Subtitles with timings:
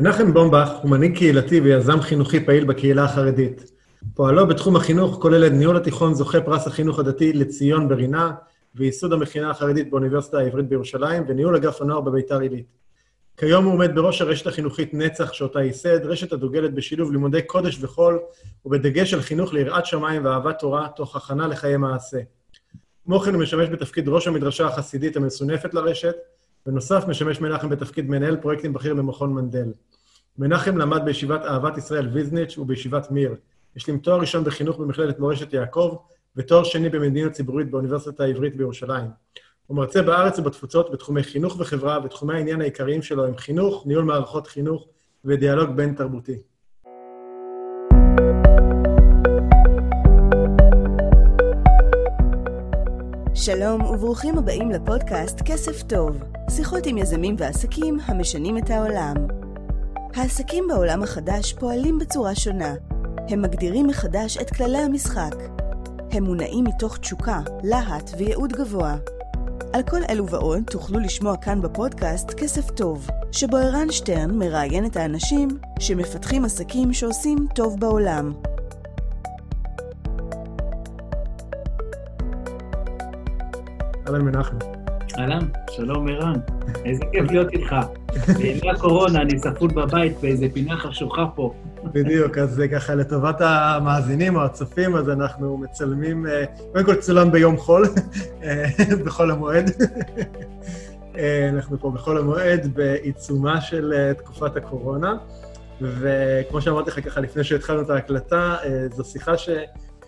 [0.00, 3.70] מנחם בומבך הוא מנהיג קהילתי ויזם חינוכי פעיל בקהילה החרדית.
[4.14, 8.32] פועלו בתחום החינוך כולל את ניהול התיכון זוכה פרס החינוך הדתי לציון ברינה,
[8.74, 12.66] וייסוד המכינה החרדית באוניברסיטה העברית בירושלים, וניהול אגף הנוער בביתר עילית.
[13.36, 18.18] כיום הוא עומד בראש הרשת החינוכית נצח, שאותה ייסד, רשת הדוגלת בשילוב לימודי קודש וחול,
[18.64, 22.18] ובדגש על חינוך ליראת שמיים ואהבת תורה, תוך הכנה לחיי מעשה.
[23.04, 26.14] כמו כן הוא משמש בתפקיד ראש המדרשה החסידית המסונפת לרשת,
[26.66, 29.72] בנוסף משמש מנחם בתפקיד מנהל פרויקטים בכיר במכון מנדל.
[30.38, 33.34] מנחם למד בישיבת אהבת ישראל ויזניץ' ובישיבת מיר.
[33.76, 35.96] השלים תואר ראשון בחינוך במכללת מורשת יעקב,
[36.36, 39.10] ותואר שני במדיניות ציבורית באוניברסיטה העברית בירושלים.
[39.66, 44.46] הוא מרצה בארץ ובתפוצות בתחומי חינוך וחברה, ותחומי העניין העיקריים שלו הם חינוך, ניהול מערכות
[44.46, 44.88] חינוך
[45.24, 46.38] ודיאלוג בין-תרבותי.
[53.42, 59.14] שלום וברוכים הבאים לפודקאסט כסף טוב, שיחות עם יזמים ועסקים המשנים את העולם.
[60.14, 62.74] העסקים בעולם החדש פועלים בצורה שונה.
[63.28, 65.34] הם מגדירים מחדש את כללי המשחק.
[66.10, 68.96] הם מונעים מתוך תשוקה, להט וייעוד גבוה.
[69.72, 74.96] על כל אלו ועוד תוכלו לשמוע כאן בפודקאסט כסף טוב, שבו ערן שטרן מראיין את
[74.96, 78.32] האנשים שמפתחים עסקים שעושים טוב בעולם.
[84.10, 84.56] אהלן מנחם.
[85.18, 86.32] אהלן, שלום ערן,
[86.84, 87.76] איזה כיף להיות איתך.
[88.38, 91.54] בימי הקורונה אני צפות בבית באיזה פינה חשוכה פה.
[91.84, 97.32] בדיוק, אז זה ככה לטובת המאזינים או הצופים, אז אנחנו מצלמים, אה, קודם כל צולם
[97.32, 97.86] ביום חול,
[98.42, 98.64] אה,
[99.04, 99.70] בחול המועד.
[101.18, 105.14] אה, אנחנו פה בחול המועד בעיצומה של תקופת הקורונה,
[105.80, 108.56] וכמו שאמרתי לך ככה לפני שהתחלנו את ההקלטה,
[108.96, 109.48] זו שיחה ש...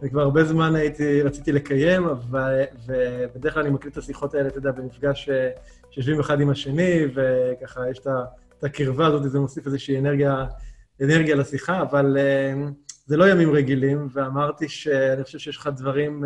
[0.03, 4.49] אני כבר הרבה זמן הייתי, רציתי לקיים, אבל, ובדרך כלל אני מקליט את השיחות האלה,
[4.49, 5.31] אתה יודע, במפגש
[5.91, 10.45] שיושבים אחד עם השני, וככה יש את הקרבה הזאת, זה מוסיף איזושהי אנרגיה,
[11.03, 12.17] אנרגיה לשיחה, אבל
[13.07, 16.25] זה לא ימים רגילים, ואמרתי שאני חושב שיש לך דברים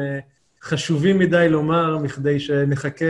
[0.63, 3.05] חשובים מדי לומר, מכדי שנחכה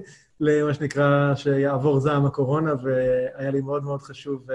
[0.40, 4.46] למה שנקרא, שיעבור זעם הקורונה, והיה לי מאוד מאוד חשוב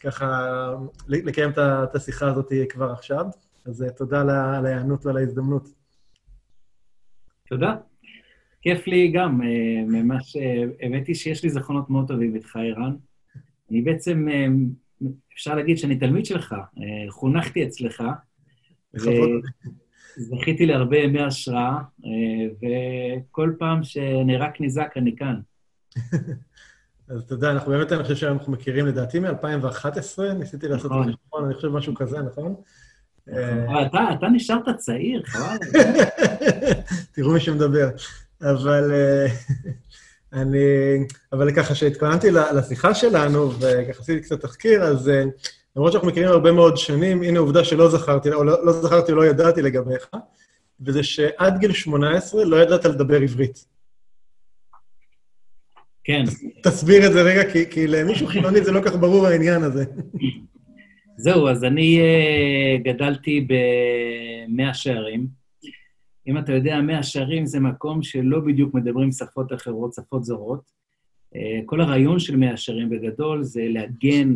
[0.00, 0.48] ככה
[1.08, 3.26] לקיים את השיחה הזאת כבר עכשיו.
[3.66, 5.68] אז אה, תודה על ההיענות ועל ההזדמנות.
[7.48, 7.76] תודה.
[8.60, 12.96] כיף לי גם, אה, ממש, אה, האמת היא שיש לי זכרונות מאוד טובים איתך, ערן.
[13.70, 14.26] אני בעצם,
[15.34, 16.54] אפשר להגיד שאני תלמיד שלך,
[17.08, 18.02] חונכתי אצלך.
[18.94, 21.78] וזכיתי להרבה ימי השראה,
[22.62, 25.40] וכל פעם שנערק ניזק, אני כאן.
[27.08, 31.44] אז יודע, אנחנו באמת, אני חושב שאנחנו מכירים, לדעתי, מ-2011, ניסיתי לעשות את זה נכון,
[31.44, 32.54] אני חושב משהו כזה, נכון?
[33.32, 35.56] אה, אתה נשארת צעיר, חבל.
[37.12, 37.88] תראו מי שמדבר.
[38.42, 39.26] אבל אה,
[40.40, 40.58] אני...
[41.32, 45.24] אבל ככה, כשהתכוננתי לשיחה שלנו, וככה עשיתי קצת תחקיר, אז אה,
[45.76, 49.16] למרות שאנחנו מכירים הרבה מאוד שנים, הנה עובדה שלא זכרתי, או לא, לא זכרתי או
[49.16, 50.08] לא ידעתי לגביך,
[50.80, 53.64] וזה שעד גיל 18 לא ידעת לדבר עברית.
[56.04, 56.24] כן.
[56.62, 59.84] תסביר את זה רגע, כי, כי למישהו חילוני זה לא כך ברור העניין הזה.
[61.18, 65.26] זהו, אז אני uh, גדלתי במאה שערים.
[66.28, 70.70] אם אתה יודע, מאה שערים זה מקום שלא בדיוק מדברים שפות אחרות, שפות זרות.
[71.34, 74.34] Uh, כל הרעיון של מאה שערים בגדול זה להגן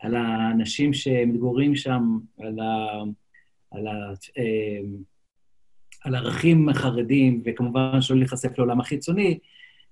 [0.00, 3.02] על האנשים שמתגוררים שם, על, ה,
[3.70, 4.86] על, ה, uh,
[6.04, 9.38] על ערכים חרדים, וכמובן שלא להיחשף לעולם החיצוני,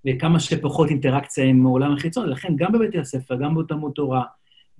[0.06, 2.30] וכמה שפחות אינטראקציה עם העולם החיצוני.
[2.30, 4.24] לכן גם בבתי הספר, גם בתלמוד תורה,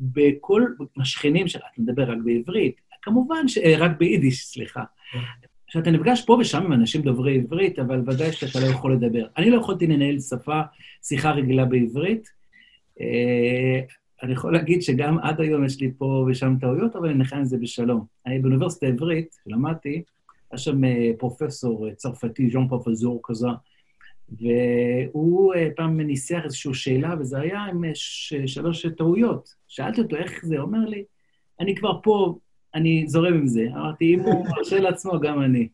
[0.01, 0.63] בכל
[1.01, 3.59] השכנים שלך, אתה מדבר רק בעברית, כמובן, ש...
[3.59, 4.85] אה, רק ביידיש, סליחה.
[5.67, 9.27] כשאתה נפגש פה ושם עם אנשים דוברי עברית, אבל ודאי שאתה לא יכול לדבר.
[9.37, 10.61] אני לא יכולתי לנהל שפה,
[11.03, 12.29] שיחה רגילה בעברית.
[13.01, 13.81] אה,
[14.23, 17.49] אני יכול להגיד שגם עד היום יש לי פה ושם טעויות, אבל אני נכנס את
[17.49, 18.05] זה בשלום.
[18.27, 20.03] אני באוניברסיטה העברית, למדתי,
[20.51, 23.49] היה שם אה, פרופסור צרפתי, ז'אן פרופזור כזה,
[24.29, 27.85] והוא פעם ניסח איזושהי שאלה, וזה היה עם
[28.47, 29.55] שלוש טעויות.
[29.69, 31.05] שאלתי אותו איך זה, הוא אומר לי,
[31.61, 32.39] אני כבר פה,
[32.75, 33.67] אני זורם עם זה.
[33.75, 35.69] אמרתי, אם הוא מרשה לעצמו, גם אני.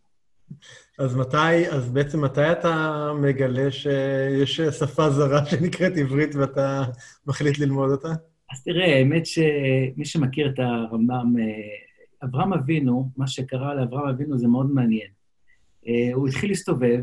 [0.99, 6.83] אז מתי, אז בעצם מתי אתה מגלה שיש שפה זרה שנקראת עברית ואתה
[7.27, 8.09] מחליט ללמוד אותה?
[8.53, 11.45] אז תראה, האמת שמי שמכיר את הרמב"ם, אה,
[12.25, 15.09] אברהם אבינו, מה שקרה לאברהם אבינו זה מאוד מעניין.
[15.87, 17.01] אה, הוא התחיל להסתובב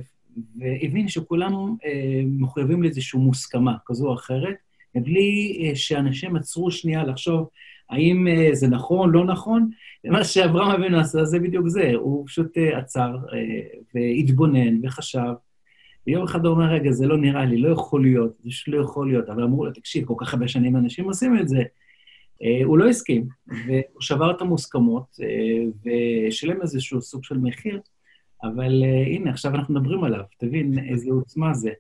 [0.60, 1.54] והבין שכולם
[1.86, 4.56] אה, מחויבים לאיזושהי מוסכמה כזו או אחרת,
[4.96, 7.50] מבלי אה, שאנשים עצרו שנייה לחשוב
[7.90, 9.70] האם אה, זה נכון, לא נכון.
[10.04, 13.18] ומה שאברהם אבינו עשה זה בדיוק זה, הוא פשוט עצר
[13.96, 15.34] והתבונן וחשב.
[16.08, 18.82] ויום אחד הוא אומר, רגע, זה לא נראה לי, לא יכול להיות, זה פשוט לא
[18.82, 19.30] יכול להיות.
[19.30, 21.64] אבל אמרו לו, תקשיב, כל כך הרבה שנים אנשים עושים את זה.
[22.64, 25.20] הוא לא הסכים, והוא שבר את המוסכמות
[25.86, 27.80] ושילם איזשהו סוג של מחיר,
[28.44, 31.72] אבל הנה, עכשיו אנחנו מדברים עליו, תבין איזה עוצמה זה.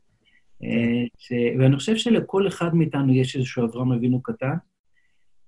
[1.17, 1.31] ש...
[1.59, 4.55] ואני חושב שלכל אחד מאיתנו יש איזשהו אברהם אבינו קטן,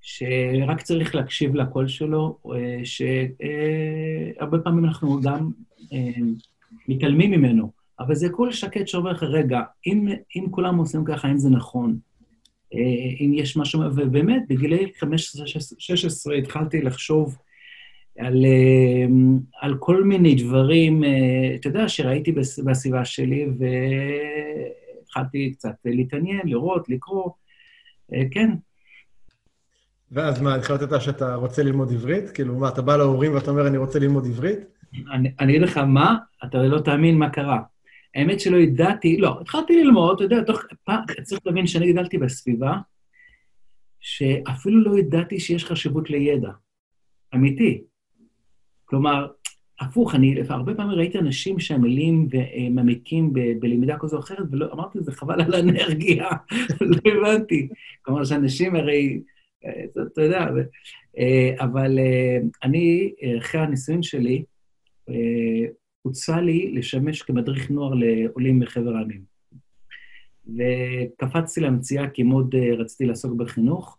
[0.02, 2.38] שרק צריך להקשיב לקול שלו,
[2.84, 5.52] שהרבה פעמים אנחנו גם
[6.88, 11.38] מתעלמים ממנו, אבל זה קול שקט שאומר לך, רגע, אם, אם כולם עושים ככה, האם
[11.38, 11.98] זה נכון?
[13.20, 17.38] אם יש משהו, ובאמת, בגילי 15-16 התחלתי לחשוב
[18.20, 18.46] על,
[19.62, 21.04] על כל מיני דברים,
[21.56, 22.32] אתה יודע, שראיתי
[22.66, 23.48] בסביבה שלי,
[25.00, 27.30] והתחלתי קצת להתעניין, לראות, לקרוא,
[28.32, 28.50] כן.
[30.12, 32.30] ואז מה, החלטת שאתה רוצה ללמוד עברית?
[32.30, 34.60] כאילו, מה, אתה בא להורים ואתה אומר, אני רוצה ללמוד עברית?
[35.12, 37.60] אני, אני אגיד לך מה, אתה לא תאמין מה קרה.
[38.16, 42.78] האמת שלא ידעתי, לא, התחלתי ללמוד, אתה יודע, תוך פעם, צריך להבין שאני גדלתי בסביבה,
[44.00, 46.52] שאפילו לא ידעתי שיש חשיבות לידע.
[47.36, 47.82] אמיתי.
[48.90, 49.28] כלומר,
[49.80, 55.42] הפוך, אני הרבה פעמים ראיתי אנשים שעמלים ומעמיקים בלמידה כזו או אחרת, ואמרתי, זה חבל
[55.42, 56.30] על האנרגיה,
[56.82, 57.70] לא הבנתי.
[58.02, 59.22] כלומר, שאנשים הרי,
[60.14, 60.48] אתה יודע,
[61.60, 62.00] אבל
[62.64, 64.44] אני, אחרי הניסיון שלי,
[66.02, 69.22] הוצע לי לשמש כמדריך נוער לעולים מחבר העמים.
[70.48, 73.99] וקפצתי למציאה כי מאוד רציתי לעסוק בחינוך,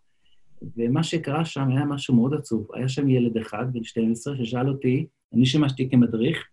[0.76, 2.68] ומה שקרה שם היה משהו מאוד עצוב.
[2.74, 6.48] היה שם ילד אחד, בן 12, ששאל אותי, אני שימשתי כמדריך,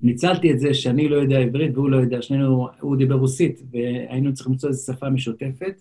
[0.00, 4.34] ניצלתי את זה שאני לא יודע עברית והוא לא יודע, שנינו, הוא דיבר רוסית, והיינו
[4.34, 5.80] צריכים למצוא איזו שפה משותפת.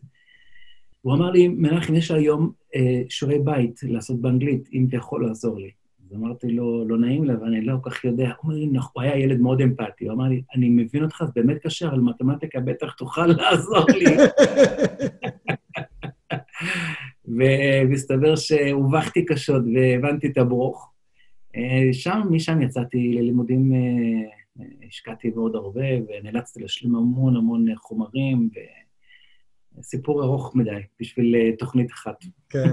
[1.02, 5.60] הוא אמר לי, מנחם, יש היום אה, שיעורי בית לעשות באנגלית, אם אתה יכול לעזור
[5.60, 5.72] לי.
[6.06, 8.32] אז אמרתי לו, לא נעים לי, אבל אני לא כל כך יודע.
[8.42, 10.06] הוא אמר לי, נכון, הוא היה ילד מאוד אמפתי.
[10.06, 14.06] הוא אמר לי, אני מבין אותך, זה באמת קשה, אבל מתמטיקה בטח תוכל לעזור לי.
[17.38, 20.90] ומסתבר שהובכתי קשות והבנתי את הברוך.
[21.92, 23.72] שם, משם יצאתי ללימודים,
[24.88, 28.50] השקעתי מאוד הרבה, ונאלצתי להשלים המון המון חומרים,
[29.78, 32.24] וסיפור ארוך מדי בשביל תוכנית אחת.
[32.50, 32.70] כן.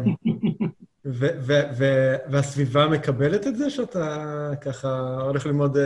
[2.31, 5.77] והסביבה מקבלת את זה שאתה ככה הולך ללמוד...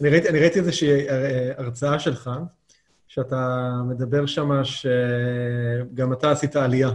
[0.00, 1.08] אני ראיתי, אני ראיתי איזושהי
[1.56, 2.30] הרצאה שלך,
[3.14, 6.90] שאתה מדבר שם שגם אתה עשית עלייה.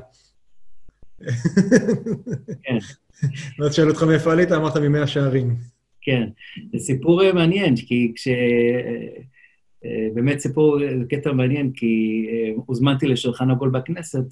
[2.63, 2.77] כן.
[3.59, 5.55] ואז שאלו אותך מאיפה עלית, אמרת ממאה שערים.
[6.01, 6.29] כן,
[6.71, 8.27] זה סיפור מעניין, כי כש...
[10.13, 12.25] באמת סיפור, זה קטע מעניין, כי
[12.65, 14.23] הוזמנתי לשולחן עגול בכנסת,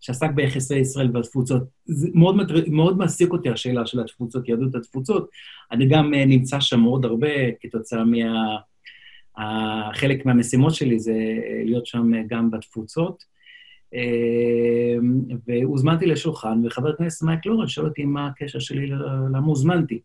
[0.00, 1.62] שעסק ביחסי ישראל והתפוצות.
[1.86, 2.36] זה מאוד,
[2.68, 5.28] מאוד מעסיק אותי השאלה של התפוצות, יהדות התפוצות.
[5.72, 7.28] אני גם נמצא שם מאוד הרבה
[7.60, 8.56] כתוצאה מה...
[9.94, 11.14] חלק מהמשימות שלי זה
[11.64, 13.24] להיות שם גם בתפוצות.
[15.46, 18.86] והוזמנתי לשולחן, וחבר הכנסת מייק לורן שאל אותי מה הקשר שלי,
[19.32, 20.00] למה הוזמנתי.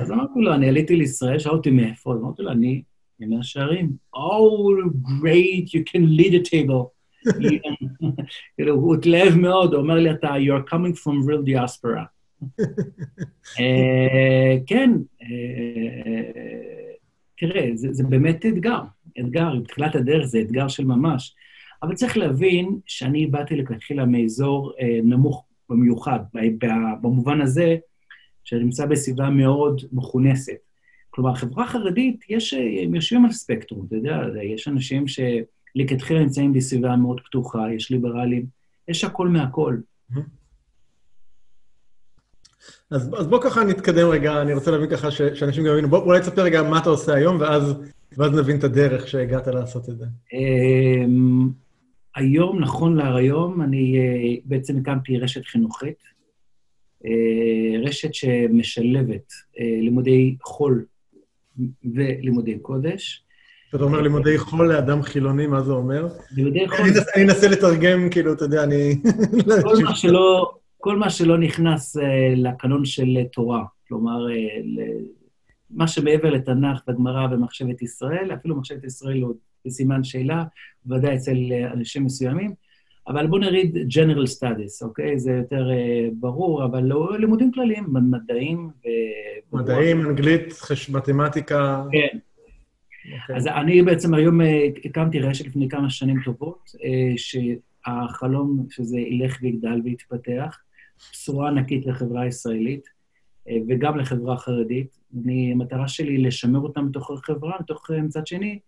[0.00, 2.82] אז אמרתי לו, אני עליתי לישראל, שאל אותי מאיפה, אמרתי לו, אני
[3.20, 3.90] ממאה שערים.
[4.16, 4.20] Oh,
[5.02, 6.96] great, you can lead a table.
[8.56, 12.04] כאילו, הוא התלהב מאוד, הוא אומר לי, אתה, you're coming from real diaspora.
[14.68, 14.90] כן,
[17.38, 18.80] תראה, זה, זה באמת אתגר,
[19.20, 21.34] אתגר, בתחילת הדרך זה אתגר של ממש.
[21.82, 26.18] אבל צריך להבין שאני באתי לכתחילה מאזור אה, נמוך במיוחד,
[27.00, 27.76] במובן הזה
[28.44, 30.56] שאני נמצא בסביבה מאוד מכונסת.
[31.10, 36.96] כלומר, חברה חרדית, יש, הם יושבים על ספקטרום, אתה יודע, יש אנשים שלכתחילה נמצאים בסביבה
[36.96, 38.46] מאוד פתוחה, יש ליברלים,
[38.88, 39.76] יש הכל מהכל.
[42.90, 45.88] אז, אז בוא ככה נתקדם רגע, אני רוצה להבין ככה ש, שאנשים גם יבינו.
[45.88, 47.74] בוא אולי תספר רגע מה אתה עושה היום, ואז,
[48.18, 50.04] ואז נבין את הדרך שהגעת לעשות את זה.
[50.32, 51.48] אמ,
[52.16, 55.98] היום, נכון להיום, אני אה, בעצם הקמתי רשת חינוכית,
[57.06, 60.84] אה, רשת שמשלבת אה, לימודי חול
[61.94, 63.22] ולימודי קודש.
[63.74, 66.08] אתה אומר לימודי חול לאדם חילוני, מה זה אומר?
[66.36, 66.86] לימודי חול...
[67.14, 68.94] אני אנסה לתרגם, כאילו, אתה יודע, אני...
[69.62, 70.54] כל מה שלא,
[70.86, 71.96] כל מה שלא נכנס
[72.36, 74.26] לקנון של תורה, כלומר,
[75.70, 80.44] מה שמעבר לתנ"ך וגמרא ומחשבת ישראל, אפילו מחשבת ישראל הוא בסימן שאלה,
[80.86, 81.36] ודאי אצל
[81.72, 82.54] אנשים מסוימים,
[83.08, 85.18] אבל בואו נריד General Studies, אוקיי?
[85.18, 88.88] זה יותר uh, ברור, אבל לא לימודים כלליים, מדעים ו...
[89.56, 90.90] מדעים, אנגלית, חש...
[90.90, 91.84] מתמטיקה.
[91.92, 91.98] כן.
[91.98, 92.18] Okay.
[93.22, 93.36] אוקיי.
[93.36, 94.44] אז אני בעצם היום uh,
[94.84, 96.78] הקמתי רשת לפני כמה שנים טובות, uh,
[97.16, 100.58] שהחלום שזה ילך ויגדל ויתפתח,
[101.12, 104.98] בשורה ענקית לחברה הישראלית, uh, וגם לחברה החרדית.
[105.24, 108.58] אני, המטרה שלי היא לשמר אותם בתוך החברה, מתוך מצד שני,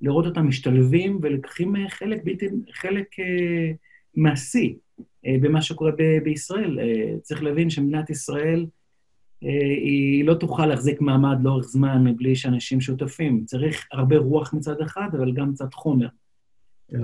[0.00, 3.06] לראות אותם משתלבים ולקחים חלק בלתי, חלק
[4.14, 4.76] מעשי,
[5.24, 6.78] במה שקורה ב- בישראל.
[7.22, 8.66] צריך להבין שמדינת ישראל,
[9.42, 13.44] היא לא תוכל להחזיק מעמד לאורך זמן מבלי שאנשים שותפים.
[13.44, 16.06] צריך הרבה רוח מצד אחד, אבל גם קצת חומר.
[16.06, 16.92] Yeah.
[16.92, 16.98] כן.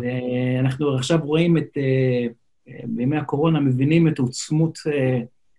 [0.59, 1.77] ואנחנו עכשיו רואים את,
[2.85, 4.79] בימי הקורונה, מבינים את העוצמות,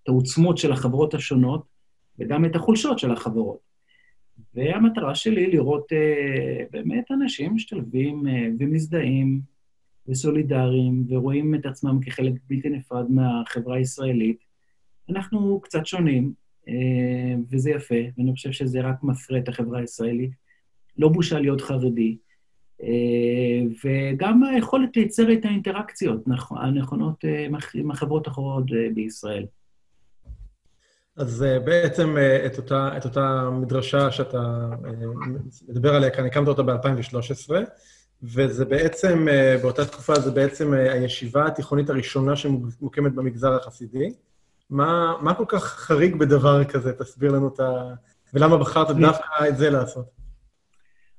[0.03, 1.63] את העוצמות של החברות השונות,
[2.19, 3.67] וגם את החולשות של החברות.
[4.53, 9.41] והמטרה שלי לראות uh, באמת אנשים משתלבים uh, ומזדהים
[10.07, 14.37] וסולידריים ורואים את עצמם כחלק בלתי נפרד מהחברה הישראלית.
[15.09, 16.33] אנחנו קצת שונים,
[17.51, 20.31] וזה יפה, ואני חושב שזה רק מפרה את החברה הישראלית.
[20.97, 22.17] לא בושה להיות חרדי,
[23.83, 29.45] וגם היכולת לייצר את האינטראקציות הנכונות uh, עם החברות האחרות uh, בישראל.
[31.15, 34.69] אז בעצם את, אותה, את אותה מדרשה שאתה
[35.69, 37.49] מדבר עליה כאן, הקמת אותה ב-2013,
[38.23, 39.27] וזה בעצם,
[39.61, 44.13] באותה תקופה, זה בעצם הישיבה התיכונית הראשונה שמוקמת במגזר החסידי.
[44.69, 46.93] מה, מה כל כך חריג בדבר כזה?
[46.93, 47.93] תסביר לנו את ה...
[48.33, 50.05] ולמה בחרת דווקא את זה לעשות?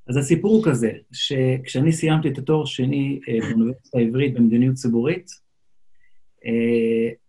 [0.09, 5.31] אז הסיפור הוא כזה, שכשאני סיימתי את התואר שני באוניברסיטה העברית במדיניות ציבורית,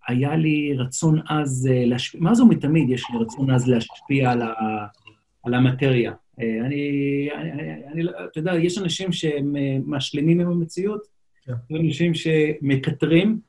[0.10, 4.54] היה לי רצון אז אה, להשפיע, מאז ומתמיד יש לי רצון אז להשפיע על, ה,
[5.44, 6.14] על המטריה.
[6.40, 7.52] אה, אני, אני,
[7.92, 11.54] אני, אתה יודע, יש אנשים שהם אה, משלימים עם המציאות, yeah.
[11.70, 11.76] כן.
[11.76, 13.40] אנשים שמקטרים,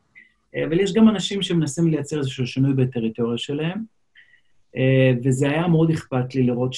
[0.66, 3.78] אבל יש גם אנשים שמנסים לייצר איזשהו שינוי בטריטוריה שלהם,
[5.24, 6.74] וזה היה מאוד אכפת לי לראות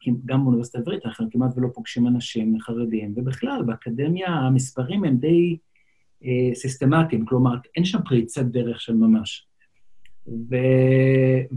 [0.00, 5.56] שגם באוניברסיטה העברית אנחנו כמעט ולא פוגשים אנשים חרדים, ובכלל, באקדמיה המספרים הם די...
[6.24, 9.46] אה, סיסטמטיים, כלומר, אין שם פריצת דרך של ממש.
[10.26, 10.56] ו...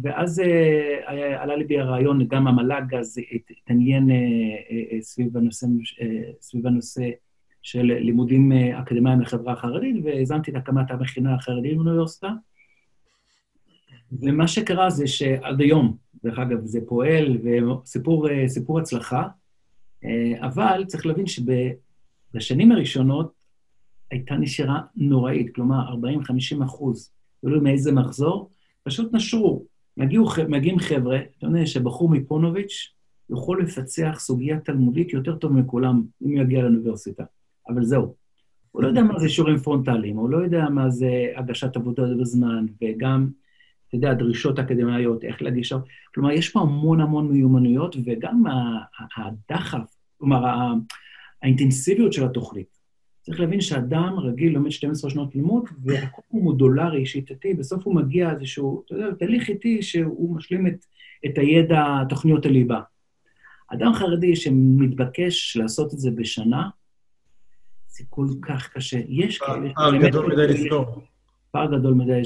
[0.01, 3.17] ואז אה, עלה לי בי הרעיון, גם המל"ג אז
[3.51, 4.15] התעניין אה,
[4.95, 5.67] אה, סביב, הנושא,
[6.01, 7.09] אה, סביב הנושא
[7.61, 12.29] של לימודים אה, אקדמיים לחברה החרדית, והזמתי את הקמת המכינה החרדית באוניברסיטה.
[14.21, 19.27] ומה שקרה זה שעד היום, דרך אגב, זה פועל, וסיפור אה, הצלחה,
[20.39, 23.31] אבל צריך להבין שבשנים הראשונות
[24.11, 25.93] הייתה נשירה נוראית, כלומר
[26.59, 27.11] 40-50 אחוז,
[27.41, 28.51] תלוי מאיזה מחזור,
[28.83, 29.65] פשוט נשרו.
[29.97, 32.93] מגיעו, מגיעים חבר'ה, אתה יודע שבחור מפונוביץ'
[33.29, 37.23] יכול לפצח סוגיה תלמודית יותר טוב מכולם אם הוא יגיע לאוניברסיטה.
[37.69, 38.15] אבל זהו.
[38.71, 42.65] הוא לא יודע מה זה שיעורים פרונטליים, הוא לא יודע מה זה הגשת עבודה בזמן,
[42.81, 43.29] וגם,
[43.93, 45.73] אתה יודע, דרישות אקדמיות, איך להגיש...
[46.13, 48.43] כלומר, יש פה המון המון מיומנויות, וגם
[49.17, 50.45] הדחף, כלומר,
[51.41, 52.79] האינטנסיביות של התוכנית.
[53.21, 58.31] צריך להבין שאדם רגיל לומד 12 שנות לימוד, והכל הוא מודולרי, שיטתי, בסוף הוא מגיע
[58.31, 60.85] איזשהו, אתה יודע, תהליך איטי שהוא משלים את,
[61.25, 62.81] את הידע, תוכניות הליבה.
[63.67, 66.69] אדם חרדי שמתבקש לעשות את זה בשנה,
[67.87, 68.99] זה כל כך קשה.
[69.07, 69.73] יש כאלה...
[69.73, 71.01] פער גדול מדי לסגור.
[71.53, 72.21] פער גדול מדי,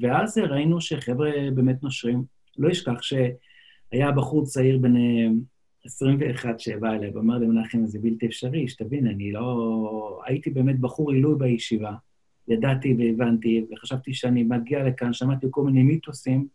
[0.00, 2.24] ואז ראינו שחבר'ה באמת נושרים.
[2.58, 4.94] לא אשכח שהיה בחור צעיר בן
[5.84, 10.20] 21 שבא אליי ואמר לי, מנחם, זה בלתי אפשרי, שתבין, אני לא...
[10.26, 11.92] הייתי באמת בחור עילוי בישיבה,
[12.48, 16.46] ידעתי והבנתי, וחשבתי שאני מגיע לכאן, שמעתי כל מיני מיתוסים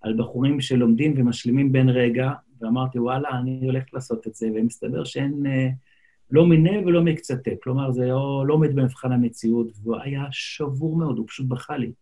[0.00, 5.46] על בחורים שלומדים ומשלימים בין רגע, ואמרתי, וואלה, אני הולך לעשות את זה, ומסתבר שאין
[5.46, 5.68] אה,
[6.32, 11.18] לא מיניה ולא מקצתה, כלומר, זה לא, לא עומד במבחן המציאות, והוא היה שבור מאוד,
[11.18, 11.92] הוא פשוט בכה לי.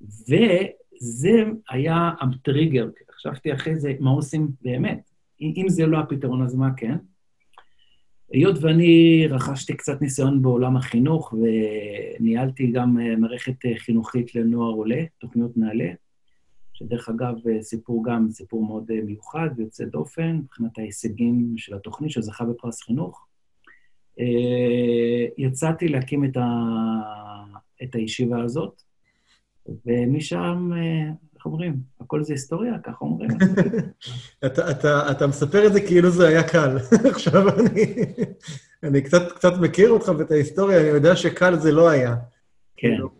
[0.00, 5.10] וזה היה הטריגר, חשבתי אחרי זה, מה עושים באמת?
[5.40, 6.96] אם זה לא הפתרון, אז מה כן?
[8.32, 15.04] היות ואני רכשתי קצת ניסיון בעולם החינוך וניהלתי גם אה, מערכת אה, חינוכית לנוער עולה,
[15.18, 15.90] תוכניות נעלה,
[16.72, 22.44] שדרך אגב, אה, סיפור גם, סיפור מאוד מיוחד ויוצא דופן, מבחינת ההישגים של התוכנית שזכה
[22.44, 23.26] בפרס חינוך.
[25.38, 26.46] יצאתי להקים את, ה...
[27.82, 28.82] את הישיבה הזאת,
[29.86, 30.70] ומשם
[31.42, 31.76] איך אומרים?
[32.00, 33.30] הכל זה היסטוריה, ככה אומרים.
[34.46, 36.76] אתה, אתה, אתה מספר את זה כאילו זה היה קל.
[37.10, 37.94] עכשיו אני,
[38.82, 42.14] אני קצת, קצת מכיר אותך ואת ההיסטוריה, אני יודע שקל זה לא היה.
[42.76, 42.88] כן.
[42.88, 43.10] כאילו,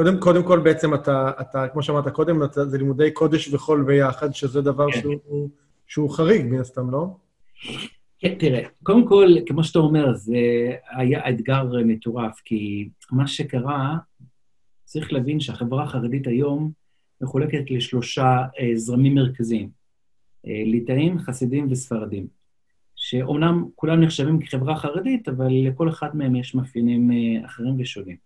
[0.00, 4.34] קודם, קודם כל, בעצם אתה, אתה, כמו שאמרת קודם, אתה, זה לימודי קודש וחול ביחד,
[4.34, 5.00] שזה דבר כן.
[5.00, 5.48] שהוא,
[5.86, 7.16] שהוא חריג, מן הסתם, לא?
[8.18, 10.36] כן, תראה, קודם כל, כמו שאתה אומר, זה
[10.90, 13.96] היה אתגר מטורף, כי מה שקרה,
[14.84, 16.70] צריך להבין שהחברה החרדית היום
[17.20, 19.68] מחולקת לשלושה אה, זרמים מרכזיים,
[20.46, 22.26] אה, ליטאים, חסידים וספרדים,
[22.96, 28.16] שאומנם כולם נחשבים כחברה חרדית, אבל לכל אחד מהם יש מאפיינים אה, אחרים ושונים.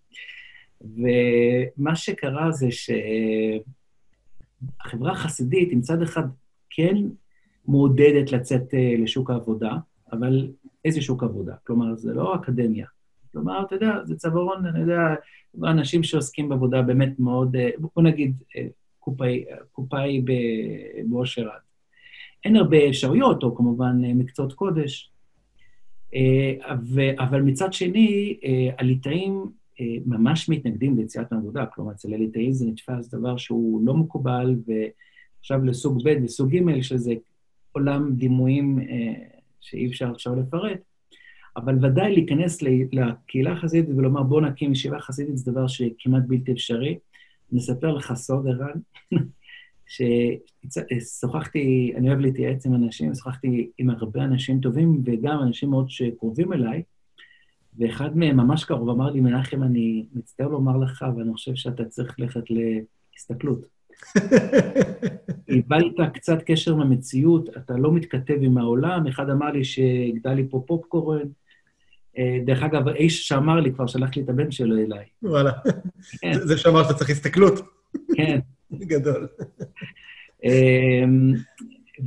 [0.81, 2.69] ומה שקרה זה
[4.81, 6.25] שהחברה החסידית, עם צד אחד,
[6.71, 6.97] כן
[7.69, 9.73] מעודדת לצאת אה, לשוק העבודה,
[10.13, 10.49] אבל
[10.85, 11.55] איזה שוק עבודה?
[11.67, 12.87] כלומר, זה לא אקדמיה.
[13.33, 15.15] כלומר, אתה יודע, זה צווארון, אני יודע,
[15.63, 18.67] אנשים שעוסקים בעבודה באמת מאוד, אה, בוא נגיד, אה,
[18.99, 20.25] קופאי, קופאי
[21.09, 21.61] באושר עד.
[22.45, 25.11] אין הרבה אפשרויות, או כמובן מקצועות קודש,
[27.19, 28.39] אבל מצד שני,
[28.79, 29.51] הליטאים
[30.07, 35.99] ממש מתנגדים ליציאת מעבודה, כלומר, אצל הליטאים זה נתפס דבר שהוא לא מקובל, ועכשיו לסוג
[36.05, 37.15] ב' וסוג ג', שזה
[37.73, 38.79] עולם דימויים
[39.61, 40.79] שאי אפשר עכשיו לפרט,
[41.57, 42.63] אבל ודאי להיכנס
[42.93, 46.99] לקהילה החסידית ולומר, בואו נקים ישיבה חסידית, זה דבר שכמעט בלתי אפשרי.
[47.53, 48.81] נספר לך סוד, ערן,
[50.71, 56.53] ששוחחתי, אני אוהב להתייעץ עם אנשים, שוחחתי עם הרבה אנשים טובים וגם אנשים מאוד שקרובים
[56.53, 56.83] אליי,
[57.79, 62.21] ואחד מהם ממש קרוב אמר לי, מנחם, אני מצטער לומר לך, ואני חושב שאתה צריך
[62.21, 62.45] ללכת
[63.13, 63.67] להסתכלות.
[65.49, 69.07] איבדת קצת קשר עם המציאות, אתה לא מתכתב עם העולם.
[69.07, 71.27] אחד אמר לי שגדל לי פה פופקורן.
[72.19, 75.05] אה, דרך אגב, האיש שאמר לי, כבר שלח לי את הבן שלו אליי.
[75.23, 75.53] וואלה.
[76.21, 76.33] כן.
[76.33, 77.61] זה שאמר שאתה צריך הסתכלות.
[78.17, 78.39] כן.
[78.91, 79.29] גדול.
[80.45, 81.33] אמ,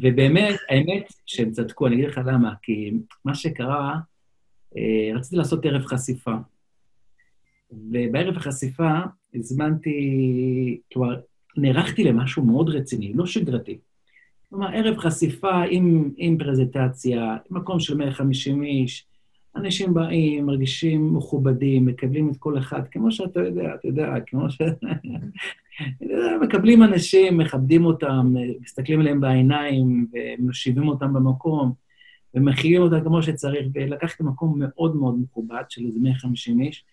[0.02, 2.94] ובאמת, האמת שהם צדקו, אני אגיד לך למה, כי
[3.26, 3.96] מה שקרה,
[5.16, 6.36] רציתי לעשות ערב חשיפה.
[7.72, 9.00] ובערב החשיפה
[9.36, 11.20] הזמנתי, כלומר,
[11.58, 13.78] נערכתי למשהו מאוד רציני, לא שגרתי.
[14.50, 19.06] כלומר, ערב חשיפה עם, עם פרזנטציה, מקום של 150 איש,
[19.56, 24.62] אנשים באים, מרגישים מכובדים, מקבלים את כל אחד, כמו שאתה יודע, אתה יודע, כמו ש...
[26.42, 31.74] מקבלים אנשים, מכבדים אותם, מסתכלים עליהם בעיניים ומשיבים אותם במקום,
[32.34, 36.86] ומכילים אותם כמו שצריך, ולקחתי מקום מאוד מאוד מכובד של איזה 150 איש.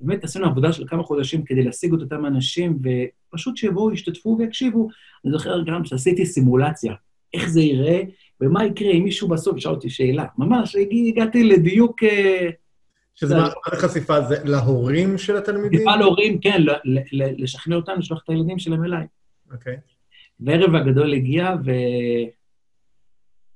[0.00, 2.78] באמת עשינו עבודה של כמה חודשים כדי להשיג את אותם אנשים,
[3.32, 4.88] ופשוט שיבואו, ישתתפו ויקשיבו.
[5.24, 6.94] אני זוכר גם שעשיתי סימולציה,
[7.34, 8.02] איך זה ייראה,
[8.40, 10.26] ומה יקרה אם מישהו בסוף שאל אותי שאלה.
[10.38, 10.76] ממש,
[11.08, 12.02] הגעתי לדיוק...
[12.02, 12.50] אה,
[13.14, 14.20] שזה מה החשיפה?
[14.20, 15.78] זה להורים של התלמידים?
[15.78, 16.62] חשיפה להורים, כן,
[17.14, 19.06] לשכנע אותם, לשלוח את הילדים שלהם אליי.
[19.52, 19.76] אוקיי.
[20.40, 21.70] וערב הגדול הגיע, ו...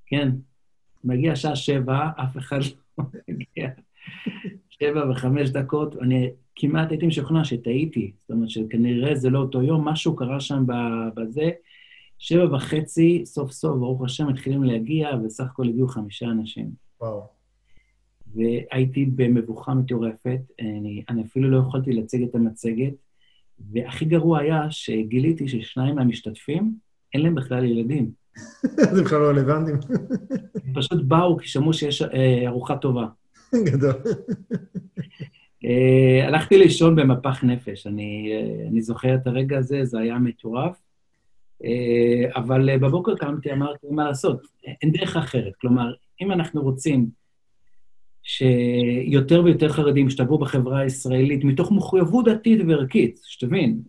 [0.07, 0.29] כן,
[1.05, 2.59] מגיע שעה שבע, אף אחד
[2.99, 3.71] לא מגיע.
[4.71, 8.13] שבע וחמש דקות, אני כמעט הייתי משוכנע שטעיתי.
[8.21, 10.65] זאת אומרת שכנראה זה לא אותו יום, משהו קרה שם
[11.15, 11.51] בזה.
[12.19, 16.71] שבע וחצי, סוף סוף, ברוך השם, מתחילים להגיע, וסך הכל הגיעו חמישה אנשים.
[17.01, 17.27] וואו.
[18.35, 22.93] והייתי במבוכה מטורפת, אני, אני אפילו לא יכולתי להציג את המצגת,
[23.73, 26.75] והכי גרוע היה שגיליתי ששניים מהמשתתפים,
[27.15, 28.24] אין להם בכלל ילדים.
[28.95, 29.77] זה בכלל לא רלוונטיים.
[30.75, 33.07] פשוט באו כי שמעו שיש אה, ארוחה טובה.
[33.55, 33.93] גדול.
[35.65, 37.87] אה, הלכתי לישון במפח נפש.
[37.87, 40.77] אני, אה, אני זוכר את הרגע הזה, זה היה מטורף.
[42.37, 44.47] אבל בבוקר קמתי, אמרתי, מה לעשות?
[44.83, 45.53] אין דרך אחרת.
[45.61, 45.93] כלומר,
[46.23, 47.07] אם אנחנו רוצים
[48.23, 53.81] שיותר ויותר חרדים ישתלבו בחברה הישראלית, מתוך מחויבות דתית וערכית, שתבין,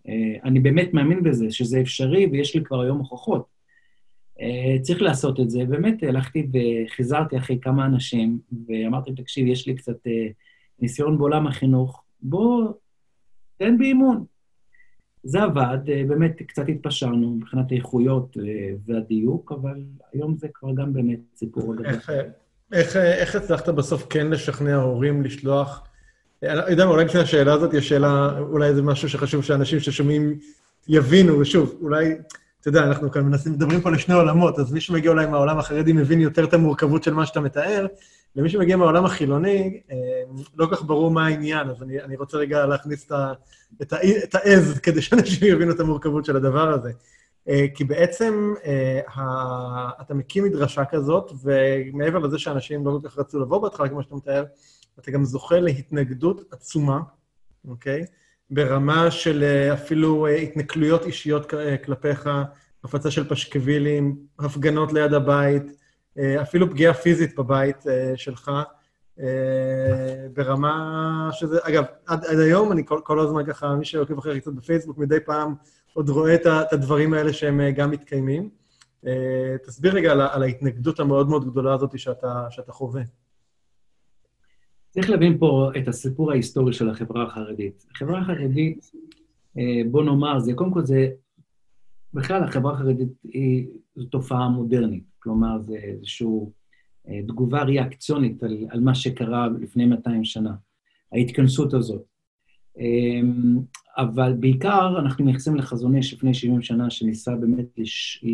[0.44, 3.55] אני באמת מאמין בזה, שזה אפשרי ויש לי כבר היום הוכחות.
[4.42, 5.66] אה, צריך לעשות את זה.
[5.66, 10.28] באמת הלכתי וחיזרתי אחרי כמה אנשים, ואמרתי, תקשיב, יש לי קצת אה,
[10.80, 12.72] ניסיון בעולם החינוך, בוא,
[13.58, 14.26] תן בי אימון.
[15.24, 18.38] זה עבד, אה, באמת קצת התפשרנו מבחינת האיכויות
[18.86, 21.86] והדיוק, אבל היום זה כבר גם באמת סיפור גדול.
[22.74, 25.88] איך, איך, הצלחת בסוף כן לשכנע הורים לשלוח...
[26.44, 30.40] אני יודע מה, אולי לפני השאלה הזאת יש שאלה, אולי זה משהו שחשוב שאנשים ששומעים
[30.88, 32.16] יבינו, ושוב, אולי...
[32.66, 35.94] אתה יודע, אנחנו כאן מנסים, מדברים פה לשני עולמות, אז מי שמגיע אולי מהעולם החרדי
[35.94, 37.86] מבין יותר את המורכבות של מה שאתה מתאר,
[38.36, 39.98] ומי שמגיע מהעולם החילוני, אה,
[40.56, 43.34] לא כך ברור מה העניין, אז אני, אני רוצה רגע להכניס את, ה,
[43.82, 46.92] את, ה, את העז כדי שאנשים יבינו את המורכבות של הדבר הזה.
[47.50, 49.00] אה, כי בעצם אה,
[50.02, 54.16] אתה מקים מדרשה כזאת, ומעבר לזה שאנשים לא כל כך רצו לבוא בהתחלה, כמו שאתה
[54.16, 54.46] מתאר,
[55.00, 57.00] אתה גם זוכה להתנגדות עצומה,
[57.68, 58.06] אוקיי?
[58.50, 62.30] ברמה של אה, אפילו אה, התנכלויות אישיות אה, כלפיך,
[62.84, 65.64] הפצה של פשקווילים, הפגנות ליד הבית,
[66.42, 67.84] אפילו פגיעה פיזית בבית
[68.16, 68.52] שלך,
[70.34, 71.60] ברמה שזה...
[71.64, 75.20] אגב, עד, עד היום אני כל, כל הזמן ככה, מי שעוקב אחרי קצת בפייסבוק, מדי
[75.20, 75.56] פעם
[75.94, 78.50] עוד רואה את, את הדברים האלה שהם גם מתקיימים.
[79.66, 83.02] תסביר רגע על, על ההתנגדות המאוד מאוד גדולה הזאת שאתה, שאתה חווה.
[84.96, 87.86] צריך להבין פה את הסיפור ההיסטורי של החברה החרדית.
[87.92, 88.92] החברה החרדית,
[89.58, 91.10] אה, בוא נאמר, זה קודם כל זה,
[92.14, 96.28] בכלל החברה החרדית היא זו תופעה מודרנית, כלומר זה איזושהי
[97.08, 100.54] אה, תגובה ריאקציונית על, על מה שקרה לפני 200 שנה,
[101.12, 102.04] ההתכנסות הזאת.
[102.78, 103.60] אמ,
[103.98, 108.26] אבל בעיקר אנחנו מייחסים לחזון איש לפני 70 שנה, שניסה באמת לש,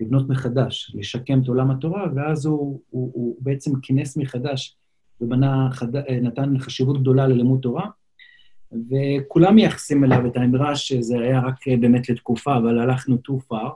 [0.00, 4.78] לבנות מחדש, לשקם את עולם התורה, ואז הוא, הוא, הוא בעצם כינס מחדש
[5.20, 7.86] ונתן חשיבות גדולה ללימוד תורה,
[8.72, 13.68] וכולם מייחסים אליו את האמרה שזה היה רק באמת לתקופה, אבל הלכנו too far,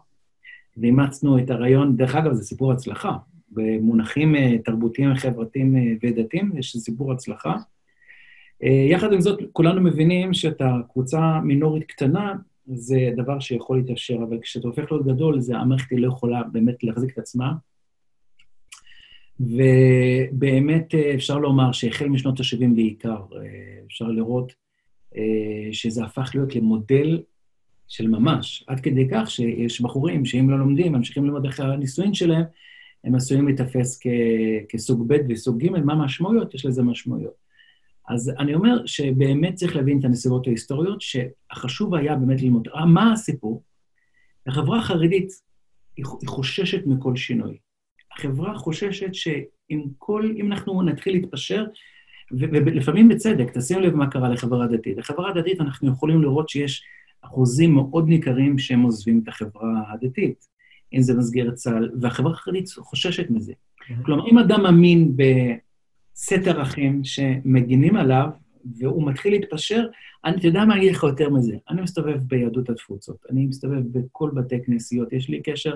[0.76, 3.16] ואימצנו את הרעיון, דרך אגב, זה סיפור הצלחה.
[3.52, 7.57] במונחים אה, תרבותיים, חברתיים אה, ודתיים, יש סיפור הצלחה.
[8.62, 12.35] אה, יחד עם זאת, כולנו מבינים שאתה קבוצה מינורית קטנה,
[12.66, 17.12] זה דבר שיכול להתאפשר, אבל כשאתה הופך להיות גדול, זה המערכת לא יכולה באמת להחזיק
[17.12, 17.52] את עצמה.
[19.40, 23.23] ובאמת אפשר לומר שהחל משנות ה-70 בעיקר,
[23.87, 24.53] אפשר לראות
[25.73, 27.23] שזה הפך להיות למודל
[27.88, 32.45] של ממש, עד כדי כך שיש בחורים שאם לא לומדים, ממשיכים ללמוד אחרי הנישואין שלהם,
[33.05, 34.07] הם עשויים להיתפס כ-
[34.68, 36.55] כסוג ב' וסוג ג', מה המשמעויות?
[36.55, 37.35] יש לזה משמעויות.
[38.09, 42.68] אז אני אומר שבאמת צריך להבין את הנסיבות ההיסטוריות, שהחשוב היה באמת ללמוד.
[42.68, 43.62] אה, מה הסיפור?
[44.47, 45.29] החברה החרדית
[45.97, 47.59] היא חוששת מכל שינוי.
[48.16, 51.64] החברה חוששת שאם כל, אם אנחנו נתחיל להתפשר,
[52.33, 54.98] ולפעמים בצדק, תשימו לב מה קרה לחברה דתית.
[54.98, 56.85] לחברה דתית אנחנו יכולים לראות שיש
[57.22, 60.46] אחוזים מאוד ניכרים שהם עוזבים את החברה הדתית.
[60.94, 63.53] אם זה מסגרת צה"ל, והחברה החרדית חוששת מזה.
[64.03, 68.29] כלומר, אם אדם מאמין בסט ערכים שמגינים עליו,
[68.79, 69.87] והוא מתחיל להתפשר,
[70.25, 71.57] אני, אתה יודע מה, אני אגיד לך יותר מזה.
[71.70, 75.75] אני מסתובב ביהדות התפוצות, אני מסתובב בכל בתי כנסיות, יש לי קשר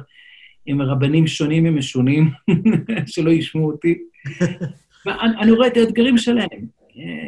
[0.67, 2.31] עם רבנים שונים ומשונים,
[3.07, 3.99] שלא ישמעו אותי.
[5.07, 6.77] ואני רואה את האתגרים שלהם.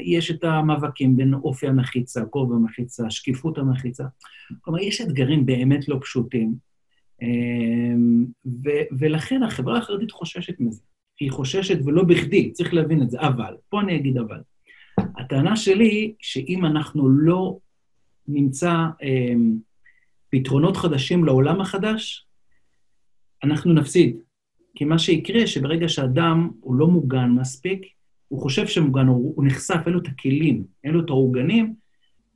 [0.04, 4.04] יש את המאבקים בין אופי המחיצה, גובה המחיצה, שקיפות המחיצה.
[4.60, 6.54] כלומר, יש אתגרים באמת לא פשוטים.
[7.22, 10.82] אמ, ו- ולכן החברה החרדית חוששת מזה.
[11.20, 13.20] היא חוששת ולא בכדי, צריך להבין את זה.
[13.20, 14.40] אבל, פה אני אגיד אבל.
[14.98, 17.58] הטענה שלי, שאם אנחנו לא
[18.28, 18.72] נמצא
[19.02, 19.34] אה,
[20.30, 22.26] פתרונות חדשים לעולם החדש,
[23.44, 24.16] אנחנו נפסיד.
[24.74, 27.86] כי מה שיקרה, שברגע שאדם הוא לא מוגן מספיק,
[28.28, 31.74] הוא חושב שמוגן, הוא, הוא נחשף, אין לו את הכלים, אין לו את העוגנים,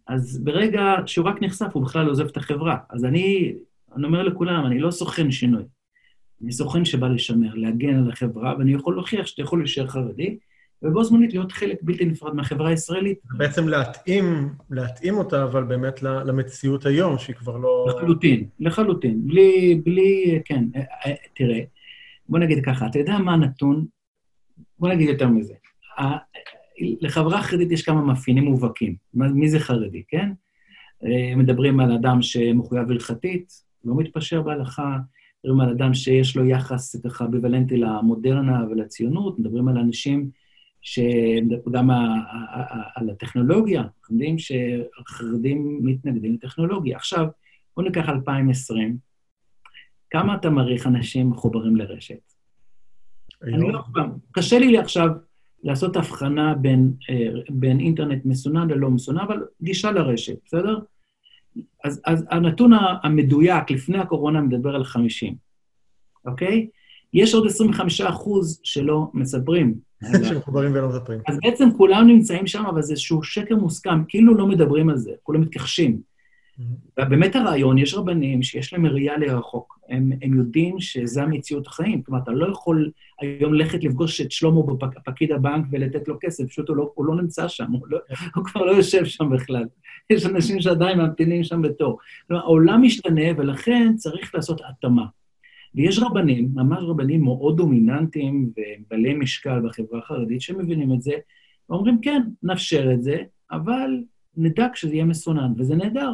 [0.09, 2.77] אז ברגע שהוא רק נחשף, הוא בכלל עוזב את החברה.
[2.91, 3.55] אז אני
[3.97, 5.63] אני אומר לכולם, אני לא סוכן שינוי.
[6.43, 10.39] אני סוכן שבא לשמר, להגן על החברה, ואני יכול להוכיח שאתה יכול להישאר חרדי,
[10.83, 13.19] ובו זמנית להיות חלק בלתי נפרד מהחברה הישראלית.
[13.37, 17.87] בעצם להתאים, להתאים אותה, אבל באמת למציאות היום, שהיא כבר לא...
[17.89, 19.27] לחלוטין, לחלוטין.
[19.27, 21.61] בלי, בלי, כן, אה, אה, תראה,
[22.29, 23.87] בוא נגיד ככה, אתה יודע מה הנתון?
[24.79, 25.55] בוא נגיד יותר מזה.
[26.81, 28.95] לחברה חרדית יש כמה מאפיינים מובהקים.
[29.15, 30.31] מי זה חרדי, כן?
[31.05, 33.53] אה, מדברים על אדם שמחויב הלכתית,
[33.85, 34.99] לא מתפשר בהלכה,
[35.45, 40.31] מדברים על אדם שיש לו יחס ככה ביוולנטי למודרנה ולציונות, מדברים על אנשים
[40.83, 41.91] שגם
[42.95, 46.97] על הטכנולוגיה, אנחנו יודעים שחרדים מתנגדים לטכנולוגיה.
[46.97, 47.27] עכשיו,
[47.77, 48.97] בואו ניקח 2020,
[50.11, 52.33] כמה אתה מעריך אנשים מחוברים לרשת?
[53.43, 55.09] אני לא פעם, קשה לי עכשיו
[55.63, 60.79] לעשות הבחנה בין, אה, בין אינטרנט מסונן ללא מסונן, אבל גישה לרשת, בסדר?
[61.85, 65.35] אז, אז הנתון המדויק לפני הקורונה מדבר על 50,
[66.25, 66.69] אוקיי?
[67.15, 69.75] יש עוד 25 אחוז שלא מספרים.
[70.29, 71.21] שמחוברים ולא מספרים.
[71.29, 75.11] אז בעצם כולם נמצאים שם, אבל זה איזשהו שקר מוסכם, כאילו לא מדברים על זה,
[75.23, 76.01] כולם מתכחשים.
[76.59, 77.03] Mm-hmm.
[77.03, 79.79] ובאמת הרעיון, יש רבנים שיש להם ראייה לרחוק.
[79.89, 82.03] הם, הם יודעים שזה המציאות החיים.
[82.03, 86.69] כלומר, אתה לא יכול היום ללכת לפגוש את שלמה בפקיד הבנק ולתת לו כסף, פשוט
[86.69, 87.99] הוא לא, הוא לא נמצא שם, הוא, לא,
[88.35, 89.65] הוא כבר לא יושב שם בכלל.
[90.11, 91.99] יש אנשים שעדיין ממתינים שם בתור.
[92.29, 95.05] כלומר, העולם משתנה, ולכן צריך לעשות התאמה.
[95.75, 101.13] ויש רבנים, ממש רבנים מאוד דומיננטיים ובעלי משקל בחברה החרדית, שמבינים את זה,
[101.69, 103.17] ואומרים, כן, נאפשר את זה,
[103.51, 104.05] אבל
[104.37, 106.13] נדאג שזה יהיה מסונן, וזה נהדר.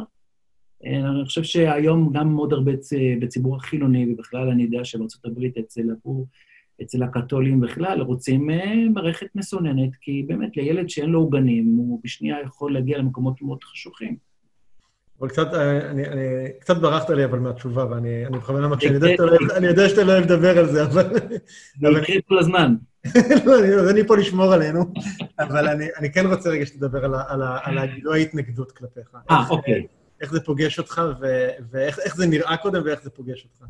[0.85, 2.71] אני חושב שהיום גם מאוד הרבה
[3.21, 6.27] בציבור החילוני, ובכלל אני יודע שבארצות הברית אצל, הפור,
[6.81, 12.41] אצל הקתולים בכלל, רוצים אה, מערכת מסוננת, כי באמת לילד שאין לו עוגנים, הוא בשנייה
[12.41, 14.28] יכול להגיע למקומות מאוד חשוכים.
[15.19, 16.21] אבל קצת, אה, אני, אני,
[16.59, 19.03] קצת ברחת לי אבל מהתשובה, ואני בכוונה מקשיב,
[19.55, 21.13] אני יודע שאתה לא אוהב לדבר על זה, אבל...
[21.81, 22.75] זה יקרה כל הזמן.
[23.45, 24.93] לא, אז אני פה לשמור עלינו,
[25.39, 29.15] אבל אני, אני כן רוצה רגע שתדבר על, על, על הגילוי ההתנגדות כלפיך.
[29.31, 29.87] אה, אוקיי.
[30.21, 33.65] איך זה פוגש אותך, ו- ואיך זה נראה קודם ואיך זה פוגש אותך.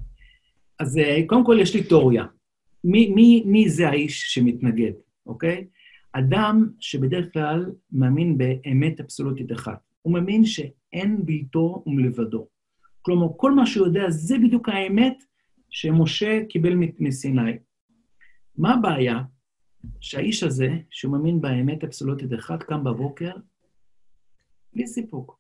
[0.80, 2.26] אז אה, קודם כל יש לי תיאוריה.
[2.84, 4.92] מי, מי, מי זה האיש שמתנגד,
[5.26, 5.66] אוקיי?
[6.14, 9.80] אדם שבדרך כלל מאמין באמת אבסולוטית אחת.
[10.02, 10.46] הוא מאמין
[10.92, 12.48] שאין בלתו ומלבדו.
[13.02, 15.24] כלומר, כל מה שהוא יודע זה בדיוק האמת
[15.70, 17.52] שמשה קיבל מסיני.
[18.58, 19.22] מה הבעיה?
[20.00, 23.32] שהאיש הזה, שהוא מאמין באמת אבסולוטית אחת, קם בבוקר
[24.74, 25.40] בלי סיפוק.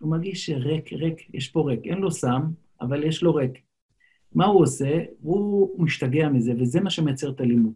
[0.00, 1.80] הוא מרגיש שריק, ריק, יש פה ריק.
[1.84, 2.42] אין לו סם,
[2.80, 3.58] אבל יש לו ריק.
[4.34, 5.04] מה הוא עושה?
[5.20, 7.72] הוא משתגע מזה, וזה מה שמייצר את הלימוד.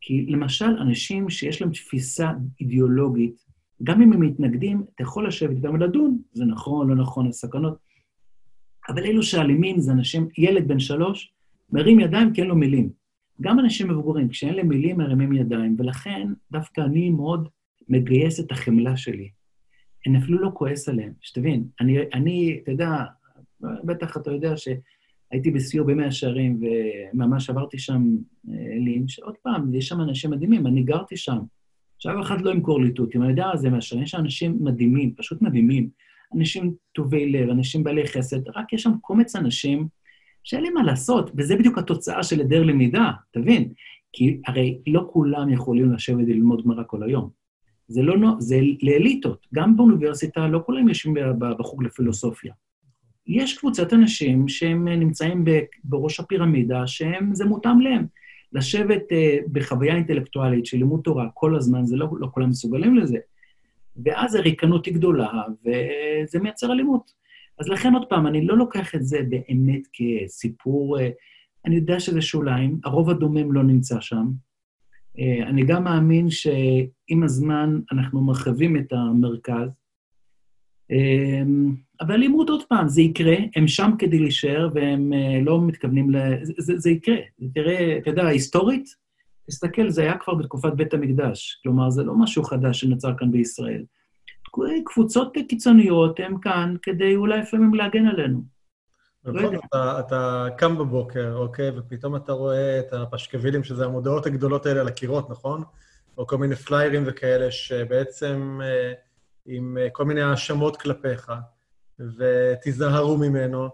[0.00, 3.47] כי למשל, אנשים שיש להם תפיסה אידיאולוגית,
[3.82, 7.78] גם אם הם מתנגדים, אתה יכול לשבת איתם ולדון, זה נכון, לא נכון, הסכנות.
[8.88, 11.32] אבל אלו שאלימים זה אנשים, ילד בן שלוש,
[11.72, 12.90] מרים ידיים כי אין לו מילים.
[13.40, 17.48] גם אנשים מבוגרים, כשאין להם מילים, מרימים ידיים, ולכן דווקא אני מאוד
[17.88, 19.30] מגייס את החמלה שלי.
[20.06, 21.64] אני אפילו לא כועס עליהם, שתבין.
[21.80, 23.04] אני, אני, אתה יודע,
[23.60, 28.02] בטח אתה יודע שהייתי בסיור במאה שערים, וממש עברתי שם
[28.48, 31.38] אה, לינץ', עוד פעם, יש שם אנשים מדהימים, אני גרתי שם.
[31.98, 35.88] עכשיו אחד לא ימכור לי תותים, אני יודע זה מהשערים, יש אנשים מדהימים, פשוט מדהימים.
[36.34, 39.88] אנשים טובי לב, אנשים בעלי חסד, רק יש שם קומץ אנשים
[40.44, 43.72] שאין לי מה לעשות, וזה בדיוק התוצאה של היעדר למידה, תבין?
[44.12, 47.30] כי הרי לא כולם יכולים לשבת וללמוד גמרא כל היום.
[47.88, 49.46] זה לא, זה לאליטות.
[49.54, 52.52] גם באוניברסיטה לא כולם יושבים בחוג לפילוסופיה.
[53.26, 55.44] יש קבוצת אנשים שהם נמצאים
[55.84, 58.06] בראש הפירמידה, שהם, זה מותאם להם.
[58.52, 63.18] לשבת uh, בחוויה אינטלקטואלית של לימוד תורה כל הזמן, זה לא, לא כולם מסוגלים לזה.
[64.04, 67.12] ואז הריקנות היא גדולה, וזה מייצר אלימות.
[67.58, 71.02] אז לכן, עוד פעם, אני לא לוקח את זה באמת כסיפור, uh,
[71.66, 74.26] אני יודע שזה שוליים, הרוב הדומם לא נמצא שם.
[75.16, 79.77] Uh, אני גם מאמין שעם הזמן אנחנו מרחבים את המרכז,
[82.00, 86.16] אבל לימוד עוד פעם, זה יקרה, הם שם כדי להישאר והם אה, לא מתכוונים ל...
[86.42, 87.16] זה, זה, זה יקרה.
[87.54, 88.88] תראה, אתה יודע, היסטורית,
[89.46, 91.60] תסתכל, זה היה כבר בתקופת בית המקדש.
[91.62, 93.84] כלומר, זה לא משהו חדש שנוצר כאן בישראל.
[94.84, 98.42] קבוצות קיצוניות הן כאן כדי אולי לפעמים להגן עלינו.
[99.24, 104.66] לא נכון, אתה, אתה קם בבוקר, אוקיי, ופתאום אתה רואה את הפשקווילים, שזה המודעות הגדולות
[104.66, 105.62] האלה על הקירות, נכון?
[106.18, 108.92] או כל מיני פליירים וכאלה, שבעצם אה,
[109.48, 111.32] עם אה, כל מיני האשמות כלפיך.
[112.18, 113.68] ותיזהרו ממנו,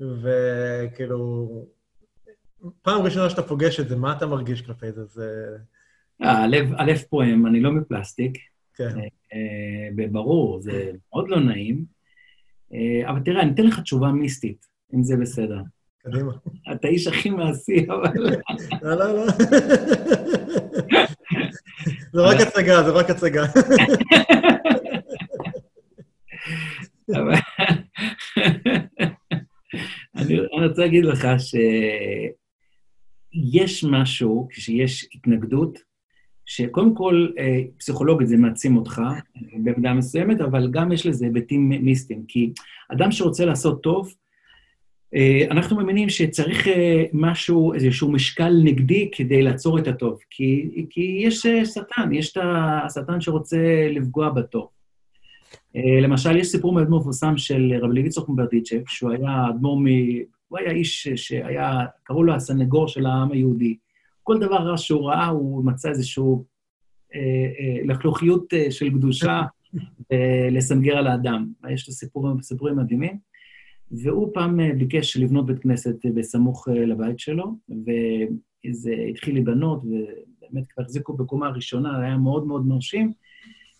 [0.00, 1.48] וכאילו,
[2.82, 5.04] פעם ראשונה שאתה פוגש את זה, מה אתה מרגיש כלפי זה?
[5.04, 5.56] זה...
[6.22, 8.38] אה, הלב, הלב פועם, אני לא מפלסטיק.
[8.74, 8.98] כן.
[9.32, 11.84] אה, ברור, זה מאוד לא נעים.
[13.06, 15.58] אבל תראה, אני אתן לך תשובה מיסטית, אם זה בסדר.
[15.98, 16.32] קדימה.
[16.72, 18.12] אתה איש הכי מעשי, אבל...
[18.82, 19.26] לא, לא, לא.
[22.12, 23.44] זה רק הצגה, זה רק הצגה.
[30.16, 32.34] אני רוצה להגיד לך שיש
[33.84, 35.78] משהו, כשיש התנגדות,
[36.46, 39.02] שקודם כל, אה, פסיכולוגית זה מעצים אותך
[39.64, 42.52] במידה מסוימת, אבל גם יש לזה היבטים מיסטיים, כי
[42.92, 44.14] אדם שרוצה לעשות טוב,
[45.14, 51.20] אה, אנחנו מאמינים שצריך אה, משהו, איזשהו משקל נגדי כדי לעצור את הטוב, כי, כי
[51.22, 54.73] יש שטן, יש את השטן שרוצה לפגוע בטוב.
[55.76, 59.86] אה, למשל, יש סיפור מאוד מפורסם של רבי לוי צוק מברדיצ'ב, שהוא היה אדמו"ר מ...
[60.48, 63.76] הוא היה איש שהיה, קראו לו הסנגור של העם היהודי.
[64.22, 66.24] כל דבר רע שהוא ראה, הוא מצא איזושהי
[67.14, 69.42] אה, אה, לחלוכיות אה, של קדושה
[70.12, 71.48] אה, לסנגר על האדם.
[71.70, 73.18] יש לו סיפור, סיפורים מדהימים.
[73.90, 80.82] והוא פעם אה, ביקש לבנות בית כנסת בסמוך לבית שלו, וזה התחיל להיבנות, ובאמת כבר
[80.82, 83.12] החזיקו בקומה הראשונה, היה מאוד מאוד מרשים.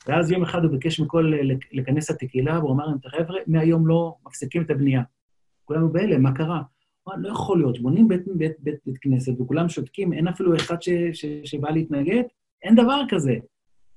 [0.06, 1.32] ואז יום אחד הוא ביקש מכל
[1.72, 5.02] לכנס את הקהילה, והוא אמר להם, חבר'ה, מהיום לא מפסיקים את הבנייה.
[5.64, 6.62] כולנו בהלם, מה קרה?
[7.02, 10.56] הוא אמר, לא יכול להיות, בונים בית, בית, בית, בית כנסת וכולם שותקים, אין אפילו
[10.56, 12.22] אחד ש, ש, שבא להתנגד,
[12.62, 13.34] אין דבר כזה.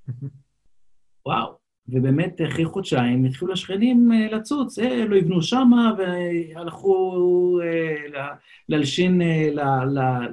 [1.26, 1.68] וואו.
[1.90, 8.22] ובאמת, אחרי חודשיים התחילו השכנים אה, לצוץ, אה, לא יבנו שמה, והלכו אה,
[8.70, 9.22] להלשין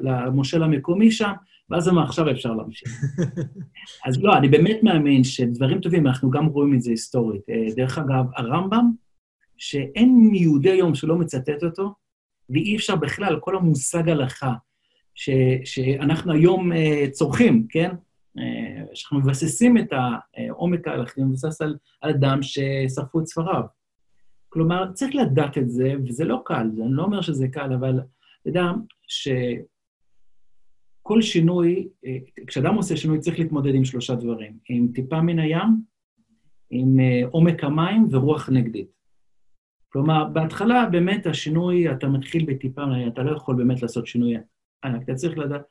[0.02, 1.32] למושל המקומי שם.
[1.70, 2.88] ואז אמר, עכשיו אפשר להמשיך.
[4.06, 7.42] אז לא, אני באמת מאמין שדברים טובים, אנחנו גם רואים את זה היסטורית.
[7.50, 8.90] אה, דרך אגב, הרמב"ם,
[9.56, 11.94] שאין יהודי היום שלא מצטט אותו,
[12.50, 14.52] ואי אפשר בכלל, כל המושג הלכה
[15.14, 15.30] ש,
[15.64, 17.90] שאנחנו היום uh, צורכים, כן?
[18.38, 18.40] Uh,
[18.94, 23.62] שאנחנו מבססים את העומק ההלכי, מבוסס על, על אדם ששרפו את ספריו.
[24.48, 28.00] כלומר, צריך לדעת את זה, וזה לא קל, אני לא אומר שזה קל, אבל
[28.40, 28.62] אתה יודע.
[31.06, 35.68] כל שינוי, אה, כשאדם עושה שינוי צריך להתמודד עם שלושה דברים, עם טיפה מן הים,
[36.70, 38.88] עם אה, עומק המים ורוח נגדית.
[39.88, 44.34] כלומר, בהתחלה באמת השינוי, אתה מתחיל בטיפה אתה לא יכול באמת לעשות שינוי
[44.84, 45.62] ענק, אתה צריך לדעת,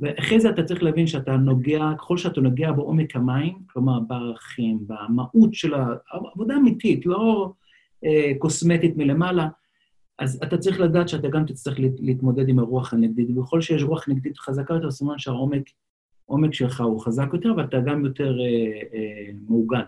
[0.00, 5.54] ואחרי זה אתה צריך להבין שאתה נוגע, ככל שאתה נוגע בעומק המים, כלומר בערכים, במהות
[5.54, 7.52] של העבודה אמיתית, לא
[8.04, 9.48] אה, קוסמטית מלמעלה,
[10.18, 14.38] אז אתה צריך לדעת שאתה גם תצטרך להתמודד עם הרוח הנגדית, וככל שיש רוח נגדית
[14.38, 15.62] חזקה יותר, אומרת שהעומק
[16.28, 19.82] העומק שלך הוא חזק יותר, ואתה גם יותר אה, אה, מעוגן.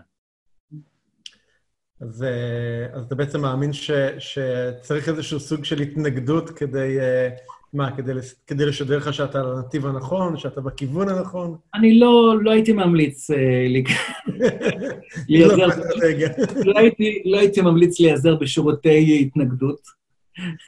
[2.01, 7.29] אז, אה, אז אתה בעצם מאמין ש, שצריך איזשהו סוג של התנגדות כדי אה,
[7.73, 8.11] מה, כדי,
[8.47, 11.55] כדי לשדר לך שאתה על הנתיב הנכון, שאתה בכיוון הנכון?
[11.75, 13.67] אני לא, לא הייתי ממליץ אה,
[15.29, 15.67] להיעזר...
[15.67, 15.75] לא,
[16.65, 19.97] לא, הייתי, לא הייתי ממליץ להיעזר בשירותי התנגדות.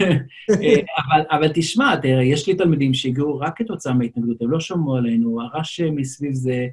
[0.02, 4.96] אה, אבל, אבל תשמע, תראה, יש לי תלמידים שהגיעו רק כתוצאה מהתנגדות, הם לא שמעו
[4.96, 6.68] עלינו, הרעש מסביב זה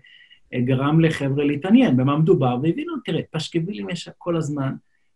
[0.54, 4.72] אה, גרם לחבר'ה להתעניין במה מדובר, והבינו, תראה, פשקווילים יש כל הזמן,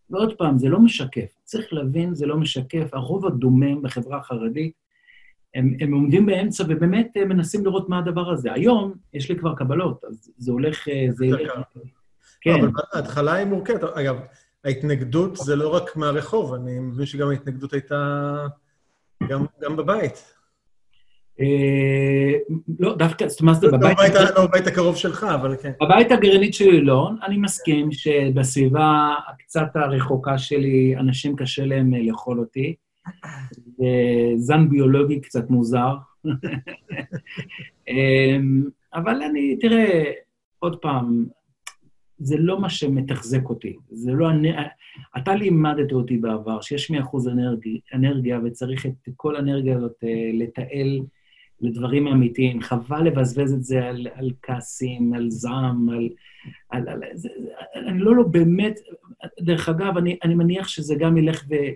[0.09, 1.35] ועוד פעם, זה לא משקף.
[1.43, 2.93] צריך להבין, זה לא משקף.
[2.93, 4.73] הרוב הדומם בחברה החרדית,
[5.55, 8.53] הם, הם עומדים באמצע ובאמת אה, מנסים לראות מה הדבר הזה.
[8.53, 10.87] היום יש לי כבר קבלות, אז זה הולך...
[11.09, 11.51] זה ילך...
[12.41, 12.55] כן.
[12.59, 13.83] אבל ההתחלה היא מורכבת.
[13.83, 14.15] אגב,
[14.65, 18.35] ההתנגדות זה לא רק מהרחוב, אני מבין שגם ההתנגדות הייתה
[19.27, 20.33] גם, גם בבית.
[21.39, 22.33] אה,
[22.79, 23.97] לא, דווקא, זאת אומרת, בבית...
[24.35, 25.71] לא בבית הקרוב שלך, אבל כן.
[25.81, 27.09] בבית הגרעינית שלי לא.
[27.23, 32.75] אני מסכים שבסביבה הקצת הרחוקה שלי, אנשים קשה להם לאכול אותי.
[34.35, 35.95] זן ביולוגי קצת מוזר.
[38.93, 40.03] אבל אני, תראה,
[40.59, 41.25] עוד פעם,
[42.23, 43.75] זה לא מה שמתחזק אותי.
[43.89, 44.29] זה לא...
[45.17, 46.95] אתה לימדת אותי בעבר שיש 100%
[47.31, 50.99] אנרגיה, אנרגיה וצריך את כל האנרגיה הזאת אה, לתעל
[51.61, 52.61] לדברים אמיתיים.
[52.61, 56.09] חבל לבזבז את זה על, על כעסים, על זעם, על...
[56.69, 57.29] על, על זה,
[57.75, 58.79] אני לא, לא באמת...
[59.41, 61.69] דרך אגב, אני, אני מניח שזה גם ילך אה,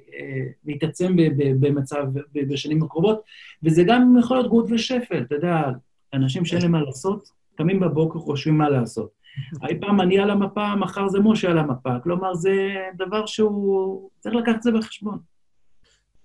[0.65, 1.15] ויתעצם
[1.60, 3.21] במצב, בשנים הקרובות,
[3.63, 5.21] וזה גם יכול להיות גאות ושפל.
[5.21, 5.62] אתה יודע,
[6.13, 9.10] אנשים שאין להם מה לעשות, קמים בבוקר, חושבים מה לעשות.
[9.67, 11.99] אי פעם אני על המפה, מחר זה משה על המפה.
[12.03, 14.09] כלומר, זה דבר שהוא...
[14.19, 15.19] צריך לקחת את זה בחשבון.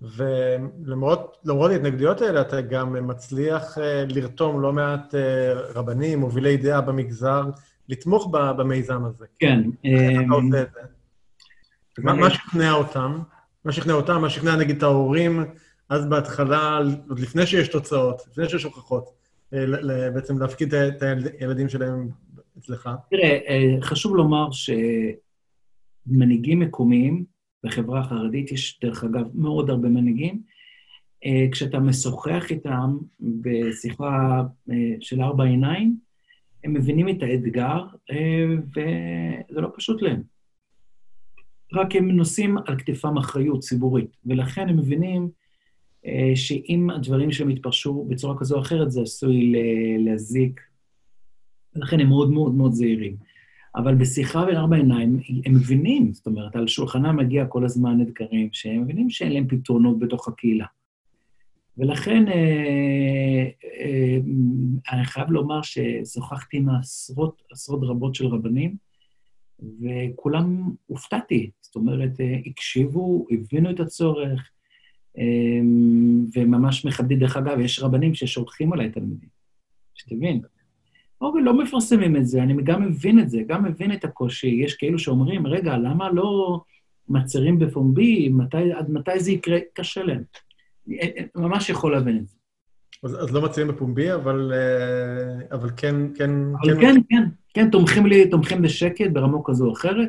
[0.02, 1.36] ולמרות
[1.70, 7.42] ההתנגדויות האלה, אתה גם מצליח אה, לרתום לא מעט אה, רבנים, מובילי דעה במגזר,
[7.88, 9.26] לתמוך במיזם הזה.
[9.38, 9.60] כן.
[9.84, 10.80] איך אתה עושה את זה?
[12.02, 13.18] מה שכנע אותם?
[13.64, 14.20] מה שכנע אותם?
[14.20, 15.44] מה שכנע נגיד את ההורים,
[15.88, 19.10] אז בהתחלה, עוד לפני שיש תוצאות, לפני שיש הוכחות,
[19.54, 19.64] אה,
[20.14, 21.02] בעצם להפקיד את
[21.40, 22.08] הילדים שלהם
[22.58, 22.90] אצלך?
[23.10, 24.48] תראה, אה, חשוב לומר
[26.06, 27.24] שמנהיגים מקומיים
[27.64, 30.42] בחברה החרדית, יש דרך אגב מאוד הרבה מנהיגים,
[31.24, 35.96] אה, כשאתה משוחח איתם בשיחה אה, של ארבע עיניים,
[36.64, 37.84] הם מבינים את האתגר,
[38.70, 40.22] וזה לא פשוט להם.
[41.72, 45.28] רק הם נושאים על כתפם אחריות ציבורית, ולכן הם מבינים
[46.34, 49.52] שאם הדברים שלהם יתפרשו בצורה כזו או אחרת, זה עשוי
[49.98, 50.60] להזיק
[51.76, 53.16] ולכן הם מאוד מאוד מאוד זהירים.
[53.76, 58.48] אבל בשיחה בין ארבע עיניים, הם מבינים, זאת אומרת, על שולחנם מגיע כל הזמן אתגרים,
[58.52, 60.66] שהם מבינים שאין להם פתרונות בתוך הקהילה.
[61.78, 63.48] ולכן אה,
[63.80, 64.18] אה,
[64.92, 68.76] אני חייב לומר ששוחחתי עם עשרות, עשרות רבות של רבנים,
[69.61, 71.50] וכולם הופתעתי.
[71.61, 74.50] זאת אומרת, אה, הקשיבו, הבינו את הצורך,
[75.18, 75.61] אה,
[76.35, 77.18] וממש מכבדים.
[77.18, 79.28] דרך אגב, יש רבנים ששולחים עליי תלמידים,
[79.94, 80.40] שתבין.
[81.20, 84.46] אוקיי, לא מפרסמים את זה, אני גם מבין את זה, גם מבין את הקושי.
[84.46, 86.61] יש כאלו שאומרים, רגע, למה לא
[87.09, 88.28] מצהירים בפומבי?
[88.28, 89.59] מתי, עד מתי זה יקרה?
[89.72, 90.22] קשה להם.
[91.37, 92.37] ממש יכול להבין את זה.
[93.02, 96.30] אז, אז לא מצהירים בפומבי, אבל, אה, אבל כן, כן...
[96.62, 100.09] אבל כן, כן, כן, כן, תומכים לי, תומכים בשקט ברמה כזו או אחרת.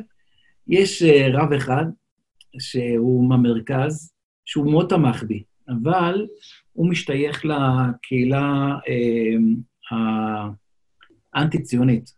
[0.68, 1.84] יש אה, רב אחד,
[2.58, 4.12] שהוא מהמרכז,
[4.44, 6.26] שהוא מאוד תמך בי, אבל
[6.72, 10.48] הוא משתייך לקהילה אה,
[11.36, 12.12] אנטי-ציונית.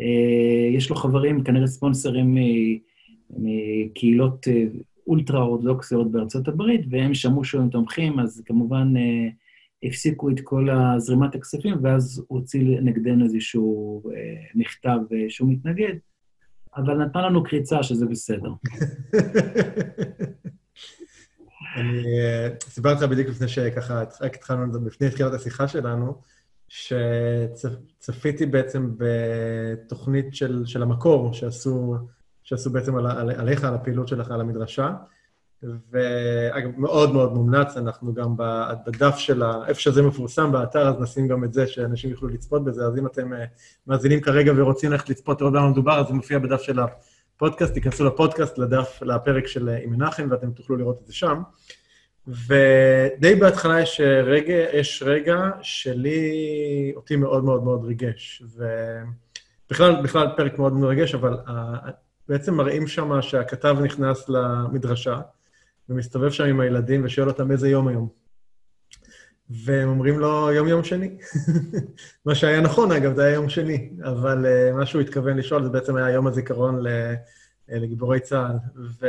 [0.00, 2.36] אה, יש לו חברים, כנראה ספונסרים
[3.30, 4.64] מקהילות אה,
[5.06, 9.28] אולטרה-אורתודוקסיות בארצות הברית, והם שמעו שהם תומכים, אז כמובן אה,
[9.82, 14.02] הפסיקו את כל זרימת הכספים, ואז הוא הוציא נגדנו איזשהו
[14.54, 15.94] מכתב שהוא מתנגד,
[16.76, 18.50] אבל נתן לנו קריצה שזה בסדר.
[21.76, 22.02] אני
[22.62, 26.14] סיפרתי לך בדיוק לפני שככה, רק התחלנו, לפני תחילת השיחה שלנו,
[26.68, 31.96] שצפיתי בעצם בתוכנית של, של המקור שעשו,
[32.42, 34.90] שעשו בעצם על, על, עליך, על הפעילות שלך, על המדרשה.
[35.62, 38.34] ואגב, מאוד מאוד מומלץ, אנחנו גם
[38.86, 39.62] בדף של ה...
[39.66, 42.86] איפה שזה מפורסם באתר, אז נשים גם את זה, שאנשים יוכלו לצפות בזה.
[42.86, 43.44] אז אם אתם אה,
[43.86, 48.04] מאזינים כרגע ורוצים ללכת לצפות לראות במה מדובר, אז זה מופיע בדף של הפודקאסט, תיכנסו
[48.04, 51.42] לפודקאסט, לדף, לפרק של אה, עם מנחם, ואתם תוכלו לראות את זה שם.
[52.28, 58.42] ודי בהתחלה יש רגע, יש רגע שלי, אותי מאוד מאוד מאוד ריגש.
[59.66, 61.36] ובכלל, בכלל פרק מאוד מרגש, אבל
[62.28, 65.20] בעצם מראים שם שהכתב נכנס למדרשה,
[65.88, 68.08] ומסתובב שם עם הילדים ושואל אותם איזה יום היום.
[69.50, 71.18] והם אומרים לו, יום יום שני.
[72.26, 75.68] מה שהיה נכון, אגב, זה היה יום שני, אבל uh, מה שהוא התכוון לשאול זה
[75.68, 76.82] בעצם היה יום הזיכרון
[77.68, 78.56] לגיבורי צה"ל.
[79.00, 79.06] ו...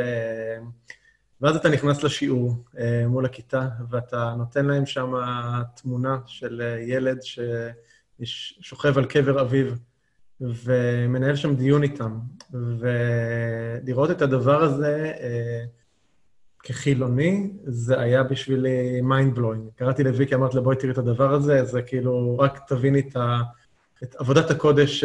[1.40, 5.12] ואז אתה נכנס לשיעור אה, מול הכיתה, ואתה נותן להם שם
[5.76, 7.18] תמונה של אה, ילד
[8.22, 9.66] ששוכב על קבר אביו,
[10.40, 12.18] ומנהל שם דיון איתם.
[12.52, 15.64] ולראות את הדבר הזה אה,
[16.62, 19.76] כחילוני, זה היה בשבילי mind blowing.
[19.76, 23.40] קראתי לוויקי, אמרתי לה, בואי תראי את הדבר הזה, זה כאילו, רק תביני את, ה,
[24.02, 25.04] את עבודת הקודש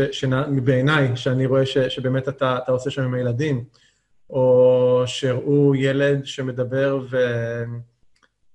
[0.64, 3.64] בעיניי, שאני רואה ש, שבאמת אתה, אתה עושה שם עם הילדים.
[4.34, 7.18] או שהראו ילד שמדבר ו...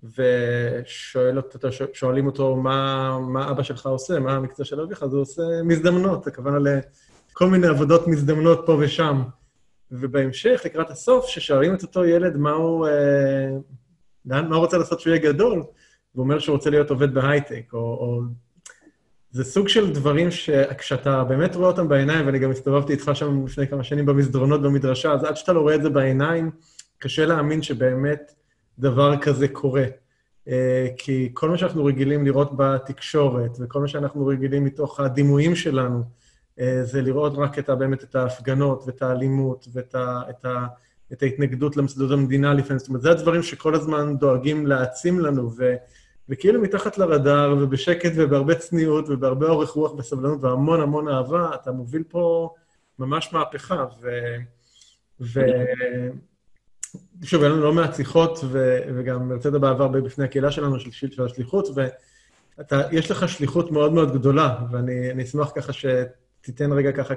[0.03, 5.23] ושואל אותו, שואלים אותו מה, מה אבא שלך עושה, מה המקצוע של אביך, אז הוא
[5.23, 6.59] עושה מזדמנות, הכוונה
[7.31, 9.23] לכל מיני עבודות מזדמנות פה ושם.
[9.93, 13.51] ובהמשך, לקראת הסוף, ששואלים את אותו ילד מה הוא, אה,
[14.25, 15.59] מה הוא רוצה לעשות כשהוא יהיה גדול,
[16.13, 18.21] הוא אומר שהוא רוצה להיות עובד בהייטק, או, או
[19.31, 23.69] זה סוג של דברים שכשאתה באמת רואה אותם בעיניים, ואני גם הסתובבתי איתך שם לפני
[23.69, 26.51] כמה שנים במסדרונות במדרשה, אז עד שאתה לא רואה את זה בעיניים,
[26.99, 28.33] קשה להאמין שבאמת
[28.79, 29.85] דבר כזה קורה.
[30.49, 36.03] אה, כי כל מה שאנחנו רגילים לראות בתקשורת, וכל מה שאנחנו רגילים מתוך הדימויים שלנו,
[36.61, 40.67] אה, זה לראות רק את, באמת את ההפגנות ואת האלימות ואת ה, את ה,
[41.13, 42.79] את ההתנגדות למסדות המדינה לפעמים.
[42.79, 45.75] זאת אומרת, זה הדברים שכל הזמן דואגים להעצים לנו, ו...
[46.29, 52.03] וכאילו מתחת לרדאר, ובשקט ובהרבה צניעות ובהרבה אורך רוח וסבלנות והמון המון אהבה, אתה מוביל
[52.09, 52.55] פה
[52.99, 53.87] ממש מהפכה.
[54.01, 54.09] ו...
[55.21, 55.41] ו...
[57.23, 58.79] שוב, היו לנו לא מעט שיחות, ו...
[58.97, 61.69] וגם הרצית בעבר בפני הקהילה שלנו של, של השליחות,
[62.69, 67.15] ויש לך שליחות מאוד מאוד גדולה, ואני אשמח ככה שתיתן רגע ככה,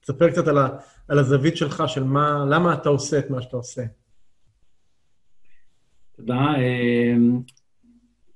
[0.00, 0.68] תספר קצת על, ה...
[1.08, 3.82] על הזווית שלך, של מה, למה אתה עושה את מה שאתה עושה.
[6.16, 6.44] תודה.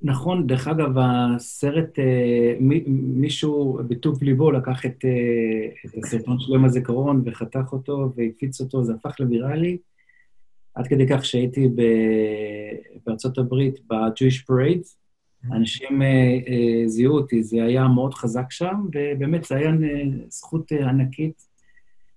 [0.05, 2.57] אה, נכון, דרך אגב, הסרט, אה,
[2.97, 8.85] מישהו בטוב ליבו לקח את, אה, את הסרטון של יום הזיכרון וחתך אותו והפיץ אותו,
[8.85, 9.79] זה הפך לוויראלי,
[10.75, 11.69] עד כדי כך שהייתי
[13.07, 15.55] בארצות הברית, ב-Jewish Parade, mm-hmm.
[15.57, 19.73] אנשים אה, זיהו אותי, זה היה מאוד חזק שם, ובאמת זו הייתה
[20.29, 21.47] זכות ענקית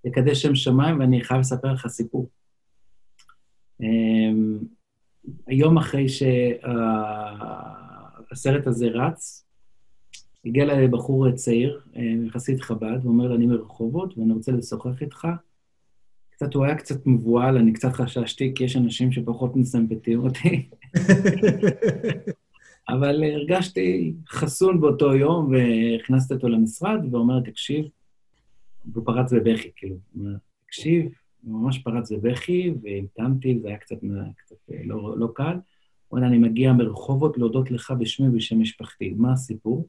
[0.05, 2.27] לקדש שם שמיים, ואני חייב לספר לך סיפור.
[5.47, 6.05] היום אחרי
[8.29, 9.45] שהסרט הזה רץ,
[10.45, 11.81] הגיע אליי בחור צעיר,
[12.27, 15.27] יחסית חב"ד, ואומר לי, אני מרחובות ואני רוצה לשוחח איתך.
[16.31, 20.69] קצת, הוא היה קצת מבוהל, אני קצת חששתי, כי יש אנשים שפחות מסמפטים אותי.
[22.89, 27.85] אבל הרגשתי חסון באותו יום, והכנסתי אותו למשרד, ואומר, תקשיב,
[28.93, 31.11] והוא פרץ בבכי, כאילו, הוא אומר, תקשיב,
[31.43, 33.95] ממש פרץ בבכי, והמתנתי, זה היה קצת,
[34.37, 35.57] קצת לא, לא קל.
[36.07, 39.13] הוא אומר, אני מגיע מרחובות להודות לך בשמי ובשם משפחתי.
[39.17, 39.87] מה הסיפור?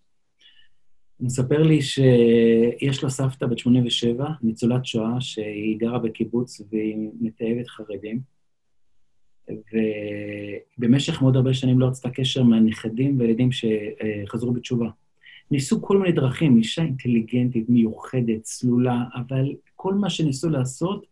[1.17, 7.69] הוא מספר לי שיש לו סבתא בת 87, ניצולת שואה, שהיא גרה בקיבוץ והיא מתאהבת
[7.69, 8.21] חרדים,
[10.79, 14.89] ובמשך מאוד הרבה שנים לא רצתה קשר מהנכדים וילדים שחזרו בתשובה.
[15.51, 21.07] ניסו כל מיני דרכים, אישה אינטליגנטית, מיוחדת, צלולה, אבל כל מה שניסו לעשות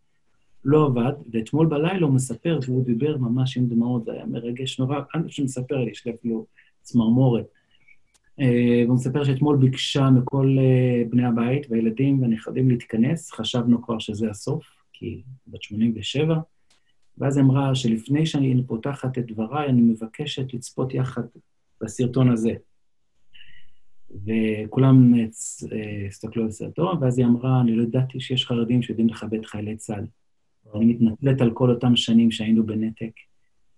[0.65, 4.99] לא עבד, ואתמול בלילה הוא מספר, והוא דיבר ממש עם דמעות, זה היה מרגש נורא,
[5.15, 6.45] אנא שמספר לי, יש לי אפילו
[6.81, 7.45] צמרמורת.
[8.39, 14.29] אה, והוא מספר שאתמול ביקשה מכל אה, בני הבית והילדים והנכדים להתכנס, חשבנו כבר שזה
[14.29, 16.39] הסוף, כי בת 87,
[17.17, 21.21] ואז אמרה שלפני שאני פותחת את דבריי, אני מבקשת לצפות יחד
[21.81, 22.53] בסרטון הזה.
[24.11, 25.25] וכולם אה,
[26.07, 30.05] הסתכלו על הסרטון, ואז היא אמרה, אני לא ידעתי שיש חרדים שיודעים לכבד חיילי צה"ל.
[30.75, 33.11] אני מתנצלת על כל אותם שנים שהיינו בנתק.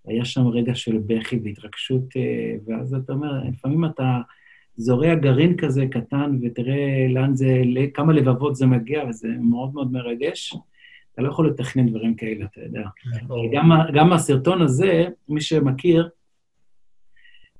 [0.07, 4.19] היה שם רגע של בכי והתרגשות, אה, ואז אתה אומר, לפעמים אתה
[4.75, 10.55] זורע גרעין כזה קטן, ותראה לאן זה, לכמה לבבות זה מגיע, וזה מאוד מאוד מרגש.
[11.13, 12.83] אתה לא יכול לתכנן דברים כאלה, אתה יודע.
[13.51, 16.09] גם, גם הסרטון הזה, מי שמכיר,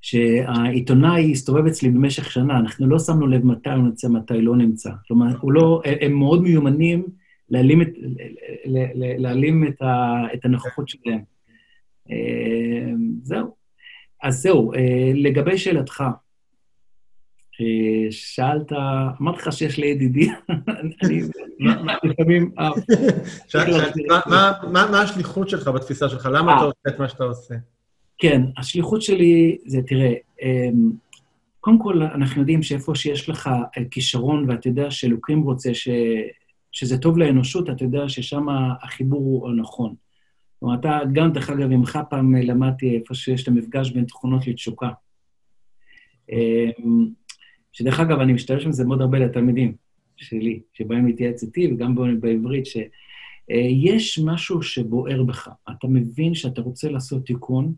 [0.02, 4.92] שהעיתונאי הסתובב אצלי במשך שנה, אנחנו לא שמנו לב מתי הוא נמצא, מתי לא נמצא.
[5.08, 7.04] כלומר, לא, הם מאוד מיומנים
[7.52, 7.90] להעלים את,
[8.96, 11.20] להעלים את, ה, את הנוכחות שלהם.
[12.12, 12.92] אה,
[13.24, 13.56] זהו.
[14.24, 16.04] אז זהו, אה, לגבי שאלתך,
[17.62, 18.72] אה, שאלת,
[19.22, 20.30] אמרתי לך שיש לי ידידי,
[21.04, 21.22] אני
[22.04, 22.52] לפעמים...
[24.72, 26.30] מה השליחות שלך בתפיסה שלך?
[26.34, 27.56] למה אתה עושה את מה שאתה עושה?
[28.18, 30.14] כן, השליחות שלי זה, תראה,
[31.60, 33.50] קודם כל, אנחנו יודעים שאיפה שיש לך
[33.92, 35.74] כישרון, ואתה יודע שאלוקים רוצה
[36.72, 38.46] שזה טוב לאנושות, אתה יודע ששם
[38.82, 39.96] החיבור הוא הנכון.
[40.60, 44.90] כלומר, אתה, גם, דרך אגב, ממך פעם למדתי איפה שיש את המפגש בין תכונות לתשוקה.
[46.30, 47.08] אמ,
[47.72, 49.76] שדרך אגב, אני משתמש בזה מאוד הרבה לתלמידים
[50.16, 52.78] שלי, שבאים להתייעץ איתי, וגם בעברית, ש...
[53.52, 53.68] אה,
[54.24, 55.50] משהו שבוער בך.
[55.70, 57.74] אתה מבין שאתה רוצה לעשות תיקון,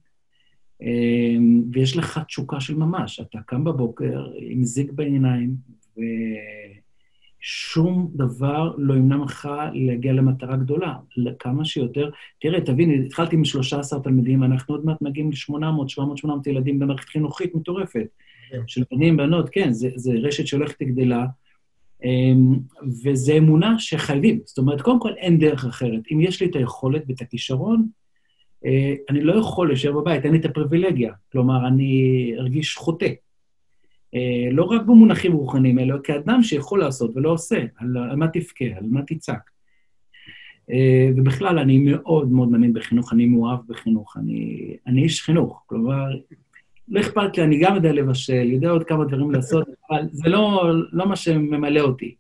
[0.82, 1.36] אה,
[1.72, 3.20] ויש לך תשוקה של ממש.
[3.20, 5.56] אתה קם בבוקר עם זיק בעיניים,
[7.44, 10.94] ושום דבר לא ימנע ממך להגיע למטרה גדולה.
[11.40, 12.10] כמה שיותר...
[12.42, 17.10] תראה, תבין, התחלתי עם 13 תלמידים, אנחנו עוד מעט מגיעים ל-800, 700, 800 ילדים במערכת
[17.10, 18.08] חינוכית מטורפת.
[18.50, 18.62] כן.
[18.68, 21.26] של בנים, בנות, כן, זה רשת שהולכת וגדלה.
[22.04, 22.56] אמ,
[23.04, 24.40] וזו אמונה שחייבים.
[24.46, 26.02] זאת אומרת, קודם כל אין דרך אחרת.
[26.12, 27.88] אם יש לי את היכולת ואת הכישרון,
[28.66, 31.14] אה, אני לא יכול להישאר בבית, אין לי את הפריבילגיה.
[31.32, 33.10] כלומר, אני ארגיש חוטא.
[34.16, 38.84] אה, לא רק במונחים רוחניים, אלא כאדם שיכול לעשות ולא עושה, על, מה תבכה, על
[38.84, 39.50] מה תצעק.
[40.72, 45.64] אה, ובכלל, אני מאוד מאוד מאמין בחינוך, אני מאוהב בחינוך, אני, אני איש חינוך.
[45.66, 46.06] כלומר,
[46.88, 50.72] לא אכפת לי, אני גם יודע לבשל, יודע עוד כמה דברים לעשות, אבל זה לא,
[50.92, 52.16] לא מה שממלא אותי.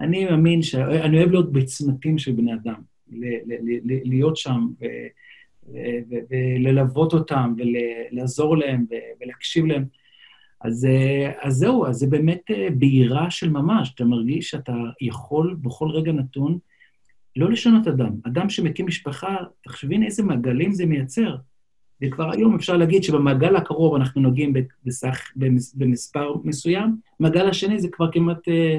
[0.00, 0.74] אני מאמין ש...
[0.74, 2.80] אני אוהב להיות בצמתים של בני אדם,
[3.12, 4.66] ל- ל- ל- להיות שם
[6.30, 8.86] וללוות אותם ולעזור להם
[9.20, 9.84] ולהקשיב להם.
[10.64, 10.86] אז,
[11.40, 13.92] אז זהו, אז זה באמת אה, בהירה של ממש.
[13.94, 16.58] אתה מרגיש שאתה יכול בכל רגע נתון
[17.36, 18.12] לא לשנות אדם.
[18.26, 21.36] אדם שמקים משפחה, תחשבין איזה מעגלים זה מייצר.
[22.02, 24.52] וכבר היום אפשר להגיד שבמעגל הקרוב אנחנו נוגעים
[24.84, 25.20] בסך,
[25.74, 28.78] במספר מסוים, במעגל השני זה כבר כמעט אה,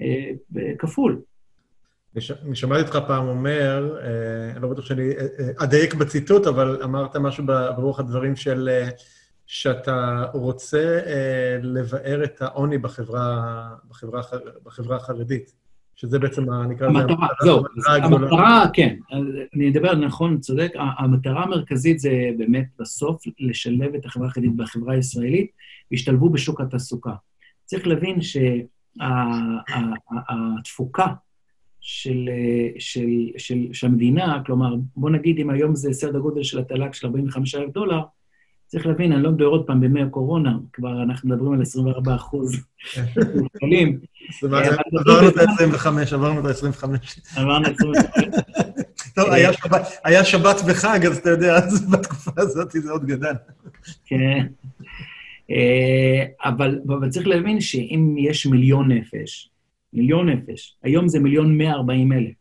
[0.00, 1.20] אה, כפול.
[2.46, 6.82] אני שמעתי אותך פעם אומר, אה, אני לא בטוח שאני אה, אה, אדייק בציטוט, אבל
[6.82, 8.68] אמרת משהו ברוח הדברים של
[9.48, 11.00] שאתה רוצה
[11.62, 14.22] לבאר את העוני בחברה, בחברה,
[14.64, 15.54] בחברה החרדית.
[15.96, 17.64] שזה בעצם, נקרא לזה, המטרה, זהו,
[18.02, 18.96] המטרה, כן,
[19.54, 25.50] אני אדבר נכון, צודק, המטרה המרכזית זה באמת בסוף לשלב את החברה החרדית בחברה הישראלית,
[25.90, 27.14] והשתלבו בשוק התעסוקה.
[27.64, 28.18] צריך להבין
[30.60, 31.06] שהתפוקה
[31.80, 32.28] של,
[32.78, 37.06] של, של, של המדינה, כלומר, בוא נגיד אם היום זה סדר גודל של התל"ג של
[37.06, 38.00] 45,000 דולר,
[38.68, 42.56] צריך להבין, אני לא מדבר עוד פעם בימי הקורונה, כבר אנחנו מדברים על 24 אחוז
[43.34, 43.98] מובטלים.
[44.42, 46.84] עברנו את ה-25, עברנו את ה-25.
[47.36, 48.40] עברנו את ה-25.
[49.14, 49.28] טוב,
[50.04, 53.34] היה שבת וחג, אז אתה יודע, אז בתקופה הזאת זה עוד גדל.
[54.06, 54.46] כן.
[55.50, 59.50] אה, אבל צריך להבין שאם יש מיליון נפש,
[59.92, 62.37] מיליון נפש, היום זה מיליון 140 אלף.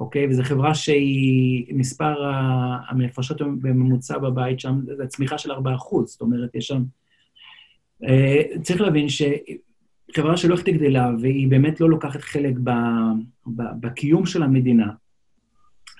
[0.00, 0.26] אוקיי?
[0.28, 2.30] וזו חברה שהיא, מספר
[2.88, 6.82] המפרשות בממוצע בבית שם, זו צמיחה של 4 אחוז, זאת אומרת, יש שם...
[8.08, 12.70] אה, צריך להבין שחברה שלא הולכת גדלה, והיא באמת לא לוקחת חלק ב,
[13.46, 14.86] ב, בקיום של המדינה,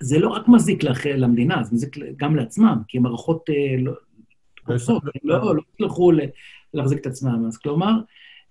[0.02, 3.92] זה לא רק מזיק לח, למדינה, זה מזיק גם לעצמם, כי המערכות אה, לא
[4.64, 6.12] קורסות, הם לא, לא הצליחו
[6.74, 7.44] להחזיק את עצמם.
[7.46, 7.92] אז כלומר,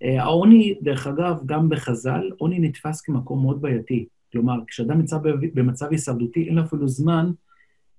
[0.03, 4.05] אה, העוני, דרך אגב, גם בחז"ל, עוני נתפס כמקום מאוד בעייתי.
[4.31, 5.17] כלומר, כשאדם נמצא
[5.53, 7.31] במצב הישרדותי, אין לו אפילו זמן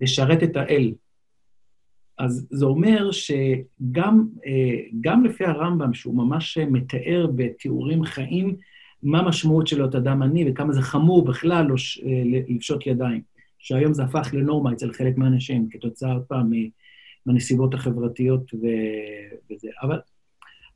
[0.00, 0.92] לשרת את האל.
[2.18, 4.28] אז זה אומר שגם
[5.00, 8.56] גם לפי הרמב"ם, שהוא ממש מתאר בתיאורים חיים,
[9.02, 11.66] מה המשמעות של להיות אדם עני וכמה זה חמור בכלל
[12.48, 13.22] לפשוט ידיים,
[13.58, 16.52] שהיום זה הפך לנורמה אצל חלק מהאנשים, כתוצאה, עוד פעם,
[17.26, 19.68] מהנסיבות החברתיות וזה.
[19.82, 19.98] אבל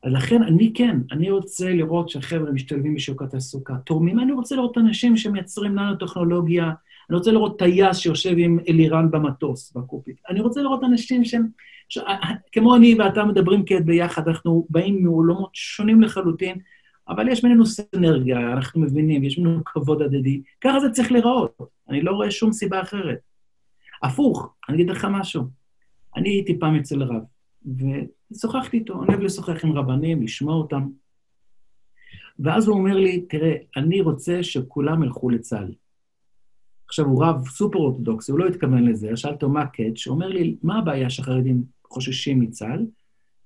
[0.04, 5.16] לכן אני כן, אני רוצה לראות שהחבר'ה משתלבים בשוק התעסוקה, תורמים, אני רוצה לראות אנשים
[5.16, 6.72] שמייצרים ננו-טכנולוגיה,
[7.10, 10.16] אני רוצה לראות טייס שיושב עם אלירן במטוס, בקופית.
[10.28, 11.46] אני רוצה לראות אנשים שהם,
[11.88, 11.98] ש...
[12.52, 16.58] כמו אני ואתה מדברים כעת ביחד, אנחנו באים מעולמות שונים לחלוטין,
[17.08, 20.42] אבל יש בינינו סנרגיה, אנחנו מבינים, יש בינינו כבוד הדדי.
[20.60, 23.18] ככה זה צריך להיראות, אני לא רואה שום סיבה אחרת.
[24.02, 25.42] הפוך, אני אגיד לך משהו.
[26.16, 27.22] אני הייתי פעם אצל רב,
[27.64, 30.88] ושוחחתי איתו, אני אוהב לשוחח עם רבנים, לשמוע אותם.
[32.38, 35.74] ואז הוא אומר לי, תראה, אני רוצה שכולם ילכו לצה"ל.
[36.86, 40.56] עכשיו, הוא רב סופר אורתודוקסי, הוא לא התכוון לזה, שאלתי מה הקאץ', הוא אומר לי,
[40.62, 42.86] מה הבעיה שהחרדים חוששים מצה"ל?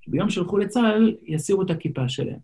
[0.01, 2.39] שביום שהלכו לצה"ל, יסירו את הכיפה שלהם.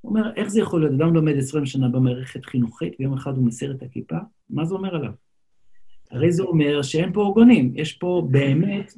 [0.00, 1.00] הוא אומר, איך זה יכול להיות?
[1.00, 4.16] אדם לומד 20 שנה במערכת חינוכית, ויום אחד הוא מסיר את הכיפה?
[4.50, 5.12] מה זה אומר עליו?
[6.10, 8.92] הרי זה אומר שאין פה אורגונים, יש פה באמת...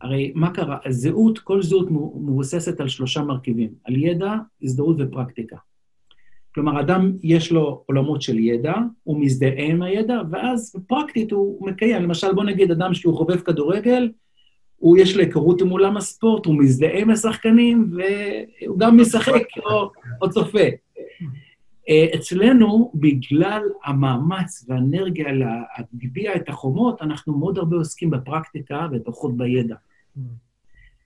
[0.00, 0.78] הרי מה קרה?
[0.88, 5.56] זהות, כל זהות מבוססת על שלושה מרכיבים, על ידע, הזדהות ופרקטיקה.
[6.54, 8.74] כלומר, אדם יש לו עולמות של ידע,
[9.04, 12.02] הוא מזדהה עם הידע, ואז פרקטית הוא מקיים.
[12.02, 14.10] למשל, בוא נגיד אדם שהוא חובב כדורגל,
[14.76, 19.90] הוא יש לו היכרות עם עולם הספורט, הוא מזדהה עם השחקנים, והוא גם משחק או,
[20.22, 20.58] או צופה.
[21.88, 29.74] אה, אצלנו, בגלל המאמץ והאנרגיה להגביה את החומות, אנחנו מאוד הרבה עוסקים בפרקטיקה ופחות בידע.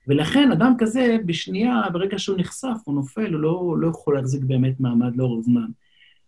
[0.07, 4.79] ולכן אדם כזה, בשנייה, ברגע שהוא נחשף, הוא נופל, הוא לא, לא יכול להחזיק באמת
[4.79, 5.67] מעמד לאורך זמן.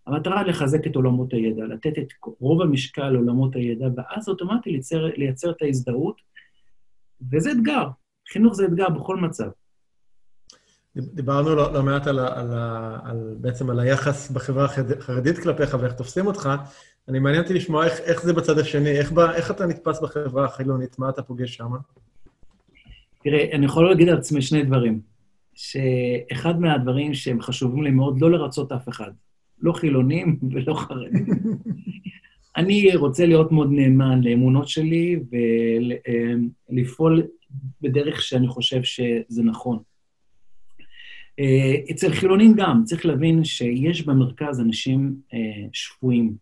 [0.07, 2.07] המטרה לחזק את עולמות הידע, לתת את
[2.39, 6.21] רוב המשקל לעולמות הידע, ואז אוטומטי לייצר, לייצר את ההזדהות,
[7.31, 7.87] וזה אתגר.
[8.31, 9.49] חינוך זה אתגר בכל מצב.
[10.97, 12.51] דיברנו לא, לא מעט על, על,
[13.03, 16.49] על, בעצם על היחס בחברה החרדית כלפיך ואיך תופסים אותך.
[17.07, 20.45] אני מעניין אותי לשמוע איך, איך זה בצד השני, איך, ב, איך אתה נתפס בחברה
[20.45, 21.71] החילונית, מה אתה פוגש שם?
[23.29, 25.01] תראה, אני יכול להגיד על עצמי שני דברים.
[25.55, 29.11] שאחד מהדברים שהם חשובים לי מאוד, לא לרצות אף אחד.
[29.59, 31.25] לא חילונים ולא חרדים.
[32.57, 35.19] אני רוצה להיות מאוד נאמן לאמונות שלי
[36.69, 37.23] ולפעול
[37.81, 39.79] בדרך שאני חושב שזה נכון.
[41.39, 46.35] אה, אצל חילונים גם, צריך להבין שיש במרכז אנשים אה, שפויים.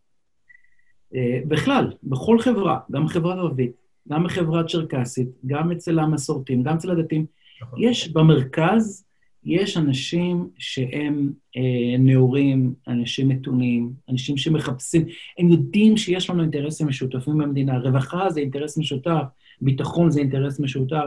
[1.16, 6.92] אה, בכלל, בכל חברה, גם בחברה ערבית, גם בחברה צ'רקסית, גם אצל המסורתים, גם אצל
[6.92, 7.26] הדתיים,
[7.62, 7.80] נכון.
[7.82, 9.06] יש במרכז,
[9.46, 15.06] יש אנשים שהם אה, נאורים, אנשים מתונים, אנשים שמחפשים,
[15.40, 17.78] הם יודעים שיש לנו אינטרסים משותפים במדינה.
[17.78, 19.24] רווחה זה אינטרס משותף,
[19.62, 21.06] ביטחון זה אינטרס משותף.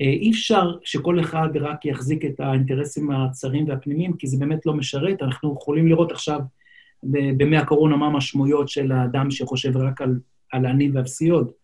[0.00, 4.74] אה, אי אפשר שכל אחד רק יחזיק את האינטרסים הצרים והפנימיים, כי זה באמת לא
[4.74, 5.22] משרת.
[5.22, 6.40] אנחנו יכולים לראות עכשיו
[7.36, 10.18] בימי הקורונה מה המשמעויות של האדם שחושב רק על,
[10.52, 11.63] על אני ואפסיות.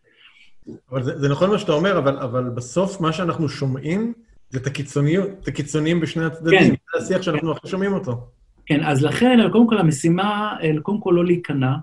[0.90, 4.12] אבל זה, זה נכון מה שאתה אומר, אבל, אבל בסוף מה שאנחנו שומעים
[4.50, 6.60] זה את הקיצוניות, את הקיצונים בשני הצדדים.
[6.60, 6.74] כן.
[6.98, 7.68] זה השיח שאנחנו כן.
[7.68, 8.26] שומעים אותו.
[8.66, 11.74] כן, אז לכן, קודם כל המשימה, קודם כל לא להיכנע,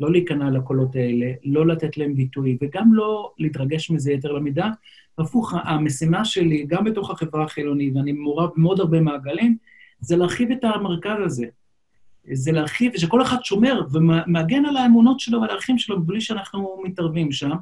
[0.00, 4.70] לא להיכנע לקולות האלה, לא לתת להם ביטוי, וגם לא להתרגש מזה יתר למידה.
[5.18, 9.56] הפוך, המשימה שלי, גם בתוך החברה החילונית, ואני מעורב במאוד הרבה מעגלים,
[10.00, 11.46] זה להרחיב את המרכז הזה.
[12.32, 17.32] זה להרחיב, שכל אחד שומר ומגן על האמונות שלו ועל הערכים שלו בלי שאנחנו מתערבים
[17.32, 17.56] שם.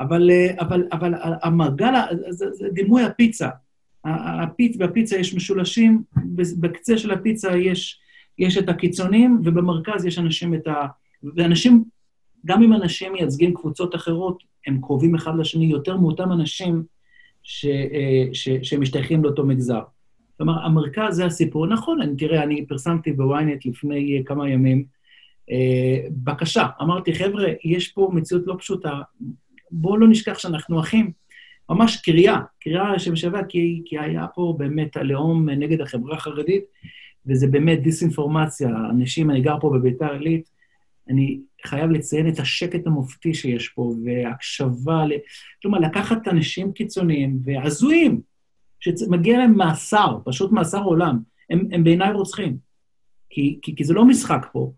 [0.00, 0.30] אבל,
[0.60, 1.94] אבל, אבל המעגל,
[2.28, 3.48] זה, זה דימוי הפיצה.
[4.04, 6.02] הפיצ, בפיצה יש משולשים,
[6.60, 8.00] בקצה של הפיצה יש,
[8.38, 10.86] יש את הקיצונים, ובמרכז יש אנשים את ה...
[11.36, 11.84] ואנשים,
[12.46, 16.82] גם אם אנשים מייצגים קבוצות אחרות, הם קרובים אחד לשני יותר מאותם אנשים
[17.42, 19.82] ש, אה, ש, שמשתייכים לאותו מגזר.
[20.36, 21.66] כלומר, המרכז זה הסיפור.
[21.66, 24.84] נכון, אני, תראה, אני פרסמתי בוויינט לפני אה, כמה ימים
[25.50, 26.66] אה, בקשה.
[26.82, 29.00] אמרתי, חבר'ה, יש פה מציאות לא פשוטה,
[29.70, 31.12] בואו לא נשכח שאנחנו אחים.
[31.70, 36.64] ממש קריאה, קריאה שמשווה, כי, כי היה פה באמת הלאום נגד החברה החרדית,
[37.26, 38.68] וזה באמת דיסאינפורמציה.
[38.90, 40.50] אנשים, אני גר פה בביתר עילית,
[41.08, 45.12] אני חייב לציין את השקט המופתי שיש פה, והקשבה, ל...
[45.62, 48.20] כלומר, לקחת אנשים קיצוניים והזויים,
[48.80, 51.18] שמגיע להם מאסר, פשוט מאסר עולם,
[51.50, 52.56] הם, הם בעיניי רוצחים.
[53.30, 54.72] כי, כי, כי זה לא משחק פה.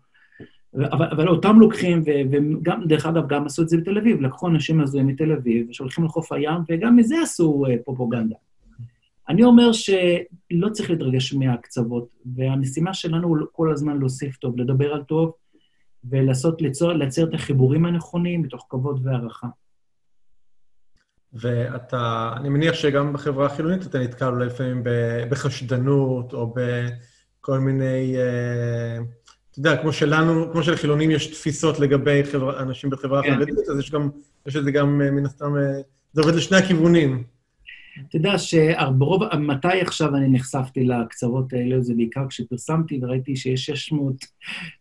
[0.75, 4.81] אבל, אבל אותם לוקחים, וגם, דרך אגב, גם עשו את זה בתל אביב, לקחו אנשים
[4.81, 8.35] הזויים מתל אביב, שהולכים לחוף הים, וגם מזה עשו uh, פרופוגנדה.
[9.29, 15.03] אני אומר שלא צריך להתרגש מהקצוות, והמשימה שלנו היא כל הזמן להוסיף טוב, לדבר על
[15.03, 15.33] טוב,
[16.09, 19.47] ולעשות, ליצור, לייצר את החיבורים הנכונים מתוך כבוד והערכה.
[21.33, 24.83] ואתה, אני מניח שגם בחברה החילונית אתה נתקל לפעמים
[25.29, 26.53] בחשדנות, או
[27.41, 28.15] בכל מיני...
[28.15, 29.20] Uh...
[29.51, 33.33] אתה יודע, כמו שלנו, כמו שלחילונים יש תפיסות לגבי חבר, אנשים בחברה כן.
[33.33, 34.09] החרדית, אז יש גם,
[34.45, 35.81] יש לזה גם, אה, מן הסתם, אה,
[36.13, 37.23] זה עובד לשני הכיוונים.
[38.09, 41.81] אתה יודע שברוב, מתי עכשיו אני נחשפתי לקצוות האלה?
[41.81, 44.15] זה בעיקר כשפרסמתי וראיתי שיש 600,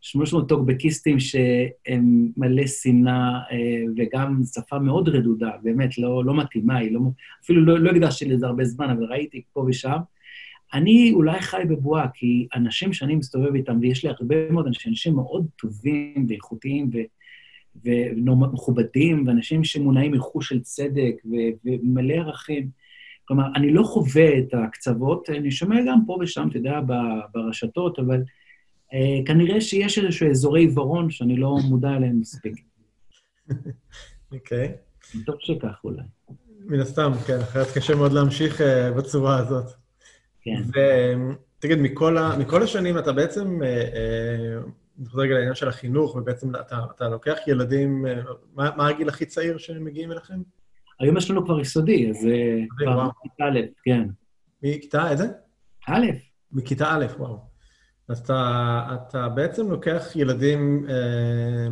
[0.00, 6.92] 800 טוקבקיסטים שהם מלא שנאה אה, וגם שפה מאוד רדודה, באמת לא, לא מתאימה, היא
[6.92, 7.00] לא,
[7.44, 9.98] אפילו לא, לא הקדשתי לזה הרבה זמן, אבל ראיתי פה ושם.
[10.74, 15.14] אני אולי חי בבועה, כי אנשים שאני מסתובב איתם, ויש לי הרבה מאוד אנשים, אנשים
[15.14, 16.90] מאוד טובים ואיכותיים.
[17.84, 21.14] ומכובדים, ואנשים שמונעים מחוש של צדק
[21.64, 22.68] ומלא ערכים.
[23.24, 26.80] כלומר, אני לא חווה את הקצוות, אני שומע גם פה ושם, אתה יודע,
[27.34, 28.22] ברשתות, אבל
[28.92, 32.54] אה, כנראה שיש איזשהו אזורי עיוורון שאני לא מודע אליהם מספיק.
[34.32, 34.68] אוקיי.
[34.68, 35.16] Okay.
[35.26, 36.02] טוב שכך אולי.
[36.66, 39.80] מן הסתם, כן, אחרת קשה מאוד להמשיך uh, בצורה הזאת.
[40.43, 40.62] כן.
[41.59, 43.61] ותגיד, מכל, ה, מכל השנים אתה בעצם,
[44.99, 48.20] נחזור אה, רגע לעניין של החינוך, ובעצם אתה, אתה לוקח ילדים, אה,
[48.55, 50.43] מה, מה הגיל הכי צעיר שהם מגיעים אליכם?
[51.01, 54.09] היום יש לנו כבר יסודי, אז אה, כבר מכיתה א', כן.
[54.62, 55.26] מכיתה איזה?
[55.88, 56.07] א'.
[56.53, 57.38] מכיתה א', וואו.
[58.09, 61.68] אז אתה, אתה בעצם לוקח ילדים אה,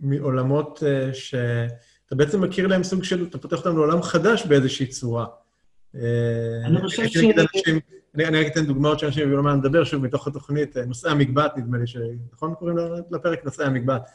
[0.00, 5.26] מעולמות אה, שאתה בעצם מכיר להם סוג של, אתה פותח אותם לעולם חדש באיזושהי צורה.
[6.64, 7.16] אני חושב ש...
[7.16, 7.80] אני,
[8.18, 11.56] אני רק אתן דוגמאות שאנשים יבינו מה אני מדבר, שוב, מתוך התוכנית, אה, נושאי המקבט,
[11.56, 11.84] נדמה לי.
[12.32, 12.76] נכון קוראים
[13.10, 13.44] לפרק?
[13.44, 14.10] נושאי המקבט.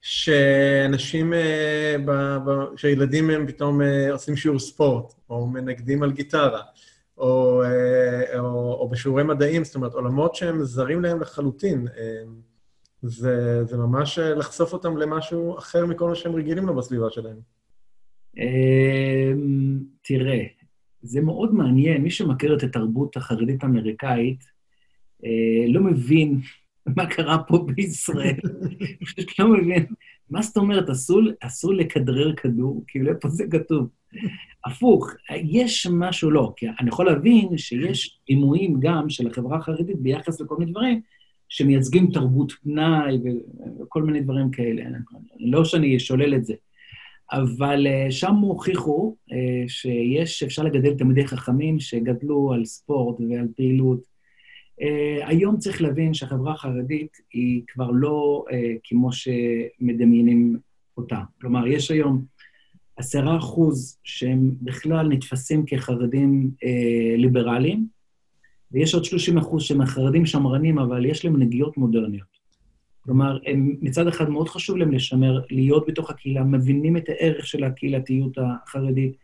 [0.00, 1.96] שאנשים, אה,
[2.76, 6.62] שילדים הם פתאום אה, עושים שיעור ספורט, או מנגדים על גיטרה,
[7.18, 7.62] או,
[8.38, 11.86] או, או בשיעורי מדעים, זאת אומרת, עולמות שהם זרים להם לחלוטין.
[13.02, 17.36] זה, זה ממש לחשוף אותם למשהו אחר מכל מה שהם רגילים לו בסביבה שלהם.
[20.02, 20.44] תראה,
[21.04, 24.44] זה מאוד מעניין, מי שמכיר את התרבות החרדית-אמריקאית,
[25.24, 26.40] אה, לא מבין
[26.96, 28.40] מה קרה פה בישראל.
[29.04, 29.86] פשוט לא מבין.
[30.30, 32.84] מה זאת אומרת, אסור, אסור לכדרר כדור?
[32.86, 33.88] כאילו, איפה זה כתוב?
[34.64, 35.10] הפוך,
[35.44, 40.56] יש משהו לא, כי אני יכול להבין שיש דימויים גם של החברה החרדית ביחס לכל
[40.56, 41.00] מיני דברים
[41.48, 43.18] שמייצגים תרבות פנאי
[43.80, 44.82] וכל מיני דברים כאלה.
[45.40, 46.54] לא שאני שולל את זה.
[47.32, 49.34] אבל uh, שם הוכיחו uh,
[49.68, 54.00] שיש, אפשר לגדל תלמידי חכמים שגדלו על ספורט ועל פעילות.
[54.80, 54.84] Uh,
[55.26, 58.44] היום צריך להבין שהחברה החרדית היא כבר לא
[58.84, 60.56] כמו שמדמיינים
[60.96, 61.20] אותה.
[61.40, 62.24] כלומר, יש היום
[62.96, 66.50] עשרה אחוז שהם בכלל נתפסים כחרדים
[67.16, 67.86] ליברליים,
[68.72, 72.43] ויש עוד 30 אחוז שהם חרדים שמרנים, אבל יש להם נגיעות מודרניות.
[73.04, 77.64] כלומר, הם, מצד אחד מאוד חשוב להם לשמר, להיות בתוך הקהילה, מבינים את הערך של
[77.64, 79.16] הקהילתיות החרדית,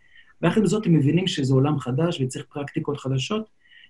[0.43, 3.49] עם זאת הם מבינים שזה עולם חדש וצריך פרקטיקות חדשות,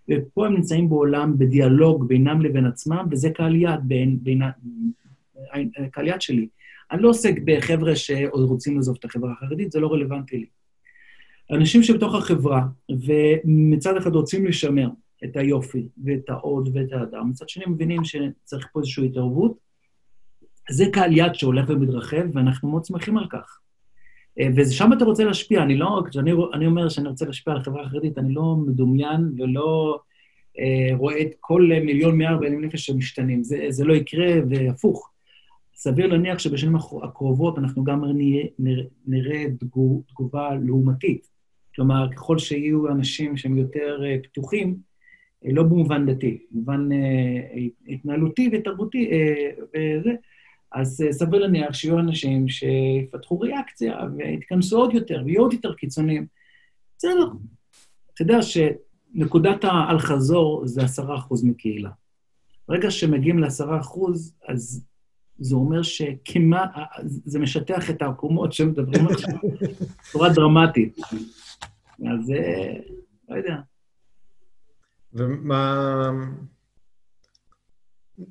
[0.09, 4.43] ופה הם נמצאים בעולם בדיאלוג בינם לבין עצמם, וזה קהל יד בין, בין,
[5.91, 6.49] קהל יד שלי.
[6.91, 10.47] אני לא עוסק בחבר'ה שעוד רוצים לעזוב את החברה החרדית, זה לא רלוונטי לי.
[11.51, 14.89] אנשים שבתוך החברה, ומצד אחד רוצים לשמר
[15.25, 19.70] את היופי ואת העוד ואת האדם, מצד שני מבינים שצריך פה איזושהי התערבות,
[20.71, 23.59] זה קהל יד שהולך ומתרחב, ואנחנו מאוד שמחים על כך.
[24.41, 25.63] אה, ושם אתה רוצה להשפיע.
[25.63, 29.99] אני לא, כשאני אומר שאני רוצה להשפיע על החברה החרדית, אני לא מדומיין ולא
[30.59, 33.45] אה, רואה את כל מיליון מאה ארבעים נפש שמשתנים.
[33.45, 35.11] זה, זה לא יקרה, והפוך.
[35.75, 39.45] סביר להניח שבשנים הקרובות אנחנו גם נראה, נראה
[40.09, 41.29] תגובה לעומתית.
[41.75, 44.77] כלומר, ככל שיהיו אנשים שהם יותר אה, פתוחים,
[45.47, 50.11] אה, לא במובן דתי, במובן אה, התנהלותי ותרבותי, אה, וזה,
[50.73, 56.27] אז אה, סביר להניח שיהיו אנשים שיפתחו ריאקציה ויתכנסו עוד יותר ויהיו עוד יותר קיצוניים.
[56.99, 57.29] בסדר.
[58.15, 61.91] אתה יודע שנקודת האל-חזור זה עשרה אחוז מקהילה.
[62.69, 64.85] ברגע שמגיעים לעשרה אחוז, אז
[65.39, 66.71] זה אומר שכמעט,
[67.05, 69.39] זה משטח את העקומות שמדברים עכשיו
[70.09, 70.99] בצורה דרמטית.
[72.13, 72.73] אז אה,
[73.29, 73.57] לא יודע.
[75.13, 76.11] ומה...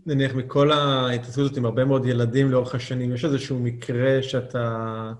[0.05, 5.13] נניח מכל ההתעסקות הזאת עם הרבה מאוד ילדים לאורך השנים, יש איזשהו מקרה שאתה,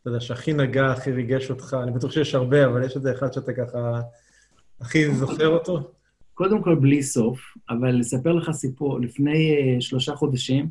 [0.00, 1.76] אתה יודע, שהכי נגע, הכי ריגש אותך?
[1.82, 4.00] אני בטוח שיש הרבה, אבל יש איזה אחד שאתה ככה
[4.80, 5.90] הכי זוכר אותו?
[6.34, 7.40] קודם כל, בלי סוף,
[7.70, 10.68] אבל לספר לך סיפור, לפני uh, שלושה חודשים,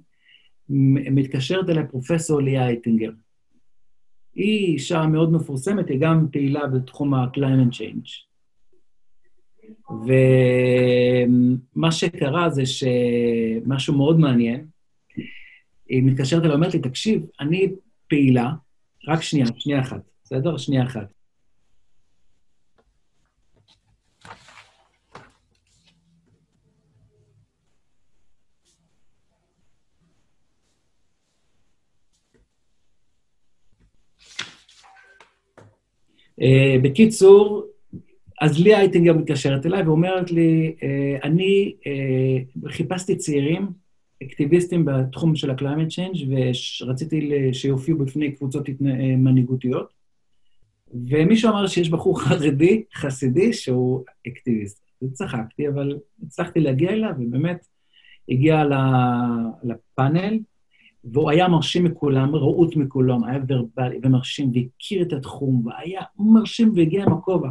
[0.70, 3.12] מתקשרת אליי פרופסור ליה אייטינגר.
[4.36, 8.35] היא אישה מאוד מפורסמת, היא גם פעילה בתחום ה-climate change.
[9.90, 14.66] ומה שקרה זה שמשהו מאוד מעניין,
[15.88, 17.72] היא מתקשרת אליי, אומרת לי, תקשיב, אני
[18.08, 18.52] פעילה,
[19.08, 20.58] רק שנייה, שנייה אחת, בסדר?
[20.58, 21.12] שנייה אחת.
[36.42, 37.66] Uh, בקיצור,
[38.42, 43.68] אז ליה אייטינגר מתקשרת אליי ואומרת לי, אה, אני אה, חיפשתי צעירים,
[44.24, 49.94] אקטיביסטים בתחום של ה-climate change, ורציתי שיופיעו בפני קבוצות אה, מנהיגותיות,
[50.94, 54.86] ומישהו אמר שיש בחור חרדי, חסידי, שהוא אקטיביסט.
[55.12, 57.66] צחקתי, אבל הצלחתי להגיע אליו, ובאמת
[58.30, 58.64] הגיע
[59.64, 60.40] לפאנל,
[61.04, 67.04] והוא היה מרשים מכולם, רהוט מכולם, היה ורבלי ומרשים, והכיר את התחום, והיה מרשים והגיע
[67.04, 67.50] עם הכובע.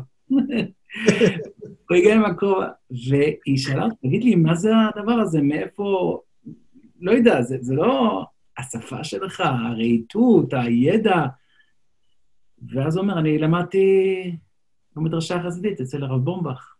[1.89, 5.43] הוא הגיע עם הכובע, והיא שאלה אותי, תגיד לי, מה זה הדבר הזה?
[5.43, 6.21] מאיפה...
[7.01, 8.25] לא יודע, זה, זה לא
[8.59, 11.27] השפה שלך, הרהיטות, הידע.
[12.69, 14.37] ואז הוא אומר, אני למדתי
[14.97, 16.75] במדרשה החסידית אצל הרב בומבך,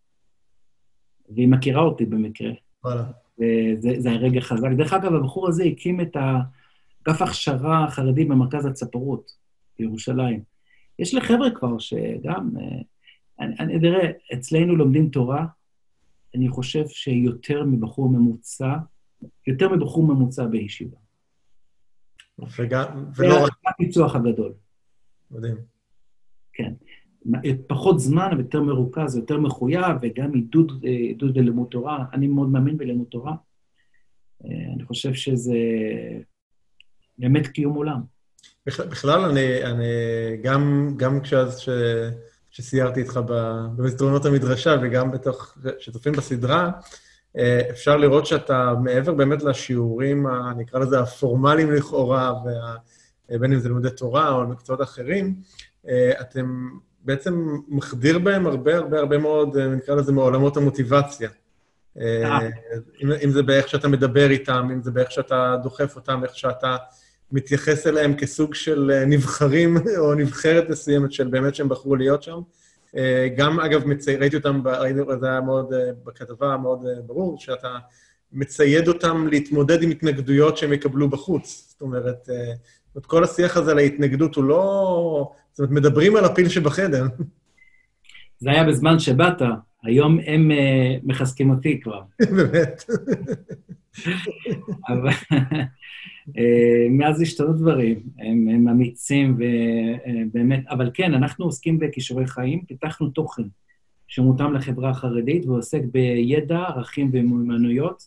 [1.29, 2.51] והיא מכירה אותי במקרה.
[2.85, 3.05] וואלה.
[3.39, 4.69] וזה הרגע חזק.
[4.77, 6.17] דרך אגב, הבחור הזה הקים את
[7.07, 9.31] אגף הכשרה החרדי במרכז הצפרות
[9.79, 10.43] בירושלים.
[10.99, 12.81] יש לי חבר'ה כבר שגם אה,
[13.41, 15.47] אני, אני, תראה, אצלנו לומדים תורה,
[16.35, 18.77] אני חושב שיותר מבחור ממוצע,
[19.47, 20.97] יותר מבחור ממוצע בישיבה.
[22.59, 23.51] וגם, ולא רק...
[23.65, 24.53] זה הפיצוח הגדול.
[25.31, 25.57] מדהים.
[26.53, 26.73] כן.
[27.67, 32.05] פחות זמן, אבל יותר מרוכז, יותר מחויב, וגם עידוד, עידוד ללימוד תורה.
[32.13, 33.35] אני מאוד מאמין בלימוד תורה.
[34.45, 35.59] אני חושב שזה
[37.19, 38.01] באמת קיום עולם.
[38.67, 39.85] בכלל, אני, אני
[40.43, 41.69] גם, גם כשאז, ש...
[42.55, 43.21] שסיירתי איתך
[43.77, 46.71] במסדרונות המדרשה וגם בתוך, שצופים בסדרה,
[47.71, 50.27] אפשר לראות שאתה, מעבר באמת לשיעורים,
[50.57, 52.77] נקרא לזה הפורמליים לכאורה, וה,
[53.39, 55.35] בין אם זה לימודי תורה או מקצועות אחרים,
[56.21, 56.69] אתם
[57.01, 61.29] בעצם מחדיר בהם הרבה הרבה הרבה מאוד, נקרא לזה, מעולמות המוטיבציה.
[63.03, 66.77] אם, אם זה באיך שאתה מדבר איתם, אם זה באיך שאתה דוחף אותם, איך שאתה
[67.35, 72.41] מתייחס אליהם כסוג של נבחרים או נבחרת מסוימת של באמת שהם בחרו להיות שם.
[73.37, 74.17] גם, אגב, מצי...
[74.17, 75.73] ראיתי אותם, ראיתי, זה היה מאוד,
[76.05, 77.77] בכתבה מאוד ברור, שאתה
[78.33, 81.67] מצייד אותם להתמודד עם התנגדויות שהם יקבלו בחוץ.
[81.71, 82.29] זאת אומרת,
[82.95, 85.33] אומרת, כל השיח הזה על ההתנגדות הוא לא...
[85.53, 87.07] זאת אומרת, מדברים על הפיל שבחדר.
[88.43, 89.43] זה היה בזמן שבאת,
[89.83, 90.55] היום הם uh,
[91.03, 92.01] מחזקים אותי כבר.
[92.37, 92.85] באמת.
[94.89, 95.11] אבל
[96.91, 103.09] מאז השתנו דברים, הם, הם אמיצים ובאמת, uh, אבל כן, אנחנו עוסקים בכישורי חיים, פיתחנו
[103.09, 103.43] תוכן
[104.09, 108.03] שמותאם לחברה החרדית ועוסק בידע, ערכים ומיומנויות.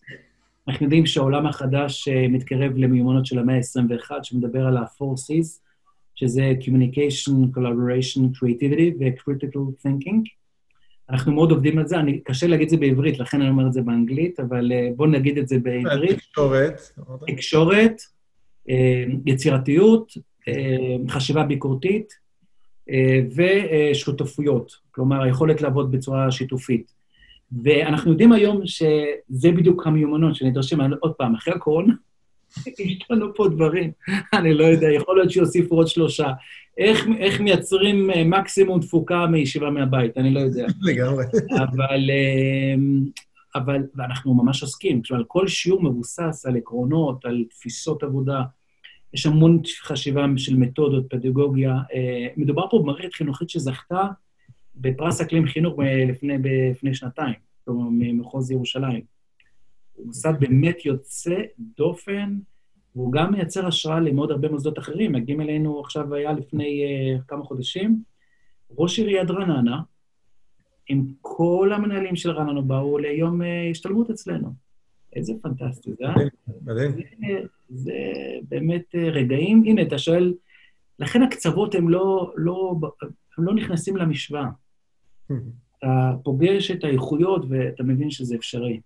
[0.67, 5.61] אנחנו יודעים שהעולם החדש מתקרב למיומנות של המאה ה-21, שמדבר על ה-4Cs,
[6.15, 10.46] שזה Communication, Collaboration, Creativity ו-Critical Thinking.
[11.09, 13.73] אנחנו מאוד עובדים על זה, אני, קשה להגיד את זה בעברית, לכן אני אומר את
[13.73, 16.17] זה באנגלית, אבל בואו נגיד את זה בעברית.
[16.17, 16.81] תקשורת.
[17.27, 18.01] תקשורת,
[19.25, 20.13] יצירתיות,
[21.09, 22.13] חשיבה ביקורתית
[23.35, 26.93] ושותפויות, כלומר, היכולת לעבוד בצורה שיתופית.
[27.63, 31.93] ואנחנו יודעים היום שזה בדיוק המיומנות שנדרשים, עוד פעם, אחרי הקורונה,
[32.85, 33.91] השתנו פה דברים,
[34.33, 36.31] אני לא יודע, יכול להיות שיוסיפו עוד שלושה.
[36.77, 40.65] איך, איך מייצרים מקסימום תפוקה מישיבה מהבית, אני לא יודע.
[40.91, 41.25] לגמרי.
[41.57, 42.09] אבל,
[43.55, 48.43] אבל, ואנחנו ממש עוסקים, כלומר, כל שיעור מבוסס על עקרונות, על תפיסות עבודה,
[49.13, 51.75] יש המון חשיבה של מתודות, פדגוגיה.
[52.37, 54.07] מדובר פה במערכת חינוכית שזכתה
[54.75, 56.37] בפרס אקלים חינוך לפני,
[56.71, 57.33] לפני שנתיים,
[57.65, 59.01] כלומר, ממחוז ירושלים.
[59.93, 61.35] הוא מוסד באמת יוצא
[61.77, 62.37] דופן,
[62.97, 65.11] והוא גם מייצר השראה למאוד הרבה מוסדות אחרים.
[65.11, 68.01] מגיעים אלינו, עכשיו היה לפני uh, כמה חודשים,
[68.77, 69.81] ראש עיריית רעננה,
[70.89, 74.53] עם כל המנהלים של רעננה באו ליום uh, השתלמות אצלנו.
[75.13, 76.13] איזה פנטסטי זה, אה?
[76.61, 76.91] מדהים.
[76.91, 77.93] זה, זה
[78.49, 80.33] באמת uh, רגעים, הנה, אתה שואל,
[80.99, 82.75] לכן הקצוות הם לא, לא,
[83.37, 84.47] הם לא נכנסים למשוואה.
[85.77, 88.79] אתה פוגש את האיכויות ואתה מבין שזה אפשרי.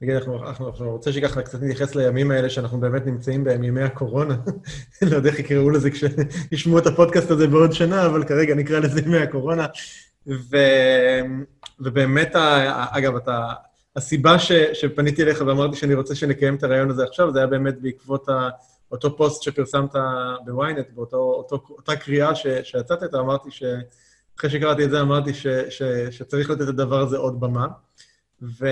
[0.00, 3.82] תגיד, אנחנו, אנחנו, אנחנו רוצה שככה קצת נתייחס לימים האלה שאנחנו באמת נמצאים בהם, ימי
[3.82, 4.36] הקורונה.
[5.10, 9.00] לא יודע איך יקראו לזה כשישמעו את הפודקאסט הזה בעוד שנה, אבל כרגע נקרא לזה
[9.00, 9.66] ימי הקורונה.
[10.26, 10.56] ו,
[11.80, 12.36] ובאמת,
[12.90, 13.52] אגב, אתה,
[13.96, 17.80] הסיבה ש, שפניתי אליך ואמרתי שאני רוצה שנקיים את הרעיון הזה עכשיו, זה היה באמת
[17.80, 18.48] בעקבות ה,
[18.92, 19.94] אותו פוסט שפרסמת
[20.44, 23.62] בוויינט, באותה קריאה ש, שיצאת איתה, אמרתי ש...
[24.38, 27.66] אחרי שקראתי את זה, אמרתי ש, ש, שצריך לתת את הדבר הזה עוד במה.
[28.42, 28.66] ו...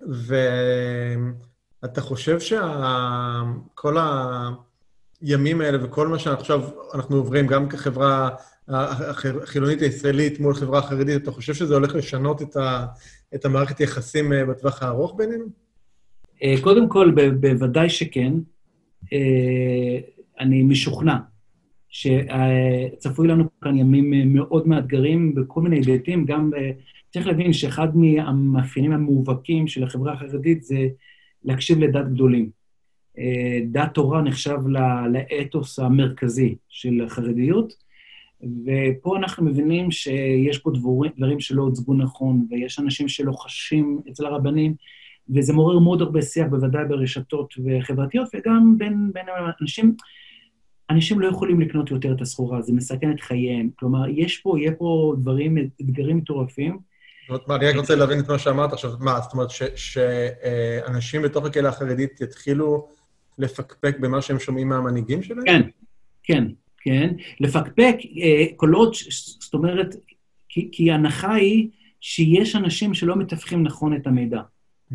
[0.00, 3.96] ואתה חושב שכל
[5.22, 6.62] הימים האלה וכל מה שעכשיו
[6.94, 8.28] אנחנו עוברים, גם כחברה
[8.68, 12.86] החילונית הישראלית מול חברה החרדית, אתה חושב שזה הולך לשנות את, ה,
[13.34, 15.44] את המערכת יחסים אה, בטווח הארוך בינינו?
[16.42, 18.32] אה, קודם כל, בוודאי שכן.
[19.12, 19.98] אה,
[20.40, 21.16] אני משוכנע
[21.88, 26.50] שצפוי לנו כאן ימים מאוד מאתגרים בכל מיני היבטים, גם
[27.16, 30.88] צריך להבין שאחד מהמאפיינים המובהקים של החברה החרדית זה
[31.44, 32.50] להקשיב לדת גדולים.
[33.18, 34.58] אה, דת תורה נחשב
[35.12, 37.72] לאתוס המרכזי של החרדיות,
[38.40, 44.26] ופה אנחנו מבינים שיש פה דבורים, דברים שלא הוצגו נכון, ויש אנשים שלא חשים אצל
[44.26, 44.74] הרבנים,
[45.34, 49.26] וזה מעורר מאוד הרבה שיח, בוודאי ברשתות וחברתיות, וגם בין, בין
[49.60, 49.94] אנשים,
[50.90, 53.70] אנשים לא יכולים לקנות יותר את הסחורה, זה מסכן את חייהם.
[53.76, 56.95] כלומר, יש פה, יהיה פה דברים, אתגרים מטורפים,
[57.28, 58.90] זאת אומרת, אני רק רוצה להבין את מה שאמרת עכשיו.
[59.00, 62.88] מה, זאת אומרת, שאנשים בתוך הקהילה החרדית יתחילו
[63.38, 65.44] לפקפק במה שהם שומעים מהמנהיגים שלהם?
[65.46, 65.62] כן,
[66.22, 66.44] כן,
[66.78, 67.14] כן.
[67.40, 68.94] לפקפק אה, כל עוד,
[69.40, 69.94] זאת אומרת,
[70.48, 71.68] כי, כי ההנחה היא
[72.00, 74.40] שיש אנשים שלא מתווכים נכון את המידע.
[74.92, 74.94] Mm.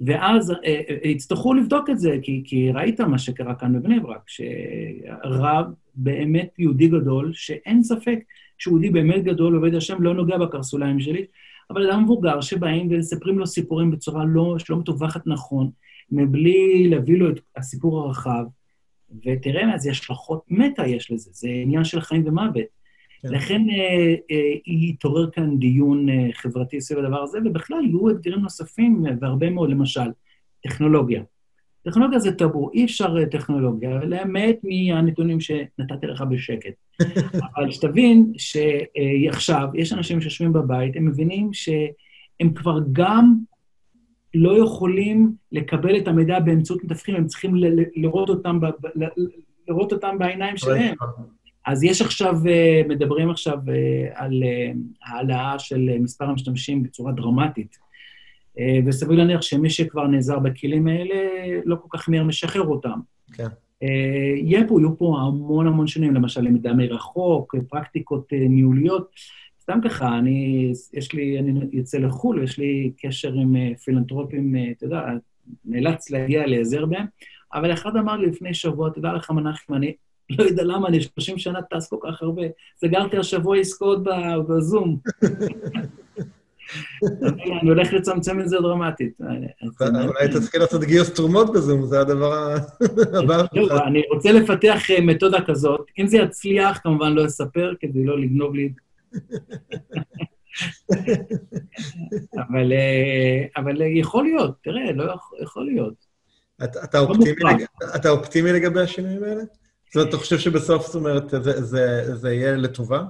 [0.00, 4.22] ואז אה, אה, יצטרכו לבדוק את זה, כי, כי ראית מה שקרה כאן בבני ברק,
[4.26, 8.18] שרב באמת יהודי גדול, שאין ספק
[8.58, 11.24] שהוא יהודי באמת גדול, עובד השם, לא נוגע בקרסוליים שלי,
[11.70, 15.70] אבל אדם מבוגר שבאים ומספרים לו סיפורים בצורה לא, שלא מתווכת נכון,
[16.10, 18.44] מבלי להביא לו את הסיפור הרחב,
[19.26, 22.64] ותראה איזה השלכות מטה יש לזה, זה עניין של חיים ומוות.
[23.22, 23.28] כן.
[23.28, 29.04] לכן אה, אה, יתעורר כאן דיון אה, חברתי סביב הדבר הזה, ובכלל יהיו אתגרים נוספים,
[29.20, 30.10] והרבה מאוד, למשל,
[30.62, 31.22] טכנולוגיה.
[31.82, 36.74] טכנולוגיה זה טאבו, אי אפשר אה, טכנולוגיה, למעט מהנתונים שנתתי לך בשקט.
[37.56, 41.50] אבל שתבין שעכשיו, יש אנשים שיושבים בבית, הם מבינים
[42.40, 43.34] הם כבר גם
[44.34, 47.54] לא יכולים לקבל את המידע באמצעות מתווכים, הם צריכים
[47.96, 48.66] לראות אותם, ב,
[49.68, 50.94] לראות אותם בעיניים שלהם.
[51.66, 54.72] אז יש עכשיו, אה, מדברים עכשיו אה, על אה,
[55.04, 57.88] העלאה של מספר המשתמשים בצורה דרמטית.
[58.86, 61.14] וסביר להניח שמי שכבר נעזר בכלים האלה,
[61.64, 63.00] לא כל כך מהר משחרר אותם.
[63.32, 63.46] כן.
[63.82, 69.10] יהיה פה, יהיו פה המון המון שנים, למשל למידה מרחוק, פרקטיקות ניהוליות.
[69.60, 75.00] סתם ככה, אני, יש לי, אני יוצא לחו"ל, יש לי קשר עם פילנטרופים, אתה יודע,
[75.64, 77.06] נאלץ להגיע להיעזר בהם,
[77.54, 79.92] אבל אחד אמר לי לפני שבוע, תדע לך, מנחם, אני
[80.30, 82.42] לא יודע למה, אני 30 שנה טס כל כך הרבה.
[82.76, 84.02] סגרתי השבוע עסקאות
[84.48, 84.96] בזום.
[87.60, 89.18] אני הולך לצמצם את זה דרמטית.
[89.80, 92.54] אולי תתחיל לעשות גיוס תרומות בזום, זה הדבר
[93.14, 93.44] הבא.
[93.52, 95.90] לא, אני רוצה לפתח אה, מתודה כזאת.
[95.98, 98.72] אם זה יצליח, כמובן לא אספר, כדי לא לגנוב לי...
[102.72, 105.94] אה, אבל יכול להיות, תראה, לא יכול להיות.
[107.94, 109.42] אתה אופטימי לגבי השינויים האלה?
[109.86, 111.34] זאת אומרת, אתה חושב שבסוף, זאת אומרת,
[112.14, 113.02] זה יהיה לטובה?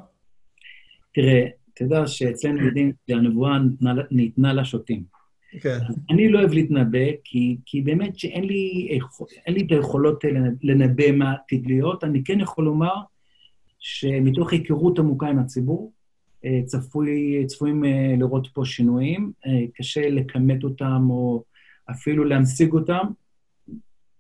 [1.15, 1.47] תראה,
[1.85, 3.59] יודע שאצלנו יודעים שהנבואה
[4.11, 5.03] ניתנה לשוטים.
[5.61, 5.79] כן.
[6.11, 8.89] אני לא אוהב להתנבא, כי, כי באמת שאין לי,
[9.47, 10.25] אין לי את היכולות
[10.63, 12.05] לנבא מה עתיד להיות.
[12.05, 12.95] אני כן יכול לומר
[13.79, 15.93] שמתוך היכרות עמוקה עם הציבור,
[16.45, 19.33] אה, צפוי, צפויים אה, לראות פה שינויים.
[19.47, 21.45] אה, קשה לכמת אותם או
[21.91, 23.07] אפילו להמשיג אותם,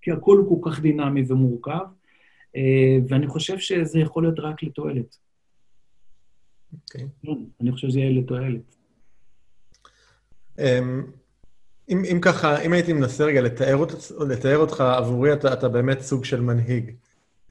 [0.02, 1.84] כי הכול הוא כל כך דינמי ומורכב.
[2.56, 5.27] אה, ואני חושב שזה יכול להיות רק לתועלת.
[6.72, 7.08] אוקיי.
[7.60, 8.76] אני חושב שזה יהיה לתועלת.
[10.58, 11.04] אמ,
[11.88, 13.84] אם, אם ככה, אם הייתי מנסה רגע לתאר,
[14.28, 16.90] לתאר אותך, עבורי אתה, אתה באמת סוג של מנהיג.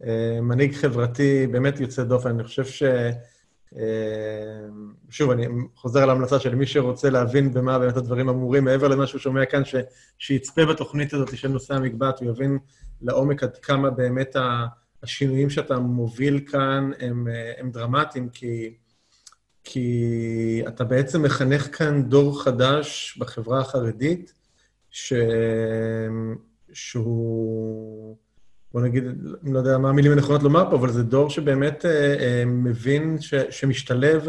[0.04, 2.30] אה, מנהיג חברתי באמת יוצא דופן.
[2.30, 2.84] אני חושב ש...
[3.78, 4.68] אה,
[5.10, 9.08] שוב, אני חוזר על ההמלצה של מי שרוצה להבין במה באמת הדברים אמורים, מעבר למה
[9.08, 9.76] שהוא שומע כאן, ש...
[10.18, 12.58] שיצפה בתוכנית הזאת של נושא המקבט, הוא יבין
[13.02, 14.36] לעומק עד כמה באמת.
[15.04, 18.74] השינויים שאתה מוביל כאן הם, הם דרמטיים, כי,
[19.70, 24.34] כי אתה בעצם מחנך כאן דור חדש בחברה החרדית,
[24.92, 25.14] ש,
[26.74, 28.16] שהוא,
[28.74, 29.04] בוא נגיד,
[29.44, 33.22] אני לא יודע מה המילים הנכונות לומר פה, אבל זה דור שבאמת אה, אה, מבין
[33.22, 34.28] ש, שמשתלב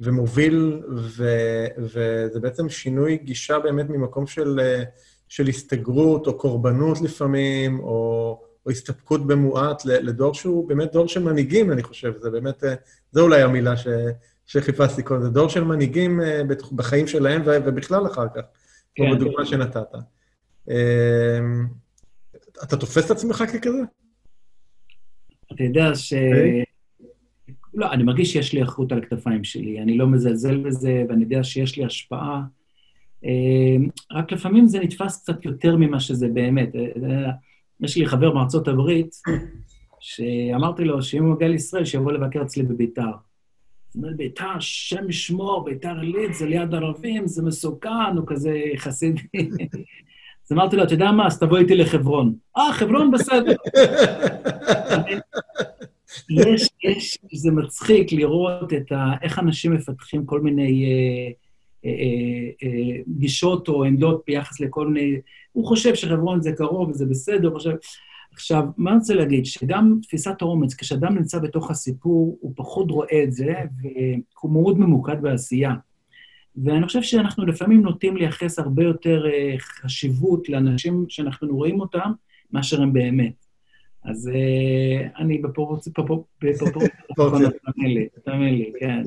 [0.00, 1.30] ומוביל, ו,
[1.78, 4.82] וזה בעצם שינוי גישה באמת ממקום של, אה,
[5.28, 8.40] של הסתגרות או קורבנות לפעמים, או...
[8.66, 12.12] או הסתפקות במועט לדור שהוא באמת דור של מנהיגים, אני חושב.
[12.20, 12.74] זה באמת, אה,
[13.12, 13.86] זו אולי המילה ש,
[14.46, 15.22] שחיפשתי קודם.
[15.22, 16.42] זה דור של מנהיגים אה,
[16.72, 18.42] בחיים שלהם ובכלל אחר כך,
[18.94, 19.04] כן.
[19.04, 19.94] כמו בדוגמה שנתת.
[20.70, 21.38] אה,
[22.64, 23.82] אתה תופס את עצמך ככזה?
[25.52, 26.12] אתה יודע ש...
[26.12, 26.64] אוקיי.
[27.74, 31.44] לא, אני מרגיש שיש לי אחריות על הכתפיים שלי, אני לא מזלזל בזה, ואני יודע
[31.44, 32.42] שיש לי השפעה.
[34.12, 36.68] רק לפעמים זה נתפס קצת יותר ממה שזה באמת.
[37.80, 39.14] יש לי חבר מארצות הברית,
[40.00, 43.10] שאמרתי לו שאם הוא מגיע לישראל, שיבוא לבקר אצלי בביתר.
[43.96, 49.22] הוא אומר, ביתר, שם ישמור, ביתר עילית, זה ליד ערבים, זה מסוכן, הוא כזה חסידי.
[50.46, 52.34] אז אמרתי לו, אתה יודע מה, אז תבוא איתי לחברון.
[52.56, 53.54] אה, חברון בסדר.
[56.30, 61.30] יש, יש, זה מצחיק לראות את ה, איך אנשים מפתחים כל מיני אה,
[61.84, 65.20] אה, אה, אה, גישות או עמדות ביחס לכל מיני
[65.52, 67.70] הוא חושב שחברון זה קרוב וזה בסדר, הוא חושב...
[68.36, 69.46] עכשיו, מה אני רוצה להגיד?
[69.46, 75.22] שגם תפיסת האומץ, כשאדם נמצא בתוך הסיפור, הוא פחות רואה את זה, והוא מאוד ממוקד
[75.22, 75.74] בעשייה.
[76.64, 82.12] ואני חושב שאנחנו לפעמים נוטים לייחס הרבה יותר uh, חשיבות לאנשים שאנחנו רואים אותם,
[82.52, 83.46] מאשר הם באמת.
[84.04, 85.92] אז uh, אני בפרופורציה,
[87.94, 89.02] לי, תאמין לי, כן.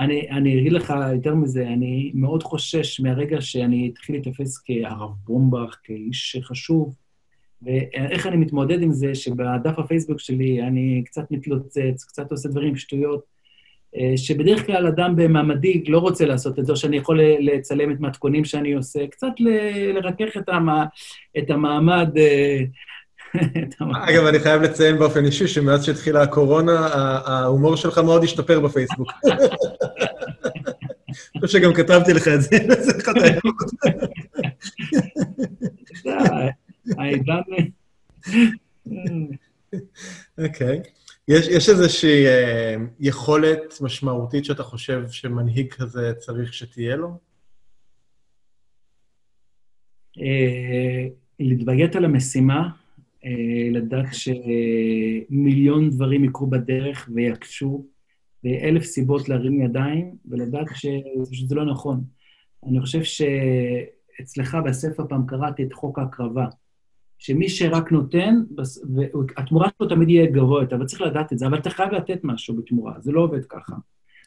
[0.00, 5.76] אני, אני אגיד לך יותר מזה, אני מאוד חושש מהרגע שאני אתחיל להתאפס כהרב בומבך,
[5.84, 6.94] כאיש חשוב,
[7.62, 13.22] ואיך אני מתמודד עם זה שבדף הפייסבוק שלי אני קצת מתלוצץ, קצת עושה דברים שטויות,
[13.96, 18.00] אה, שבדרך כלל אדם במעמדי לא רוצה לעשות את זה, או שאני יכול לצלם את
[18.00, 19.32] מתכונים שאני עושה, קצת
[19.94, 20.84] לרכך את, המע...
[21.38, 22.60] את המעמד אה,
[24.08, 26.88] אגב, אני חייב לציין באופן אישי שמאז שהתחילה הקורונה,
[27.26, 29.12] ההומור שלך מאוד השתפר בפייסבוק.
[31.34, 33.52] אני חושב שגם כתבתי לך את זה, זה אחד הימים.
[36.98, 37.40] העידן...
[40.44, 40.82] אוקיי.
[41.28, 47.18] יש איזושהי אה, יכולת משמעותית שאתה חושב שמנהיג כזה צריך שתהיה לו?
[50.20, 51.06] אה,
[51.40, 52.68] להתבגט על המשימה,
[53.24, 57.86] אה, לדעת שמיליון דברים יקרו בדרך ויקשו,
[58.44, 60.86] ואלף סיבות להרים ידיים, ולדעת ש...
[61.32, 62.04] שזה לא נכון.
[62.66, 66.46] אני חושב שאצלך בספר פעם קראתי את חוק ההקרבה,
[67.20, 68.34] שמי שרק נותן,
[69.36, 72.56] התמורה שלו תמיד יהיה גבוה יותר, וצריך לדעת את זה, אבל אתה חייב לתת משהו
[72.56, 73.74] בתמורה, זה לא עובד ככה.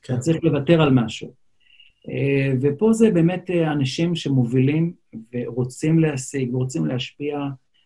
[0.03, 0.13] כן.
[0.13, 1.33] אתה צריך לוותר על משהו.
[2.09, 4.93] אה, ופה זה באמת אה, אנשים שמובילים
[5.33, 7.39] ורוצים להשיג ורוצים להשפיע.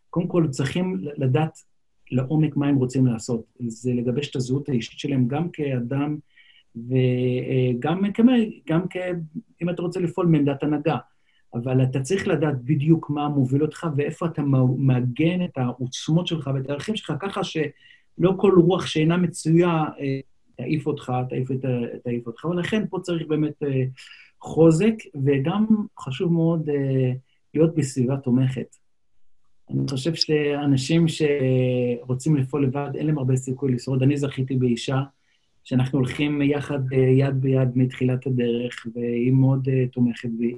[0.09, 1.57] קודם כל, צריכים לדעת
[2.11, 3.45] לעומק מה הם רוצים לעשות.
[3.67, 6.17] זה לגבש את הזהות האישית שלהם גם כאדם
[6.75, 8.09] וגם אה,
[8.67, 8.97] גם כ...
[9.61, 10.97] אם אתה רוצה לפעול מעמדת הנהגה.
[11.53, 14.41] אבל אתה צריך לדעת בדיוק מה מוביל אותך ואיפה אתה
[14.77, 19.83] מעגן את העוצמות שלך ואת הערכים שלך, ככה שלא כל רוח שאינה מצויה
[20.57, 21.49] תעיף אותך, תעיף,
[22.03, 23.83] תעיף אותך, ולכן פה צריך באמת אה,
[24.41, 24.93] חוזק,
[25.25, 25.65] וגם
[25.99, 27.11] חשוב מאוד אה,
[27.53, 28.75] להיות בסביבה תומכת.
[29.69, 34.03] אני חושב שאנשים שרוצים לפעול לבד, אין להם הרבה סיכוי לשרוד.
[34.03, 35.01] אני זכיתי באישה,
[35.63, 40.55] שאנחנו הולכים יחד, אה, יד ביד מתחילת הדרך, והיא מאוד תומכת בי.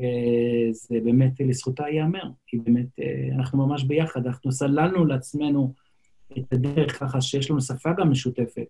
[0.00, 2.86] וזה באמת לזכותה ייאמר, כי באמת
[3.36, 5.74] אנחנו ממש ביחד, אנחנו סללנו לעצמנו
[6.38, 8.66] את הדרך ככה שיש לנו שפה גם משותפת.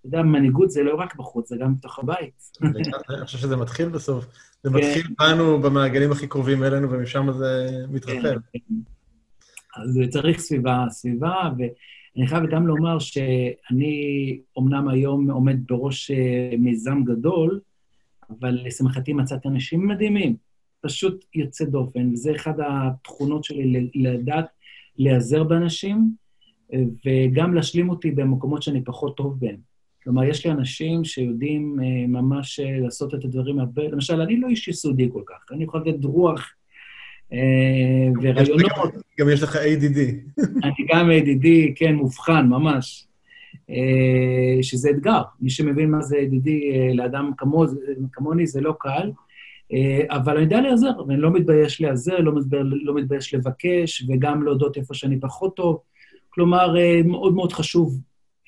[0.00, 2.50] אתה יודע, מנהיגות זה לא רק בחוץ, זה גם בתוך הבית.
[2.62, 4.26] אני חושב שזה מתחיל בסוף.
[4.62, 4.76] זה כן.
[4.76, 8.22] מתחיל בנו, במעגלים הכי קרובים אלינו, ומשם זה מתרחב.
[8.22, 8.74] כן, כן.
[9.76, 17.04] אז צריך סביבה, סביבה, ואני חייב גם לומר שאני אומנם היום עומד בראש אה, מיזם
[17.04, 17.60] גדול,
[18.30, 20.36] אבל לשמחתי מצאתי אנשים מדהימים,
[20.84, 24.46] פשוט יוצא דופן, וזה אחת התכונות שלי, לדעת
[24.98, 26.10] להיעזר באנשים,
[27.06, 29.74] וגם להשלים אותי במקומות שאני פחות טוב בהם.
[30.04, 33.82] כלומר, יש לי אנשים שיודעים אה, ממש אה, לעשות את הדברים הרבה...
[33.88, 36.52] למשל, אני לא איש יסודי כל כך, אני יכול לתת רוח
[37.32, 37.38] אה,
[38.22, 38.94] ורעיונות.
[39.20, 39.98] גם יש לך ADD.
[40.64, 43.06] אני גם ADD, כן, מובחן, ממש.
[44.62, 45.22] שזה אתגר.
[45.40, 46.50] מי שמבין מה זה ADD
[46.94, 47.64] לאדם כמו,
[48.12, 49.10] כמוני זה לא קל,
[50.10, 52.32] אבל אני יודע להיעזר, ואני לא מתבייש להיעזר, לא,
[52.82, 55.78] לא מתבייש לבקש, וגם להודות איפה שאני פחות טוב.
[56.30, 58.00] כלומר, מאוד מאוד חשוב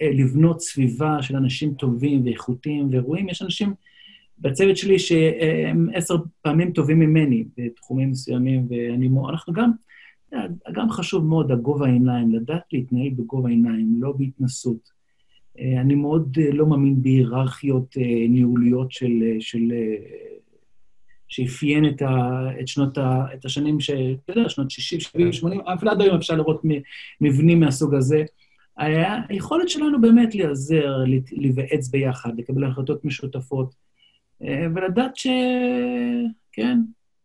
[0.02, 3.28] אה, לבנות סביבה של אנשים טובים ואיכותיים וראויים.
[3.28, 3.74] יש אנשים
[4.38, 8.68] בצוות שלי שהם עשר פעמים טובים ממני בתחומים מסוימים,
[9.26, 9.70] ואנחנו גם,
[10.72, 14.96] גם חשוב מאוד הגובה העיניים, לדעת להתנהל בגובה העיניים, לא בהתנסות.
[15.58, 17.96] אה, אני מאוד אה, לא מאמין בהיררכיות
[18.28, 19.72] ניהוליות של, של,
[21.28, 25.60] שאפיין את, ה, את שנות ה, את השנים, ש, אתה יודע, שנות 60, 70, 80,
[25.60, 26.62] אפילו עד היום אפשר לראות
[27.20, 28.24] מבנים מהסוג הזה.
[29.28, 30.96] היכולת שלנו באמת להיעזר,
[31.32, 33.74] להיוועץ ביחד, לקבל החלטות משותפות,
[34.42, 35.26] אה, ולדעת ש...
[36.52, 36.78] כן,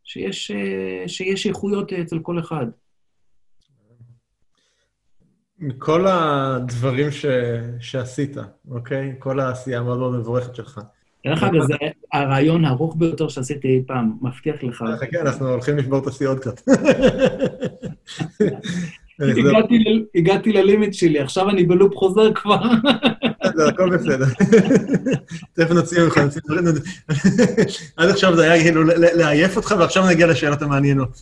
[0.04, 2.66] שיש, אה, שיש איכויות אצל כל אחד.
[5.60, 7.26] מכל הדברים ש...
[7.80, 8.38] שעשית,
[8.70, 9.16] אוקיי?
[9.20, 10.82] כל העשייה המאוד מאוד מבורכת שלך.
[11.26, 11.74] דרך אגב, זה
[12.14, 14.84] הרעיון הארוך ביותר שעשיתי אי פעם, מבטיח לך.
[15.00, 16.62] חכה, אנחנו הולכים לשבור את השיאות קצת.
[20.16, 22.62] הגעתי ללימיט שלי, עכשיו אני בלופ חוזר כבר.
[23.56, 24.26] זה הכל בסדר.
[25.54, 26.22] תכף נוציא ממך,
[27.98, 31.22] עד עכשיו זה היה כאילו לעייף אותך, ועכשיו נגיע לשאלות המעניינות.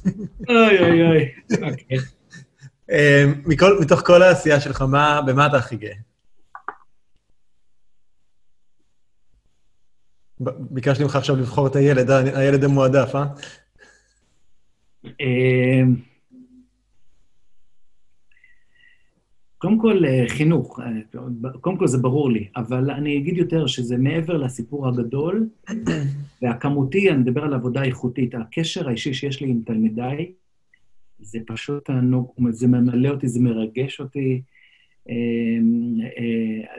[0.50, 1.26] אוי אוי אוי.
[2.92, 3.34] אמ,
[3.80, 4.82] מתוך כל העשייה שלך,
[5.26, 5.94] במה אתה הכי גאה?
[10.40, 13.26] ביקשתי ממך עכשיו לבחור את הילד, הילד המועדף, אה?
[15.06, 15.96] אמ,
[19.58, 21.20] קודם כל, אה, חינוך, אה,
[21.62, 25.50] קודם כל זה ברור לי, אבל אני אגיד יותר שזה מעבר לסיפור הגדול
[26.42, 28.36] והכמותי, אני מדבר על עבודה איכותית.
[28.36, 30.32] הקשר האישי שיש לי עם תלמידיי,
[31.20, 34.59] זה פשוט תענוג, זה ממלא אותי, זה מרגש אותי, אה,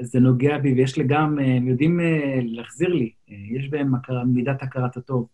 [0.01, 2.01] זה נוגע בי, ויש לי גם, הם יודעים
[2.43, 3.93] להחזיר לי, יש בהם
[4.27, 5.27] מידת הכרת הטוב.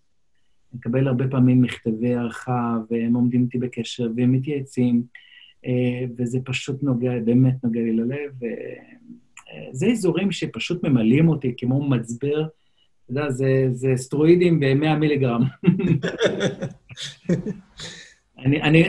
[0.73, 5.03] אני מקבל הרבה פעמים מכתבי הערכה, והם עומדים איתי בקשר, והם מתייעצים.
[5.67, 8.33] אה, וזה פשוט נוגע, באמת נוגע לי ללב.
[9.73, 12.41] זה אזורים שפשוט ממלאים אותי כמו מצבר.
[12.41, 15.43] אתה יודע, זה, זה סטרואידים ב-100 מיליגרם.
[18.39, 18.89] אני, אני,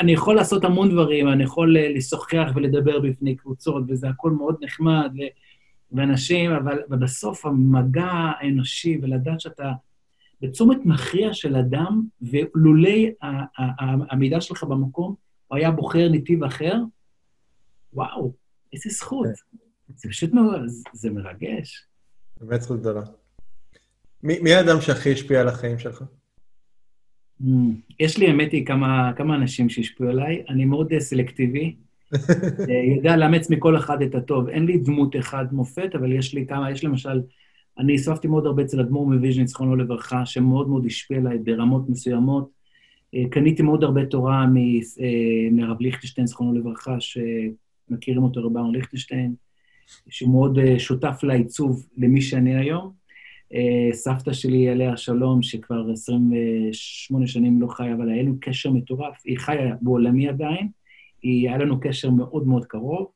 [0.00, 5.12] אני יכול לעשות המון דברים, אני יכול לשוחח ולדבר בפני קבוצות, וזה הכול מאוד נחמד,
[5.92, 9.72] ואנשים, אבל, אבל בסוף המגע האנושי, ולדעת שאתה
[10.40, 13.12] בצומת מכריע של אדם, ולולי
[14.10, 15.14] המידע שלך במקום,
[15.48, 16.76] הוא היה בוחר נתיב אחר,
[17.92, 18.32] וואו,
[18.72, 19.26] איזה זכות.
[19.26, 19.56] כן.
[19.96, 20.60] זה פשוט מאוד,
[20.92, 21.86] זה מרגש.
[22.40, 23.02] באמת זכות גדולה.
[24.22, 26.04] מי האדם שהכי השפיע על החיים שלך?
[27.42, 27.46] Mm,
[28.00, 30.42] יש לי, האמת היא, כמה, כמה אנשים שהשפיעו עליי.
[30.48, 31.74] אני מאוד סלקטיבי.
[32.70, 34.48] אה, יודע לאמץ מכל אחד את הטוב.
[34.48, 37.20] אין לי דמות אחד מופת, אבל יש לי כמה, יש למשל,
[37.78, 42.50] אני הסתופפתי מאוד הרבה אצל אדמו"ר מוויז'ניץ, זכרונו לברכה, שמאוד מאוד השפיע עליי ברמות מסוימות.
[43.14, 44.46] אה, קניתי מאוד הרבה תורה
[45.52, 49.34] מהרב ליכטנשטיין, זכרונו לברכה, שמכירים אותו, רב אהרון ליכטנשטיין,
[50.08, 53.03] שהוא מאוד שותף לעיצוב למי שאני היום.
[53.54, 59.22] אה, סבתא שלי, עליה השלום, שכבר 28 שנים לא חיה, אבל היה לנו קשר מטורף.
[59.24, 60.68] היא חיה בעולמי עדיין,
[61.22, 63.06] היא, היה לנו קשר מאוד מאוד קרוב,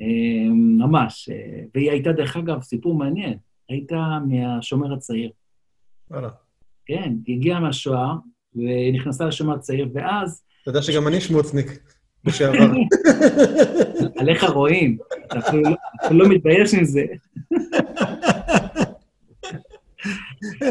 [0.00, 1.28] אה, ממש.
[1.32, 5.30] אה, והיא הייתה, דרך אגב, סיפור מעניין, הייתה מהשומר הצעיר.
[6.10, 6.28] וואלה.
[6.86, 8.14] כן, היא הגיעה מהשואה,
[8.54, 10.42] ונכנסה לשומר הצעיר, ואז...
[10.62, 11.66] אתה יודע שגם אני שמוצניק
[12.24, 12.72] לשעבר.
[14.20, 15.70] עליך רואים, אתה אפילו לא,
[16.10, 17.04] לא מתבייש עם זה.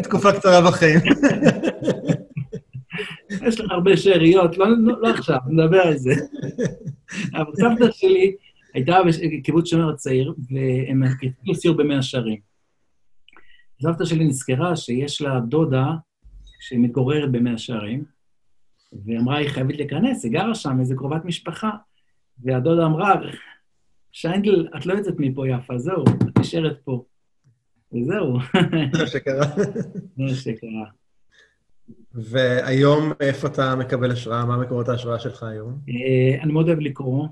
[0.01, 0.99] תקופה קצרה בחיים.
[3.47, 6.13] יש לך הרבה שאריות, לא, לא, לא עכשיו, נדבר על זה.
[7.33, 8.35] אבל סבתא שלי
[8.73, 8.97] הייתה
[9.37, 12.39] בקיבוץ שומר הצעיר, והם התחילו סיור במאה שערים.
[13.81, 15.85] סבתא שלי נזכרה שיש לה דודה
[16.59, 18.03] שמתגוררת במאה שערים,
[19.05, 21.69] ואמרה, היא חייבת להיכנס, היא גרה שם, איזה קרובת משפחה.
[22.43, 23.15] והדודה אמרה,
[24.11, 27.03] שיינדל, את לא יוצאת מפה יפה, זהו, את נשארת פה.
[27.93, 28.37] וזהו.
[28.93, 29.45] זה מה שקרה.
[29.55, 30.85] זה מה שקרה.
[32.13, 34.45] והיום, איפה אתה מקבל השראה?
[34.45, 35.79] מה מקורות ההשראה שלך היום?
[35.89, 37.27] אה, אני מאוד אוהב לקרוא.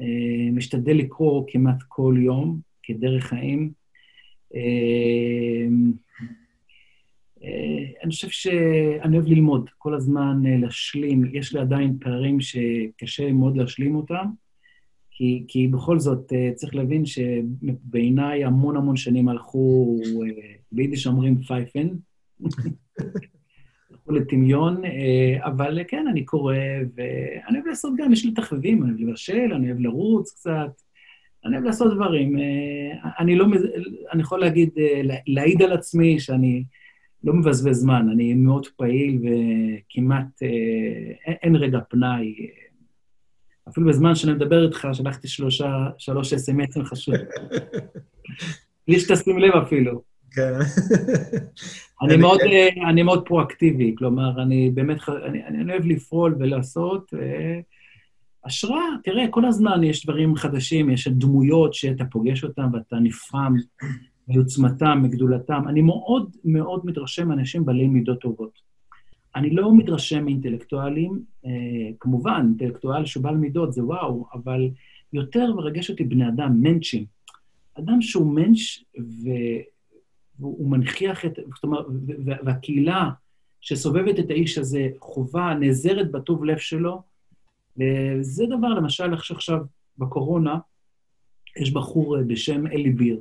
[0.00, 3.72] אה, משתדל לקרוא כמעט כל יום, כדרך חיים.
[4.54, 5.66] אה,
[8.02, 11.24] אני חושב שאני אוהב ללמוד, כל הזמן להשלים.
[11.32, 14.26] יש לי עדיין פערים שקשה מאוד להשלים אותם.
[15.18, 21.42] כי, כי בכל זאת, אה, צריך להבין שבעיניי המון המון שנים הלכו, אה, ביידיש אומרים
[21.42, 21.88] פייפן,
[23.90, 26.54] הלכו לטמיון, אה, אבל כן, אני קורא,
[26.94, 30.70] ואני אוהב לעשות גם, יש לי תחביבים, אני אוהב לבשל, אני אוהב לרוץ קצת,
[31.44, 32.36] אני אוהב לעשות דברים.
[33.18, 33.46] אני לא,
[34.12, 34.70] אני יכול להגיד,
[35.26, 36.64] להעיד על עצמי שאני
[37.24, 40.42] לא מבזבז זמן, אני מאוד פעיל וכמעט
[41.42, 42.34] אין רגע פנאי.
[43.68, 47.14] אפילו בזמן שאני מדבר איתך, שלחתי שלושה, שלוש אס.אם.אסים חשוב.
[48.88, 50.02] בלי שתשים לב אפילו.
[50.30, 50.52] כן.
[52.02, 52.82] אני מאוד, כן.
[52.88, 57.12] אני מאוד פרואקטיבי, כלומר, אני באמת, אני, אני אוהב לפעול ולעשות.
[58.44, 63.56] השראה, תראה, כל הזמן יש דברים חדשים, יש דמויות שאתה פוגש אותן ואתה נפעם
[64.28, 65.62] מעוצמתם, מגדולתם.
[65.68, 68.67] אני מאוד מאוד מתרשם מאנשים בעלי מידות טובות.
[69.38, 71.50] אני לא מתרשם מאינטלקטואלים, אה,
[72.00, 74.68] כמובן, אינטלקטואל שהוא בעל מידות זה וואו, אבל
[75.12, 77.04] יותר מרגש אותי בני אדם, מנצ'ים.
[77.74, 78.58] אדם שהוא מנץ'
[80.38, 81.86] והוא מנכיח את, זאת אומרת,
[82.44, 83.10] והקהילה
[83.60, 87.02] שסובבת את האיש הזה חובה, נעזרת בטוב לב שלו,
[87.76, 89.58] וזה דבר, למשל, עכשיו
[89.98, 90.58] בקורונה,
[91.56, 93.20] יש בחור בשם אלי ביר,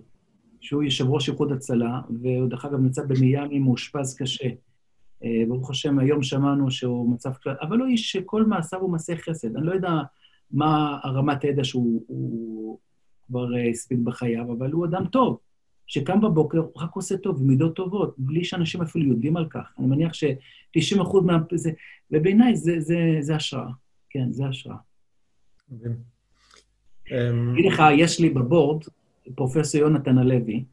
[0.62, 4.48] שהוא יושב ראש איחוד הצלה, והוא דרך אגב נמצא במיאמי מאושפז קשה.
[5.24, 9.16] אה, ברוך השם, היום שמענו שהוא מצב כלל, אבל הוא איש שכל מעשיו הוא מעשה
[9.16, 9.56] חסד.
[9.56, 9.92] אני לא יודע
[10.52, 12.80] מה הרמת הידע שהוא
[13.28, 15.40] כבר אה, הספיק בחייו, אבל הוא אדם טוב,
[15.88, 19.74] שקם בבוקר, הוא רק עושה טוב, מידות טובות, בלי שאנשים אפילו יודעים על כך.
[19.80, 21.38] אני מניח ש-90 אחוז מה...
[21.54, 21.72] זה,
[22.12, 23.70] ובעיניי זה, זה, זה השראה.
[24.10, 24.78] כן, זה השראה.
[27.54, 28.84] אגיד לך, יש לי בבורד
[29.36, 30.64] פרופסור יונתן הלוי.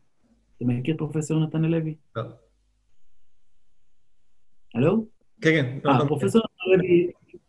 [0.57, 1.95] אתה מכיר פרופסור יונתן הלוי?
[2.17, 2.23] לא.
[4.75, 5.07] הלו?
[5.41, 5.89] כן, כן.
[5.89, 6.07] אה,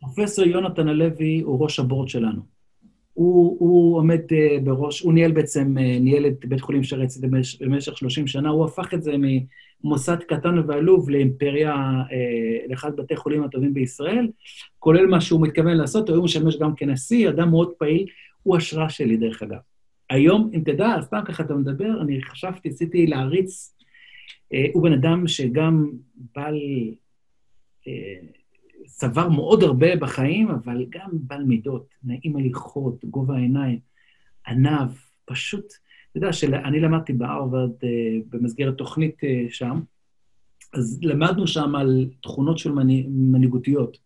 [0.00, 2.56] פרופסור יונתן הלוי הוא ראש הבורד שלנו.
[3.16, 7.28] הוא, הוא עומד uh, בראש, הוא ניהל בעצם, uh, ניהל את בית חולים שערי צדק
[7.60, 13.44] במשך 30 שנה, הוא הפך את זה ממוסד קטן ועלוב לאימפריה, uh, לאחד בתי חולים
[13.44, 14.28] הטובים בישראל,
[14.78, 18.06] כולל מה שהוא מתכוון לעשות, הוא משמש גם כנשיא, אדם מאוד פעיל,
[18.42, 19.58] הוא השראה שלי, דרך אגב.
[20.10, 23.74] היום, אם תדע, סתם ככה אתה מדבר, אני חשבתי, רציתי להריץ,
[24.54, 25.90] uh, הוא בן אדם שגם
[26.34, 26.58] בעל
[28.86, 33.78] צבר מאוד הרבה בחיים, אבל גם בעל מידות, נעים הליכות, גובה העיניים,
[34.46, 34.88] ענב,
[35.24, 35.66] פשוט,
[36.10, 37.88] אתה יודע שאני למדתי בהרווארד אה,
[38.30, 39.80] במסגרת תוכנית אה, שם,
[40.74, 42.72] אז למדנו שם על תכונות של
[43.08, 43.98] מנהיגותיות.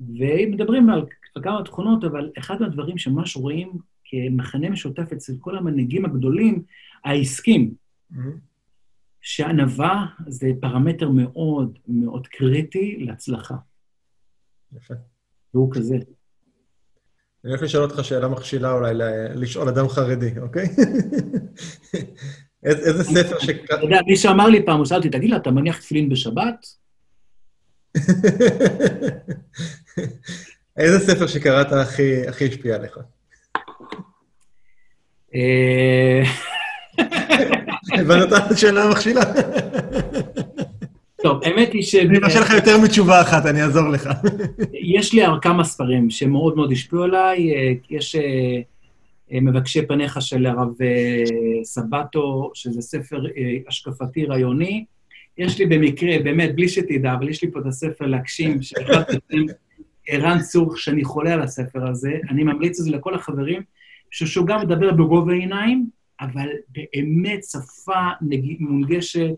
[0.00, 1.06] ומדברים על
[1.42, 3.72] כמה תכונות, אבל אחד מהדברים שממש רואים
[4.04, 6.62] כמכנה משותף אצל כל המנהיגים הגדולים,
[7.04, 7.74] העסקים.
[8.12, 8.51] Mm-hmm.
[9.22, 13.54] שענווה זה פרמטר מאוד מאוד קריטי להצלחה.
[14.76, 14.94] יפה.
[15.54, 15.96] והוא כזה.
[17.44, 18.94] אני הולך לשאול אותך שאלה מכשילה אולי,
[19.34, 20.68] לשאול אדם חרדי, אוקיי?
[22.64, 23.48] איזה ספר ש...
[23.48, 26.66] אתה יודע, מישהו אמר לי פעם, הוא שאל אותי, תגיד לה, אתה מניח תפילין בשבת?
[30.76, 32.98] איזה ספר שקראת הכי השפיע עליך?
[37.92, 39.22] הבנת את השאלה המכשילה?
[41.22, 41.94] טוב, האמת היא ש...
[41.94, 44.10] אני מרשה לך יותר מתשובה אחת, אני אעזור לך.
[44.72, 47.50] יש לי כמה ספרים שמאוד מאוד השפיעו עליי.
[47.90, 48.60] יש אה,
[49.32, 51.24] אה, מבקשי פניך של הרב אה,
[51.64, 53.22] סבטו, שזה ספר
[53.68, 54.84] השקפתי רעיוני.
[55.38, 59.46] יש לי במקרה, באמת, בלי שתדע, אבל יש לי פה את הספר להגשים, שהחלטתי
[60.08, 62.12] ערן צור, שאני חולה על הספר הזה.
[62.30, 63.62] אני ממליץ את זה לכל החברים,
[64.10, 65.86] שהוא גם מדבר בגובה העיניים,
[66.20, 68.56] אבל באמת שפה נג...
[68.60, 69.34] מונגשת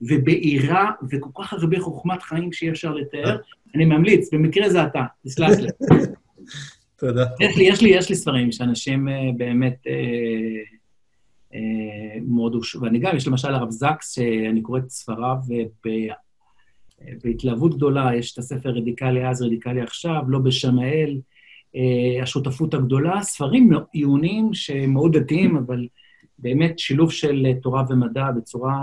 [0.00, 3.36] ובהירה, וכל כך הרבה חוכמת חיים שאי אפשר לתאר.
[3.74, 5.68] אני ממליץ, במקרה זה אתה, תסלח לי.
[6.98, 7.24] תודה.
[7.40, 9.92] יש לי, יש לי, יש לי ספרים שאנשים אה, באמת אה,
[11.54, 15.36] אה, מאוד הושעו, ואני גם, יש למשל הרב זקס, שאני קורא את ספריו
[17.24, 21.20] בהתלהבות גדולה, יש את הספר רדיקלי אז, רדיקלי עכשיו, לא בשמאל,
[21.76, 25.86] אה, השותפות הגדולה, ספרים עיוניים שמאוד דתיים, אבל
[26.44, 28.76] באמת שילוב של תורה ומדע בצורה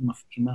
[0.00, 0.52] מפעימה.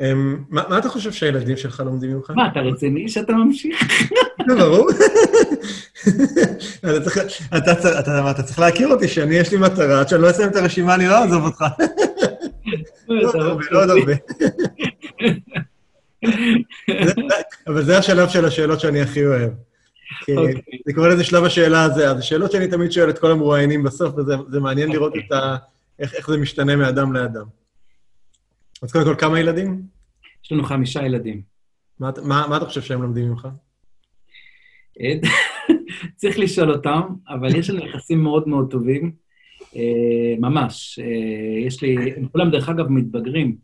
[0.00, 2.30] אמ, מה מה אתה חושב שהילדים שלך לומדים ממך?
[2.30, 3.76] מה, אתה רציני שאתה ממשיך?
[4.48, 4.88] זה ברור.
[6.80, 10.08] אתה צריך- אתה צריך- אתה מה, אתה צריך להכיר אותי, שאני, יש לי מטרה, עד
[10.08, 11.64] שאני לא אסיים את הרשימה, אני לא אעזוב אותך.
[13.08, 14.12] לא עוד הרבה, לא עוד הרבה.
[17.68, 19.50] אבל זה השלב של השאלות שאני הכי אוהב.
[20.24, 20.60] כי אוקיי.
[20.86, 24.14] אני קורא לזה שלב השאלה הזה, אז שאלות שאני תמיד שואל את כל המרואיינים בסוף,
[24.16, 25.56] וזה זה מעניין לראות את ה...
[25.98, 27.44] איך איך זה משתנה מאדם לאדם.
[28.82, 29.82] אז קודם כל, כמה ילדים?
[30.44, 31.42] יש לנו חמישה ילדים.
[32.00, 33.48] מה מה מה אתה חושב שהם לומדים ממך?
[36.16, 39.12] צריך לשאול אותם, אבל יש לנו יחסים מאוד מאוד טובים,
[39.76, 40.98] אה, ממש.
[41.02, 43.56] אה, יש לי, הם כולם דרך אגב מתבגרים,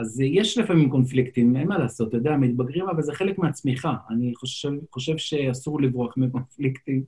[0.00, 3.94] אז יש לפעמים קונפליקטים, אין מה לעשות, אתה יודע, מתבגרים, אבל זה חלק מהצמיחה.
[4.10, 7.02] אני חושב, חושב שאסור לברוח מקונפליקטים,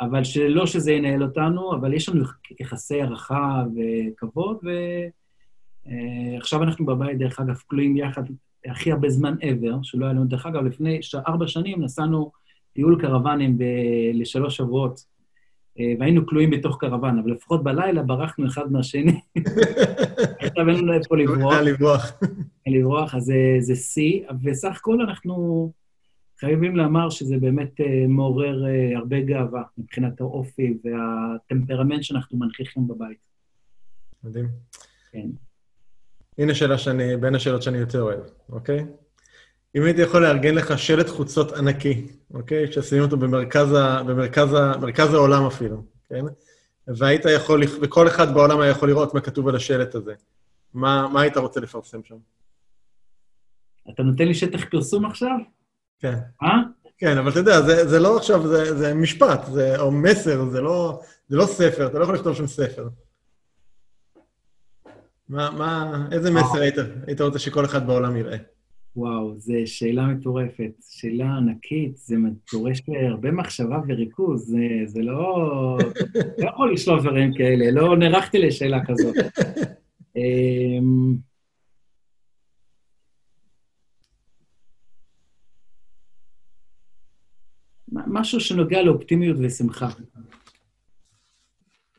[0.00, 2.24] אבל שלא שזה ינהל אותנו, אבל יש לנו
[2.60, 4.58] יחסי הערכה וכבוד,
[5.86, 8.22] ועכשיו אנחנו בבית, דרך אגב, כלואים יחד
[8.66, 11.00] הכי הרבה זמן ever, שלא היה לנו, דרך אגב, לפני.
[11.28, 12.32] ארבע שנים נסענו
[12.72, 13.64] טיול קרוונים ב...
[14.14, 15.09] לשלוש שבועות, אה,
[15.78, 19.20] והיינו כלואים בתוך קרוון, אבל לפחות בלילה ברחנו אחד מהשני.
[20.40, 22.12] עכשיו אין לנו איפה לברוח, היה לברוח.
[22.66, 25.72] לברוח, אז זה- זה שיא, וסך הכל אנחנו
[26.40, 33.18] חייבים לומר שזה באמת אה, מעורר אה, הרבה גאווה מבחינת האופי והטמפרמנט שאנחנו מנכיחים בבית.
[34.24, 34.48] מדהים.
[35.12, 35.26] כן.
[36.38, 38.86] הנה שאלה שאני, בין השאלות שאני יותר אוהב, אוקיי?
[39.76, 42.72] אם הייתי יכול לארגן לך שלט חוצות ענקי, אוקיי?
[42.72, 46.24] ששים אותו במרכז, ה, במרכז ה, מרכז העולם אפילו, כן?
[46.86, 50.14] והיית יכול, וכל אחד בעולם היה יכול לראות מה כתוב על השלט הזה.
[50.74, 52.16] מה, מה היית רוצה לפרסם שם?
[53.90, 55.36] אתה נותן לי שטח פרסום עכשיו?
[55.98, 56.14] כן.
[56.42, 56.56] אה?
[56.98, 60.60] כן, אבל אתה יודע, זה, זה לא עכשיו, זה, זה משפט, זה, או מסר, זה
[60.60, 62.88] לא, זה לא ספר, אתה לא יכול לכתוב שם ספר.
[65.28, 66.74] מה, מה, איזה מסר היית,
[67.06, 68.36] היית רוצה שכל אחד בעולם יראה?
[68.96, 72.16] וואו, זו שאלה מטורפת, שאלה ענקית, זה
[72.52, 75.78] דורש הרבה מחשבה וריכוז, זה, זה לא...
[76.38, 79.14] לא יכול לשלוף דברים כאלה, לא נערכתי לשאלה כזאת.
[80.16, 81.16] אמ,
[87.92, 89.88] משהו שנוגע לאופטימיות ושמחה.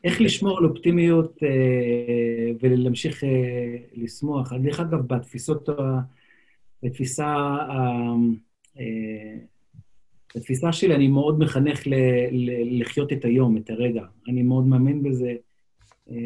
[0.04, 3.28] איך לשמור על אופטימיות אה, ולהמשיך אה,
[3.94, 4.52] לשמוח.
[4.52, 6.00] דרך אגב, בתפיסות, ה-
[6.82, 8.14] בתפיסה, ה-
[8.78, 9.34] אה,
[10.36, 11.94] בתפיסה שלי אני מאוד מחנך ל,
[12.30, 14.02] ל, לחיות את היום, את הרגע.
[14.28, 15.34] אני מאוד מאמין בזה,
[16.10, 16.16] אה,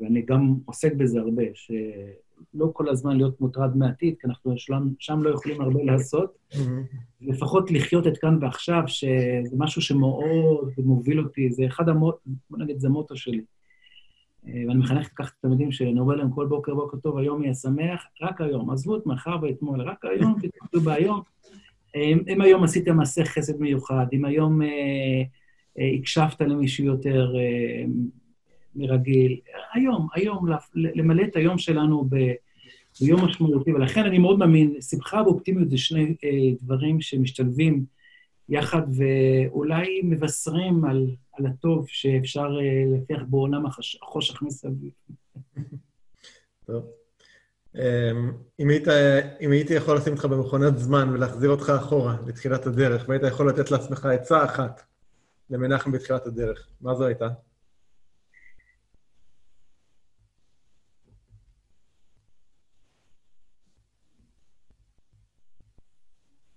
[0.00, 5.22] ואני גם עוסק בזה הרבה, שלא כל הזמן להיות מוטרד מעתיד, כי אנחנו שם, שם
[5.22, 6.38] לא יכולים הרבה לעשות.
[7.20, 12.14] לפחות לחיות את כאן ועכשיו, שזה משהו שמאוד מוביל אותי, זה אחד המוט...
[12.50, 13.42] בוא נגיד, זה מוטו שלי.
[14.48, 17.42] אה, ואני מחנך ככה את התלמידים שלי, אני אומר להם כל בוקר, בוקר טוב, היום
[17.42, 18.70] יהיה שמח, רק היום.
[18.70, 21.20] עזבו את מחר ואתמול, רק היום, תתמקדו בהיום.
[22.28, 24.68] אם היום עשיתם מעשה חסד מיוחד, אם היום אה,
[25.78, 27.32] אה, הקשבת למישהו יותר
[28.76, 29.40] מרגיל,
[29.72, 32.16] היום, היום, למלא את היום שלנו ב...
[33.00, 36.14] הוא יום משמעותי, ולכן אני מאוד מאמין, שמחה ואופטימיות זה שני
[36.62, 37.84] דברים שמשתלבים
[38.48, 44.90] יחד ואולי מבשרים על, על הטוב שאפשר אה, לפתח בעולם החושך מסביב.
[46.66, 46.86] טוב.
[47.74, 48.88] אמ, אם היית,
[49.40, 53.70] אם הייתי יכול לשים אותך במכונת זמן ולהחזיר אותך אחורה לתחילת הדרך, והיית יכול לתת
[53.70, 54.82] לעצמך עצה אחת
[55.50, 57.28] למנחם בתחילת הדרך, מה זו הייתה?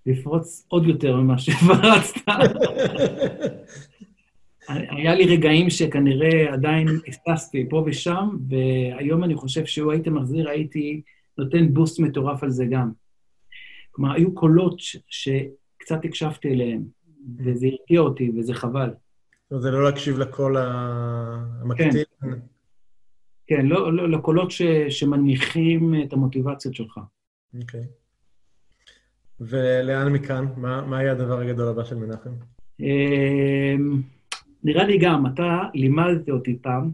[0.06, 2.22] לפרוץ עוד יותר ממה שפרצת.
[4.68, 11.02] היה לי רגעים שכנראה עדיין הססתי פה ושם, והיום אני חושב שהוא היית מחזיר, הייתי
[11.38, 12.92] נותן בוסט מטורף על זה גם.
[13.92, 14.76] כלומר, היו קולות
[15.08, 16.84] שקצת הקשבתי אליהם,
[17.38, 18.90] וזה הרגיע אותי, וזה חבל.
[19.50, 21.92] זה לא להקשיב לקול המקטין?
[21.92, 22.28] כן,
[23.48, 27.00] כן לא, לא, לקולות ש, שמנמיכים את המוטיבציות שלך.
[27.62, 27.82] אוקיי.
[29.42, 30.46] ולאן מכאן?
[30.58, 32.30] מה, מה יהיה הדבר הגדול הבא של מנחם?
[32.80, 34.02] אמ,
[34.64, 36.92] נראה לי גם, אתה לימדת אותי פעם,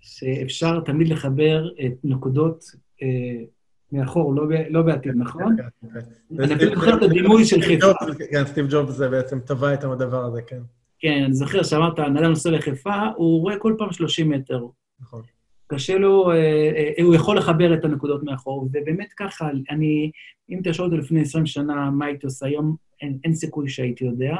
[0.00, 2.64] שאפשר תמיד לחבר את נקודות
[3.02, 3.44] אה,
[3.92, 5.56] מאחור, לא, לא בעתיד, נכון?
[5.56, 6.00] כן, כן,
[6.36, 6.42] כן.
[6.42, 7.92] אני אפילו זוכר את הדימוי של חיפה.
[8.30, 10.60] כן, סטיב ג'ובס זה בעצם טבע את הדבר הזה, כן.
[10.98, 14.66] כן, אני זוכר שאמרת, נדל נוסע לחיפה, הוא רואה כל פעם 30 מטר.
[15.00, 15.22] נכון.
[15.74, 16.36] קשה לו, אה,
[16.98, 20.10] אה, הוא יכול לחבר את הנקודות מאחור, ובאמת ככה, אני,
[20.50, 24.36] אם תשאל אותי לפני 20 שנה מה הייתי עושה היום, אין, אין סיכוי שהייתי יודע.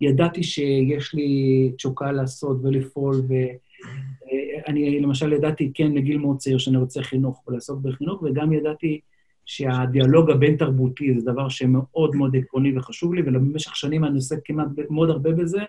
[0.00, 7.02] ידעתי שיש לי תשוקה לעשות ולפעול, ואני למשל ידעתי כן לגיל מאוד צעיר שאני רוצה
[7.02, 9.00] חינוך ולעסוק בחינוך, וגם ידעתי
[9.46, 15.10] שהדיאלוג הבין-תרבותי זה דבר שמאוד מאוד עקרוני וחשוב לי, ובמשך שנים אני עושה כמעט מאוד
[15.10, 15.60] הרבה בזה,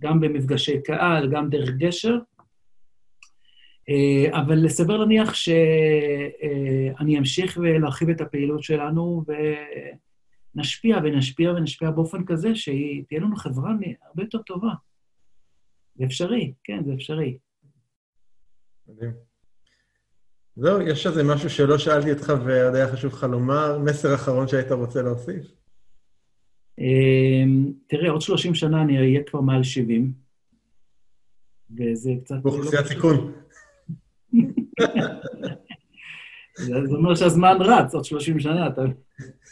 [0.00, 2.18] גם במפגשי קהל, גם דרך גשר.
[4.30, 9.32] אבל לסבר להניח שאני אמשיך ולהרחיב את הפעילות שלנו, ו...
[10.54, 13.70] נשפיע ונשפיע ונשפיע באופן כזה שתהיה לנו חברה
[14.06, 14.72] הרבה יותר טובה.
[15.94, 17.38] זה אפשרי, כן, זה אפשרי.
[18.88, 19.12] מדהים.
[20.56, 24.72] זהו, יש איזה משהו שלא שאלתי אותך ועוד היה חשוב לך לומר, מסר אחרון שהיית
[24.72, 25.46] רוצה להוסיף?
[26.78, 30.12] אמ, תראה, עוד 30 שנה אני אהיה כבר מעל 70,
[31.70, 32.36] וזה קצת...
[32.42, 33.32] באוכלוסיית סיכון.
[36.56, 38.82] זה אומר שהזמן רץ, עוד 30 שנה, אתה...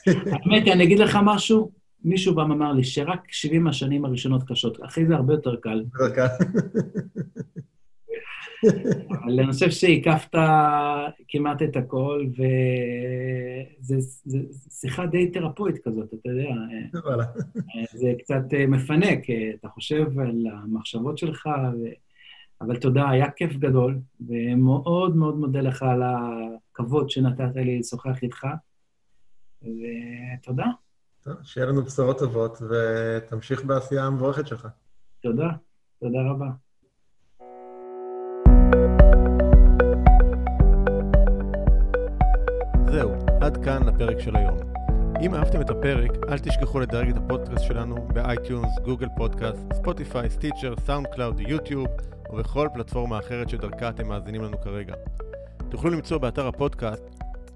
[0.07, 1.71] האמת היא, אני אגיד לך משהו,
[2.05, 5.85] מישהו פעם אמר לי שרק 70 השנים הראשונות קשות, אחרי זה הרבה יותר קל.
[9.11, 10.39] אבל אני חושב שהקפת
[11.29, 12.27] כמעט את הכל,
[13.81, 13.95] וזו
[14.71, 16.49] שיחה די תרפואית כזאת, אתה יודע.
[17.93, 19.19] זה קצת מפנק,
[19.61, 21.87] אתה חושב על המחשבות שלך, ו...
[22.61, 28.47] אבל תודה, היה כיף גדול, ומאוד מאוד מודה לך על הכבוד שנתת לי לשוחח איתך.
[29.63, 30.67] ותודה.
[31.23, 34.69] טוב, שיהיה לנו בשורות טובות, ותמשיך בעשייה המבורכת שלך.
[35.23, 35.49] תודה,
[36.01, 36.47] תודה רבה.
[42.91, 43.11] זהו,
[43.41, 44.59] עד כאן לפרק של היום.
[45.21, 50.31] אם אהבתם את הפרק, אל תשכחו לדרג את הפודקאסט שלנו ב iTunes, Google Podcast, Spotify,
[50.31, 51.87] Stitcher, SoundCloud, YouTube,
[52.31, 54.95] ובכל פלטפורמה אחרת שדרכה אתם מאזינים לנו כרגע.
[55.69, 57.05] תוכלו למצוא באתר הפודקאסט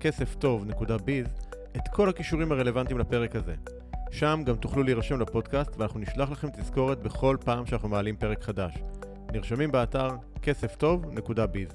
[0.01, 1.27] כסף טוב.ביז
[1.77, 3.55] את כל הקישורים הרלוונטיים לפרק הזה.
[4.11, 8.75] שם גם תוכלו להירשם לפודקאסט ואנחנו נשלח לכם תזכורת בכל פעם שאנחנו מעלים פרק חדש.
[9.33, 10.09] נרשמים באתר
[10.43, 11.69] כסף טוב.ביז.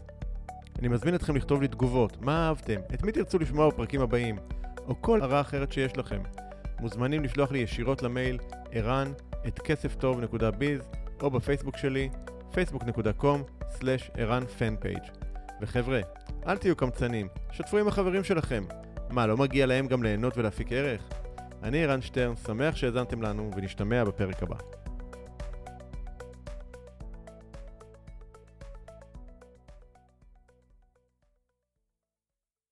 [0.79, 4.35] אני מזמין אתכם לכתוב לי תגובות, מה אהבתם, את מי תרצו לשמוע בפרקים הבאים,
[4.87, 6.21] או כל הערה אחרת שיש לכם.
[6.79, 8.37] מוזמנים לשלוח לי ישירות למייל
[8.71, 9.11] ערן
[9.47, 10.81] את כסף טוב.ביז
[11.21, 12.09] או בפייסבוק שלי
[12.53, 15.03] facebook.com/ערן פנפייג'
[15.61, 15.99] וחבר'ה,
[16.47, 18.63] אל תהיו קמצנים, שתפו עם החברים שלכם.
[19.09, 21.01] מה, לא מגיע להם גם ליהנות ולהפיק ערך?
[21.63, 24.57] אני ערן שטרן, שמח שהאזנתם לנו, ונשתמע בפרק הבא.